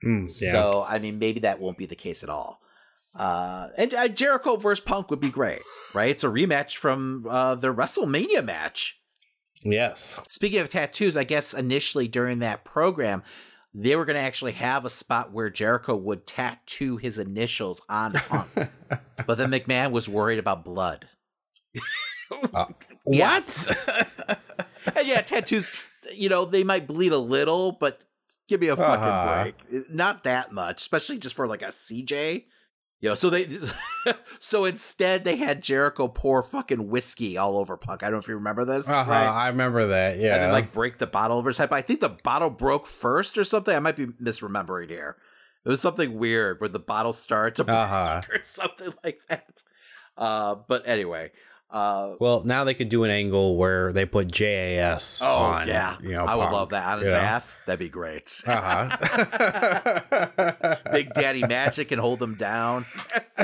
Mm, 0.05 0.28
yeah. 0.40 0.50
So, 0.53 0.84
I 0.88 0.98
mean, 0.98 1.18
maybe 1.18 1.40
that 1.40 1.61
won't 1.61 1.78
be 1.78 1.86
the 1.86 1.94
case 1.96 2.22
at 2.22 2.28
all. 2.28 2.61
Uh, 3.14 3.68
and 3.76 3.92
uh, 3.92 4.09
Jericho 4.09 4.57
versus 4.57 4.82
Punk 4.84 5.11
would 5.11 5.20
be 5.20 5.30
great, 5.30 5.61
right? 5.94 6.11
It's 6.11 6.24
a 6.24 6.28
rematch 6.28 6.76
from 6.76 7.26
uh, 7.28 7.55
the 7.55 7.72
WrestleMania 7.74 8.44
match. 8.44 8.98
Yes. 9.62 10.20
Speaking 10.28 10.61
of 10.61 10.70
tattoos, 10.70 11.16
I 11.16 11.24
guess 11.24 11.55
initially 11.55 12.09
during 12.09 12.38
that 12.40 12.64
program, 12.64 13.22
they 13.74 13.96
were 13.96 14.05
going 14.05 14.16
to 14.16 14.22
actually 14.22 14.53
have 14.53 14.84
a 14.84 14.90
spot 14.90 15.32
where 15.32 15.50
Jericho 15.50 15.94
would 15.96 16.26
tattoo 16.26 16.96
his 16.96 17.18
initials 17.18 17.80
on 17.88 18.12
Punk. 18.12 18.50
but 19.26 19.38
then 19.38 19.50
McMahon 19.50 19.92
was 19.92 20.09
worried 20.09 20.38
about 20.38 20.64
blood. 20.64 21.09
Uh, 22.55 22.66
Yes. 23.07 23.66
and 24.96 25.07
yeah, 25.09 25.22
tattoos, 25.22 25.72
you 26.14 26.28
know, 26.28 26.44
they 26.44 26.62
might 26.62 26.86
bleed 26.86 27.11
a 27.11 27.18
little, 27.18 27.72
but 27.72 28.00
give 28.53 28.61
me 28.61 28.68
a 28.68 28.76
fucking 28.76 29.05
Uh-huh. 29.05 29.42
break. 29.70 29.90
Not 29.90 30.24
that 30.24 30.53
much, 30.53 30.82
especially 30.82 31.18
just 31.18 31.34
for 31.34 31.46
like 31.46 31.62
a 31.62 31.66
CJ. 31.68 32.44
You 33.00 33.09
know, 33.09 33.14
so 33.16 33.30
they 33.30 33.48
so 34.38 34.64
instead 34.64 35.24
they 35.24 35.34
had 35.36 35.62
Jericho 35.62 36.07
pour 36.07 36.42
fucking 36.42 36.88
whiskey 36.88 37.36
all 37.36 37.57
over 37.57 37.76
Punk. 37.76 38.03
I 38.03 38.07
don't 38.07 38.12
know 38.12 38.18
if 38.18 38.28
you 38.28 38.34
remember 38.36 38.64
this. 38.64 38.88
Uh-huh, 38.88 39.11
right? 39.11 39.26
I 39.26 39.48
remember 39.48 39.88
that. 39.88 40.18
Yeah. 40.18 40.34
And 40.34 40.42
then 40.44 40.53
like 40.53 40.72
break 40.72 40.98
the 40.98 41.07
bottle 41.09 41.38
over 41.38 41.50
his 41.50 41.59
head. 41.59 41.70
But 41.70 41.76
I 41.76 41.82
think 41.82 42.00
the 42.00 42.11
bottle 42.22 42.50
broke 42.50 42.86
first 42.86 43.36
or 43.38 43.42
something. 43.44 43.74
I 43.74 43.80
might 43.80 43.96
be 43.96 44.07
misremembering 44.07 44.88
here. 44.90 45.16
It 45.64 45.68
was 45.68 45.80
something 45.80 46.16
weird 46.18 46.61
where 46.61 46.68
the 46.68 46.78
bottle 46.78 47.12
started 47.12 47.55
to 47.57 47.64
break 47.64 47.76
Uh-huh. 47.76 48.20
or 48.32 48.38
something 48.44 48.92
like 49.03 49.18
that. 49.28 49.62
Uh, 50.16 50.57
but 50.68 50.82
anyway, 50.86 51.32
uh, 51.72 52.16
well, 52.20 52.44
now 52.44 52.64
they 52.64 52.74
could 52.74 52.90
do 52.90 53.04
an 53.04 53.10
angle 53.10 53.56
where 53.56 53.92
they 53.92 54.04
put 54.04 54.28
JAS 54.30 55.22
oh 55.24 55.34
on. 55.34 55.66
yeah, 55.66 55.96
you 56.02 56.10
know, 56.12 56.24
I 56.24 56.34
would 56.34 56.42
Punk, 56.42 56.52
love 56.52 56.68
that 56.70 56.86
on 56.86 56.98
his 56.98 57.08
you 57.08 57.14
know? 57.14 57.20
ass. 57.20 57.62
That'd 57.66 57.78
be 57.80 57.88
great. 57.88 58.42
Uh-huh. 58.46 58.88
Big 60.92 61.12
Daddy 61.14 61.46
Magic 61.46 61.88
can 61.88 61.98
hold 61.98 62.18
them 62.18 62.34
down. 62.34 62.84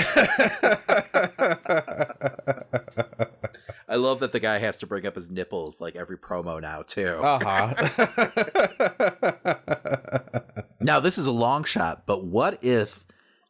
I 3.90 3.96
love 3.96 4.20
that 4.20 4.32
the 4.32 4.40
guy 4.40 4.58
has 4.58 4.76
to 4.78 4.86
bring 4.86 5.06
up 5.06 5.16
his 5.16 5.30
nipples 5.30 5.80
like 5.80 5.96
every 5.96 6.18
promo 6.18 6.60
now 6.60 6.82
too. 6.82 7.18
uh-huh. 7.22 7.74
Now, 10.80 11.00
this 11.00 11.18
is 11.18 11.26
a 11.26 11.32
long 11.32 11.64
shot, 11.64 12.06
but 12.06 12.24
what 12.24 12.62
if 12.62 13.04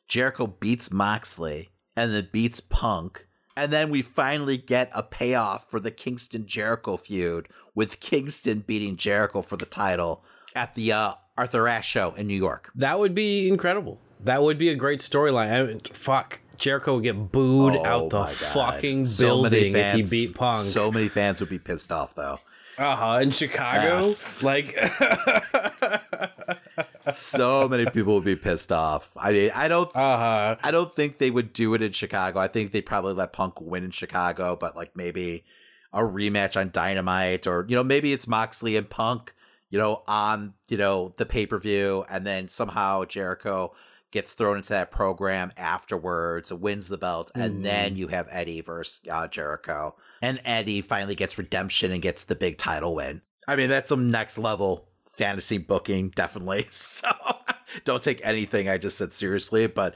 Jericho 0.07 0.47
beats 0.47 0.91
Moxley 0.91 1.68
and 1.97 2.14
then 2.14 2.29
beats 2.33 2.61
Punk, 2.61 3.28
and 3.59 3.73
then 3.73 3.91
we 3.91 4.01
finally 4.03 4.57
get 4.57 4.91
a 4.95 5.03
payoff 5.03 5.69
for 5.69 5.81
the 5.81 5.91
Kingston 5.91 6.47
Jericho 6.47 6.97
feud 6.97 7.49
with 7.75 8.01
Kingston 8.01 8.61
beating 8.61 8.97
Jericho 8.97 9.43
for 9.43 9.57
the 9.57 9.67
title 9.67 10.25
at 10.55 10.75
the 10.75 10.93
uh, 10.93 11.13
Arthur 11.37 11.69
Ashe 11.69 11.87
show 11.89 12.15
in 12.15 12.27
New 12.27 12.35
York? 12.37 12.71
that 12.77 12.99
would 12.99 13.15
be 13.15 13.49
incredible. 13.49 14.01
That 14.25 14.43
would 14.43 14.59
be 14.59 14.69
a 14.71 14.75
great 14.75 15.01
storyline. 15.01 15.53
I 15.53 15.63
mean, 15.65 15.81
fuck. 15.93 16.41
Jericho 16.57 16.95
would 16.95 17.05
get 17.05 17.31
booed 17.31 17.77
Oh 17.77 17.85
out 17.85 18.11
the 18.11 18.25
fucking 18.27 19.07
So 19.07 19.25
building 19.43 19.77
if 19.77 19.95
he 19.95 20.03
beat 20.03 20.35
Punk. 20.35 20.67
So 20.67 20.91
many 20.91 21.09
fans 21.09 21.39
would 21.41 21.51
be 21.51 21.59
pissed 21.61 21.93
off, 21.93 22.17
though. 22.17 22.41
uh 22.79 22.97
huh. 22.97 23.21
In 23.23 23.31
Chicago, 23.31 24.07
Yes. 24.07 24.43
like, 24.43 24.77
so 27.13 27.69
many 27.69 27.87
people 27.87 28.15
would 28.15 28.25
be 28.25 28.37
pissed 28.37 28.73
off. 28.73 29.11
I 29.17 29.33
mean, 29.33 29.51
I 29.55 29.69
don't. 29.69 29.95
uh 29.95 30.17
huh. 30.17 30.57
I 30.63 30.71
don't 30.71 30.95
think 30.95 31.19
they 31.19 31.31
would 31.31 31.53
do 31.53 31.75
it 31.75 31.83
in 31.83 31.93
Chicago. 31.93 32.39
I 32.39 32.49
think 32.49 32.73
they 32.73 32.81
probably 32.81 33.15
let 33.15 33.33
Punk 33.33 33.61
win 33.61 33.85
in 33.85 33.91
Chicago, 33.91 34.57
but 34.57 34.77
like 34.77 34.97
maybe 34.97 35.45
a 35.93 36.03
rematch 36.03 36.59
on 36.59 36.71
Dynamite 36.71 37.47
or 37.47 37.65
you 37.69 37.75
know 37.75 37.85
maybe 37.85 38.13
it's 38.13 38.29
Moxley 38.29 38.77
and 38.77 38.89
Punk, 38.89 39.33
you 39.71 39.79
know, 39.79 40.03
on 40.07 40.55
you 40.69 40.77
know 40.77 41.15
the 41.17 41.27
pay 41.27 41.47
per 41.47 41.59
view, 41.59 42.05
and 42.11 42.27
then 42.27 42.49
somehow 42.49 43.05
Jericho 43.05 43.75
gets 44.11 44.33
thrown 44.33 44.57
into 44.57 44.71
that 44.71 44.91
program 44.91 45.53
afterwards, 45.57 46.53
wins 46.53 46.89
the 46.89 46.97
belt, 46.97 47.31
and 47.35 47.65
then 47.65 47.95
you 47.95 48.09
have 48.09 48.27
Eddie 48.31 48.63
versus 48.63 49.03
uh, 49.11 49.29
Jericho, 49.29 49.97
and 50.23 50.41
Eddie 50.45 50.81
finally 50.81 51.15
gets 51.15 51.37
redemption 51.37 51.93
and 51.93 52.01
gets 52.01 52.25
the 52.25 52.35
big 52.35 52.57
title 52.57 52.95
win. 52.95 53.21
I 53.47 53.57
mean, 53.57 53.69
that's 53.69 53.89
some 53.89 54.11
next 54.11 54.39
level 54.39 54.89
fantasy 55.19 55.59
booking, 55.59 56.09
definitely. 56.11 56.66
So 56.71 57.09
don't 57.85 58.03
take 58.03 58.21
anything 58.25 58.69
I 58.69 58.79
just 58.79 58.97
said 58.97 59.12
seriously, 59.12 59.66
but 59.66 59.95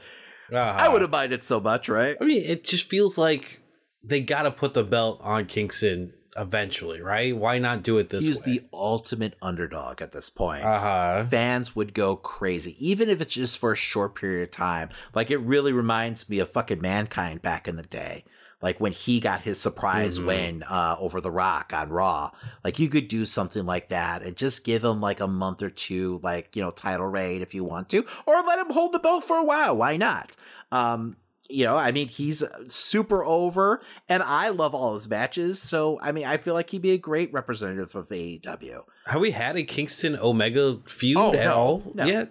Uh-huh. 0.51 0.77
I 0.79 0.89
wouldn't 0.89 1.11
mind 1.11 1.33
it 1.33 1.41
so 1.43 1.59
much, 1.59 1.89
right? 1.89 2.15
I 2.21 2.23
mean, 2.25 2.43
it 2.45 2.63
just 2.65 2.87
feels 2.89 3.17
like 3.17 3.61
they 4.03 4.21
got 4.21 4.43
to 4.43 4.51
put 4.51 4.73
the 4.75 4.83
belt 4.83 5.19
on 5.23 5.45
Kingston 5.45 6.13
eventually, 6.35 6.99
right? 7.01 7.35
Why 7.35 7.57
not 7.59 7.83
do 7.83 7.97
it 7.97 8.09
this 8.09 8.25
He's 8.27 8.45
way? 8.45 8.53
the 8.59 8.61
ultimate 8.73 9.35
underdog 9.41 10.01
at 10.01 10.11
this 10.11 10.29
point. 10.29 10.63
Uh-huh. 10.63 11.23
Fans 11.25 11.75
would 11.75 11.93
go 11.93 12.15
crazy, 12.15 12.75
even 12.85 13.09
if 13.09 13.21
it's 13.21 13.33
just 13.35 13.57
for 13.57 13.71
a 13.71 13.75
short 13.75 14.15
period 14.15 14.43
of 14.43 14.51
time. 14.51 14.89
Like 15.15 15.31
it 15.31 15.37
really 15.37 15.73
reminds 15.73 16.29
me 16.29 16.39
of 16.39 16.49
fucking 16.51 16.81
Mankind 16.81 17.41
back 17.41 17.67
in 17.67 17.75
the 17.75 17.83
day. 17.83 18.25
Like 18.63 18.79
when 18.79 18.93
he 18.93 19.19
got 19.19 19.41
his 19.41 19.59
surprise 19.59 20.17
Mhm. 20.19 20.25
win 20.25 20.63
uh, 20.63 20.95
over 20.97 21.19
The 21.21 21.29
Rock 21.29 21.71
on 21.75 21.89
Raw. 21.89 22.31
Like 22.63 22.79
you 22.79 22.87
could 22.89 23.09
do 23.09 23.25
something 23.25 23.65
like 23.65 23.89
that 23.89 24.23
and 24.23 24.35
just 24.37 24.63
give 24.63 24.83
him 24.83 25.01
like 25.01 25.19
a 25.19 25.27
month 25.27 25.61
or 25.61 25.69
two, 25.69 26.19
like, 26.23 26.55
you 26.55 26.63
know, 26.63 26.71
title 26.71 27.05
reign 27.07 27.41
if 27.41 27.53
you 27.53 27.63
want 27.65 27.89
to, 27.89 28.05
or 28.25 28.41
let 28.41 28.57
him 28.59 28.71
hold 28.73 28.93
the 28.93 28.99
belt 28.99 29.25
for 29.25 29.37
a 29.37 29.43
while. 29.43 29.75
Why 29.75 29.97
not? 29.97 30.35
Um, 30.71 31.17
you 31.49 31.65
know, 31.65 31.75
I 31.75 31.91
mean, 31.91 32.07
he's 32.07 32.41
super 32.67 33.23
over, 33.25 33.81
and 34.07 34.23
I 34.23 34.47
love 34.47 34.73
all 34.73 34.95
his 34.95 35.09
matches. 35.09 35.61
So, 35.61 35.99
I 36.01 36.13
mean, 36.13 36.25
I 36.25 36.37
feel 36.37 36.53
like 36.53 36.69
he'd 36.69 36.81
be 36.81 36.91
a 36.91 36.97
great 36.97 37.31
representative 37.33 37.93
of 37.97 38.07
AEW. 38.09 38.83
Have 39.07 39.19
we 39.21 39.31
had 39.31 39.57
a 39.57 39.63
Kingston 39.63 40.15
Omega 40.17 40.79
feud 40.87 41.17
Oh, 41.19 41.33
at 41.33 41.43
no, 41.43 41.53
all 41.53 41.91
no. 41.93 42.05
yet? 42.05 42.29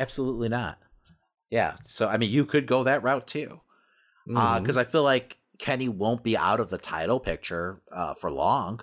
Absolutely 0.00 0.48
not. 0.48 0.78
Yeah. 1.48 1.76
So, 1.86 2.08
I 2.08 2.16
mean, 2.16 2.30
you 2.30 2.44
could 2.44 2.66
go 2.66 2.82
that 2.82 3.04
route 3.04 3.28
too. 3.28 3.60
Because 4.26 4.76
Mhm. 4.76 4.80
I 4.80 4.84
feel 4.84 5.04
like 5.04 5.38
Kenny 5.64 5.88
won't 5.88 6.22
be 6.22 6.36
out 6.36 6.60
of 6.60 6.68
the 6.68 6.76
title 6.76 7.18
picture 7.18 7.80
uh, 7.90 8.12
for 8.12 8.30
long, 8.30 8.80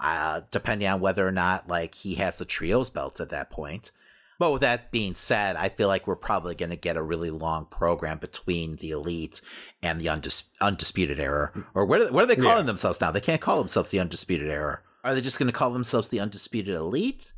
uh, 0.00 0.40
depending 0.50 0.88
on 0.88 1.00
whether 1.00 1.28
or 1.28 1.30
not 1.32 1.68
like 1.68 1.94
he 1.94 2.14
has 2.14 2.38
the 2.38 2.46
trios 2.46 2.88
belts 2.88 3.20
at 3.20 3.28
that 3.28 3.50
point. 3.50 3.92
But 4.38 4.50
with 4.52 4.62
that 4.62 4.90
being 4.90 5.14
said, 5.14 5.54
I 5.56 5.68
feel 5.68 5.86
like 5.86 6.06
we're 6.06 6.16
probably 6.16 6.54
going 6.54 6.70
to 6.70 6.76
get 6.76 6.96
a 6.96 7.02
really 7.02 7.30
long 7.30 7.66
program 7.66 8.18
between 8.18 8.76
the 8.76 8.90
elite 8.90 9.42
and 9.82 10.00
the 10.00 10.06
undis- 10.06 10.48
undisputed 10.62 11.20
era. 11.20 11.52
Or 11.74 11.84
what 11.84 12.00
are, 12.00 12.10
what 12.10 12.24
are 12.24 12.26
they 12.26 12.36
calling 12.36 12.58
Yeah. 12.60 12.62
themselves 12.62 13.02
now? 13.02 13.10
They 13.10 13.20
can't 13.20 13.42
call 13.42 13.58
themselves 13.58 13.90
the 13.90 14.00
undisputed 14.00 14.48
era. 14.48 14.80
Are 15.04 15.14
they 15.14 15.20
just 15.20 15.38
going 15.38 15.48
to 15.48 15.52
call 15.52 15.70
themselves 15.72 16.08
the 16.08 16.20
undisputed 16.20 16.74
elite? 16.74 17.34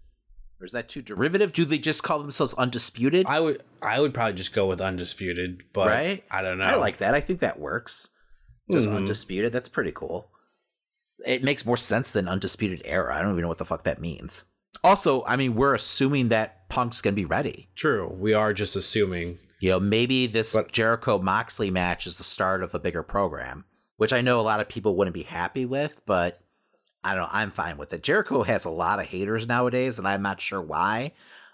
Or 0.60 0.64
is 0.64 0.72
that 0.72 0.88
too 0.88 1.02
derivative? 1.02 1.52
Do 1.52 1.64
they 1.64 1.78
just 1.78 2.04
call 2.04 2.20
themselves 2.20 2.54
undisputed? 2.54 3.26
I 3.26 3.40
would 3.40 3.62
I 3.82 4.00
would 4.00 4.14
probably 4.14 4.34
just 4.34 4.54
go 4.54 4.66
with 4.66 4.80
undisputed, 4.80 5.64
but 5.72 5.88
right? 5.88 6.24
I 6.30 6.40
don't 6.40 6.56
know. 6.58 6.64
I 6.64 6.76
like 6.76 6.98
that. 6.98 7.14
I 7.14 7.20
think 7.20 7.40
that 7.40 7.58
works. 7.58 8.08
Just 8.70 8.88
Mhm. 8.88 8.96
undisputed. 8.96 9.52
That's 9.52 9.68
pretty 9.68 9.92
cool. 9.92 10.30
It 11.24 11.42
makes 11.44 11.64
more 11.64 11.76
sense 11.76 12.10
than 12.10 12.28
undisputed 12.28 12.82
era. 12.84 13.16
I 13.16 13.22
don't 13.22 13.30
even 13.32 13.42
know 13.42 13.48
what 13.48 13.58
the 13.58 13.64
fuck 13.64 13.84
that 13.84 14.00
means. 14.00 14.44
Also, 14.84 15.24
I 15.24 15.36
mean, 15.36 15.54
we're 15.54 15.74
assuming 15.74 16.28
that 16.28 16.68
Punk's 16.68 17.00
going 17.00 17.14
to 17.14 17.20
be 17.20 17.24
ready. 17.24 17.68
True. 17.74 18.08
We 18.08 18.34
are 18.34 18.52
just 18.52 18.76
assuming. 18.76 19.38
You 19.60 19.70
know, 19.70 19.80
maybe 19.80 20.26
this 20.26 20.52
but, 20.52 20.70
Jericho 20.72 21.18
Moxley 21.18 21.70
match 21.70 22.06
is 22.06 22.18
the 22.18 22.24
start 22.24 22.62
of 22.62 22.74
a 22.74 22.78
bigger 22.78 23.02
program, 23.02 23.64
which 23.96 24.12
I 24.12 24.20
know 24.20 24.38
a 24.38 24.42
lot 24.42 24.60
of 24.60 24.68
people 24.68 24.94
wouldn't 24.96 25.14
be 25.14 25.22
happy 25.22 25.64
with, 25.64 26.02
but 26.04 26.40
I 27.02 27.14
don't 27.14 27.24
know. 27.24 27.30
I'm 27.32 27.50
fine 27.50 27.78
with 27.78 27.92
it. 27.94 28.02
Jericho 28.02 28.42
has 28.42 28.64
a 28.64 28.70
lot 28.70 28.98
of 29.00 29.06
haters 29.06 29.46
nowadays, 29.46 29.98
and 29.98 30.06
I'm 30.06 30.22
not 30.22 30.40
sure 30.40 30.60
why. 30.60 31.12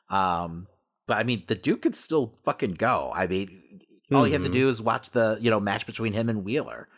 Um, 0.09 0.67
but 1.07 1.19
I 1.19 1.23
mean, 1.23 1.45
the 1.47 1.55
Duke 1.55 1.83
could 1.83 1.95
still 1.95 2.39
fucking 2.45 2.73
go. 2.75 3.13
I 3.15 3.27
mean, 3.29 3.62
mm-hmm. 4.13 4.21
all 4.21 4.27
you 4.27 4.33
have 4.33 4.43
to 4.43 4.49
mm-hmm. 4.49 4.55
do 4.55 4.69
is 4.69 4.83
watch 4.83 5.11
the 5.11 5.39
you 5.41 5.51
know 5.51 5.61
match 5.61 5.87
between 5.87 6.13
him 6.13 6.29
and 6.29 6.45
Wheeler. 6.45 6.89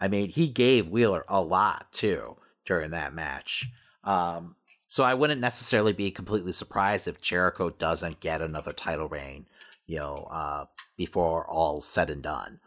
I 0.00 0.08
mean, 0.08 0.30
he 0.30 0.48
gave 0.48 0.88
Wheeler 0.88 1.24
a 1.28 1.40
lot 1.40 1.92
too 1.92 2.36
during 2.64 2.90
that 2.90 3.14
match. 3.14 3.68
Um, 4.04 4.56
so 4.88 5.04
I 5.04 5.14
wouldn't 5.14 5.40
necessarily 5.40 5.92
be 5.92 6.10
completely 6.10 6.52
surprised 6.52 7.08
if 7.08 7.20
Jericho 7.20 7.70
doesn't 7.70 8.20
get 8.20 8.42
another 8.42 8.72
title 8.72 9.08
reign, 9.08 9.46
you 9.86 9.96
know, 9.96 10.26
uh, 10.30 10.66
before 10.96 11.48
all's 11.48 11.86
said 11.86 12.10
and 12.10 12.22
done. 12.22 12.60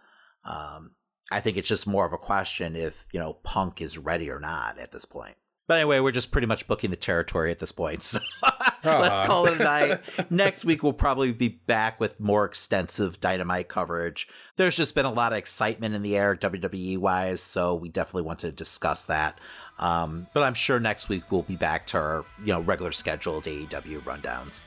Um, 0.43 0.91
I 1.32 1.39
think 1.39 1.58
it's 1.58 1.68
just 1.68 1.88
more 1.88 2.06
of 2.06 2.14
a 2.14 2.18
question 2.18 2.76
if, 2.76 3.06
you 3.12 3.20
know, 3.20 3.34
Punk 3.34 3.82
is 3.82 3.98
ready 3.98 4.30
or 4.30 4.39
not 4.39 4.80
at 4.80 4.91
this 4.91 5.06
point. 5.06 5.36
But 5.68 5.80
anyway, 5.80 5.99
we're 5.99 6.11
just 6.11 6.32
pretty 6.32 6.47
much 6.47 6.68
booking 6.68 6.91
the 6.91 6.95
territory 6.95 7.51
at 7.51 7.59
this 7.59 7.72
point. 7.72 8.16
So 8.86 8.99
let's 8.99 9.20
call 9.22 9.47
it 9.47 9.59
a 9.59 9.63
night. 9.63 9.99
Next 10.30 10.63
week, 10.63 10.84
we'll 10.84 10.93
probably 10.93 11.32
be 11.32 11.47
back 11.47 11.99
with 11.99 12.20
more 12.20 12.45
extensive 12.45 13.20
dynamite 13.20 13.68
coverage. 13.68 14.28
There's 14.57 14.76
just 14.76 14.93
been 14.93 15.05
a 15.05 15.11
lot 15.11 15.32
of 15.32 15.39
excitement 15.39 15.95
in 15.95 16.03
the 16.03 16.16
air, 16.16 16.36
WWE 16.36 16.99
wise. 16.99 17.41
So 17.41 17.74
we 17.74 17.89
definitely 17.89 18.28
want 18.28 18.38
to 18.39 18.51
discuss 18.51 19.07
that. 19.07 19.39
Um, 19.80 20.28
but 20.36 20.43
I'm 20.43 20.53
sure 20.53 20.80
next 20.80 21.09
week 21.09 21.24
we'll 21.32 21.41
be 21.41 21.55
back 21.55 21.88
to 21.88 21.97
our, 21.97 22.26
you 22.41 22.53
know, 22.53 22.61
regular 22.61 22.91
scheduled 22.91 23.45
AEW 23.45 24.03
rundowns. 24.03 24.61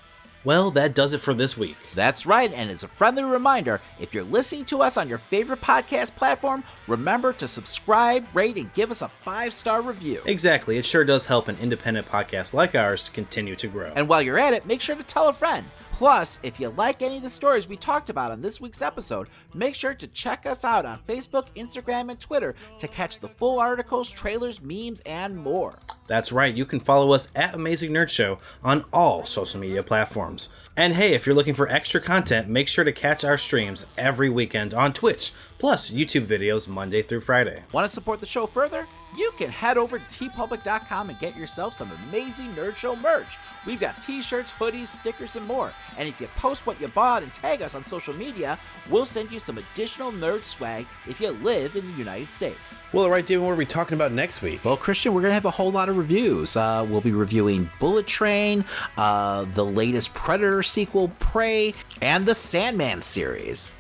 Well, 0.45 0.71
that 0.71 0.95
does 0.95 1.15
it 1.15 1.21
for 1.21 1.35
this 1.35 1.59
week. 1.59 1.77
That's 1.97 2.25
right, 2.25 2.53
and 2.53 2.71
as 2.71 2.85
a 2.85 2.89
friendly 2.89 3.25
reminder, 3.25 3.81
if 3.99 4.15
you're 4.15 4.23
listening 4.23 4.65
to 4.67 4.83
us 4.83 4.97
on 4.97 5.09
your 5.09 5.19
favorite 5.19 5.61
podcast 5.61 6.15
platform, 6.15 6.63
remember 6.87 7.33
to 7.35 7.49
subscribe, 7.49 8.25
rate, 8.35 8.57
and 8.57 8.73
give 8.73 8.93
us 8.93 9.03
a 9.03 9.09
five 9.09 9.53
star 9.53 9.83
review. 9.83 10.23
Exactly, 10.27 10.79
it 10.79 10.87
sure 10.87 11.05
does 11.05 11.27
help 11.27 11.49
an 11.49 11.57
independent 11.59 12.07
podcast 12.07 12.55
like 12.55 12.77
ours 12.77 13.09
continue 13.09 13.57
to 13.57 13.67
grow. 13.67 13.93
And 13.97 14.09
while 14.09 14.23
you're 14.23 14.39
at 14.39 14.55
it, 14.55 14.65
make 14.65 14.81
sure 14.81 14.95
to 14.95 15.03
tell 15.03 15.29
a 15.29 15.33
friend. 15.33 15.67
Plus, 15.99 16.39
if 16.45 16.61
you 16.61 16.69
like 16.69 17.03
any 17.03 17.17
of 17.17 17.25
the 17.25 17.29
stories 17.29 17.67
we 17.67 17.77
talked 17.77 18.09
about 18.09 18.31
on 18.31 18.41
this 18.41 18.61
week's 18.61 18.83
episode, 18.83 19.29
make 19.53 19.75
sure 19.75 19.95
to 19.95 20.07
check 20.07 20.47
us 20.47 20.65
out 20.65 20.87
on 20.87 21.01
Facebook, 21.09 21.47
Instagram, 21.57 22.09
and 22.09 22.21
Twitter 22.21 22.55
to 22.79 22.87
catch 22.87 23.19
the 23.19 23.27
full 23.27 23.59
articles, 23.59 24.09
trailers, 24.09 24.63
memes, 24.63 25.01
and 25.01 25.37
more. 25.37 25.77
That's 26.07 26.31
right, 26.31 26.55
you 26.55 26.65
can 26.67 26.79
follow 26.79 27.11
us 27.11 27.27
at 27.35 27.53
Amazing 27.53 27.91
Nerd 27.91 28.11
Show 28.11 28.39
on 28.63 28.85
all 28.93 29.27
social 29.27 29.59
media 29.59 29.83
platforms. 29.83 30.51
And 30.77 30.93
hey, 30.95 31.15
if 31.15 31.27
you're 31.27 31.35
looking 31.35 31.53
for 31.53 31.69
extra 31.69 32.01
content, 32.01 32.49
make 32.49 32.69
sure 32.69 32.85
to 32.85 32.93
catch 32.93 33.25
our 33.25 33.37
streams 33.37 33.85
every 33.99 34.31
weekend 34.31 34.75
on 34.75 34.93
Twitch, 34.93 35.33
plus 35.59 35.91
YouTube 35.91 36.27
videos 36.27 36.69
Monday 36.69 37.03
through 37.03 37.23
Friday. 37.23 37.65
Want 37.73 37.89
to 37.89 37.93
support 37.93 38.21
the 38.21 38.27
show 38.27 38.47
further? 38.47 38.87
You 39.19 39.33
can 39.37 39.51
head 39.51 39.77
over 39.77 39.99
to 39.99 40.05
teepublic.com 40.05 41.11
and 41.11 41.19
get 41.19 41.37
yourself 41.37 41.75
some 41.75 41.91
amazing 42.09 42.55
Nerd 42.55 42.77
Show 42.77 42.95
merch. 42.95 43.37
We've 43.67 43.81
got 43.81 44.01
t 44.01 44.23
shirts, 44.23 44.53
hoodies, 44.53 44.87
stickers, 44.87 45.35
and 45.35 45.45
more. 45.45 45.73
And 45.97 46.09
if 46.09 46.21
you 46.21 46.29
post 46.37 46.67
what 46.69 46.81
you 46.81 46.87
bought 46.87 47.25
and 47.25 47.35
tag 47.35 47.61
us 47.61 47.75
on 47.75 47.85
social 47.85 48.15
media, 48.15 48.61
we'll 48.89 49.05
send 49.05 49.33
you 49.33 49.41
some 49.41 49.59
additional 49.59 50.13
nerd 50.13 50.45
swag 50.45 50.87
if 51.09 51.21
you 51.21 51.31
live 51.31 51.75
in 51.75 51.91
the 51.91 51.99
United 51.99 52.31
States. 52.31 52.85
Well, 52.93 53.07
all 53.07 53.11
right, 53.11 53.27
David, 53.27 53.43
what 53.43 53.51
are 53.51 53.57
we 53.57 53.67
talking 53.67 53.95
about 53.95 54.13
next 54.13 54.41
week? 54.41 54.65
Well, 54.65 54.77
Christian, 54.77 55.13
we're 55.13 55.23
going 55.23 55.31
to 55.31 55.35
have 55.35 55.47
a 55.47 55.51
whole 55.51 55.73
lot 55.73 55.89
of 55.89 55.97
reviews. 55.97 56.57
Uh, 56.57 56.87
we'll 56.89 57.01
be 57.01 57.11
reviewing 57.11 57.69
Bullet 57.81 58.07
Train, 58.07 58.65
uh, 58.99 59.47
the 59.53 59.65
latest 59.65 60.15
Predator 60.15 60.63
sequel, 60.63 61.09
Prey, 61.19 61.75
and 62.01 62.25
the 62.25 62.37
Sandman 62.37 63.03
series. 63.03 63.75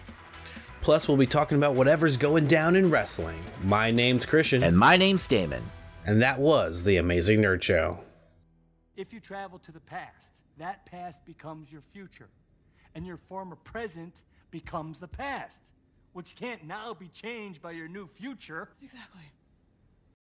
Plus, 0.80 1.08
we'll 1.08 1.16
be 1.16 1.26
talking 1.26 1.58
about 1.58 1.74
whatever's 1.74 2.16
going 2.16 2.46
down 2.46 2.76
in 2.76 2.90
wrestling. 2.90 3.42
My 3.64 3.90
name's 3.90 4.24
Christian. 4.24 4.62
And 4.62 4.78
my 4.78 4.96
name's 4.96 5.26
Damon. 5.26 5.62
And 6.06 6.22
that 6.22 6.38
was 6.38 6.84
The 6.84 6.96
Amazing 6.96 7.40
Nerd 7.42 7.62
Show. 7.62 7.98
If 8.96 9.12
you 9.12 9.20
travel 9.20 9.58
to 9.60 9.72
the 9.72 9.80
past, 9.80 10.32
that 10.56 10.86
past 10.86 11.24
becomes 11.24 11.70
your 11.70 11.82
future. 11.92 12.28
And 12.94 13.06
your 13.06 13.18
former 13.28 13.56
present 13.56 14.22
becomes 14.50 15.00
the 15.00 15.08
past, 15.08 15.62
which 16.14 16.34
can't 16.34 16.64
now 16.64 16.94
be 16.94 17.08
changed 17.08 17.60
by 17.60 17.72
your 17.72 17.88
new 17.88 18.08
future. 18.08 18.70
Exactly. 18.82 19.22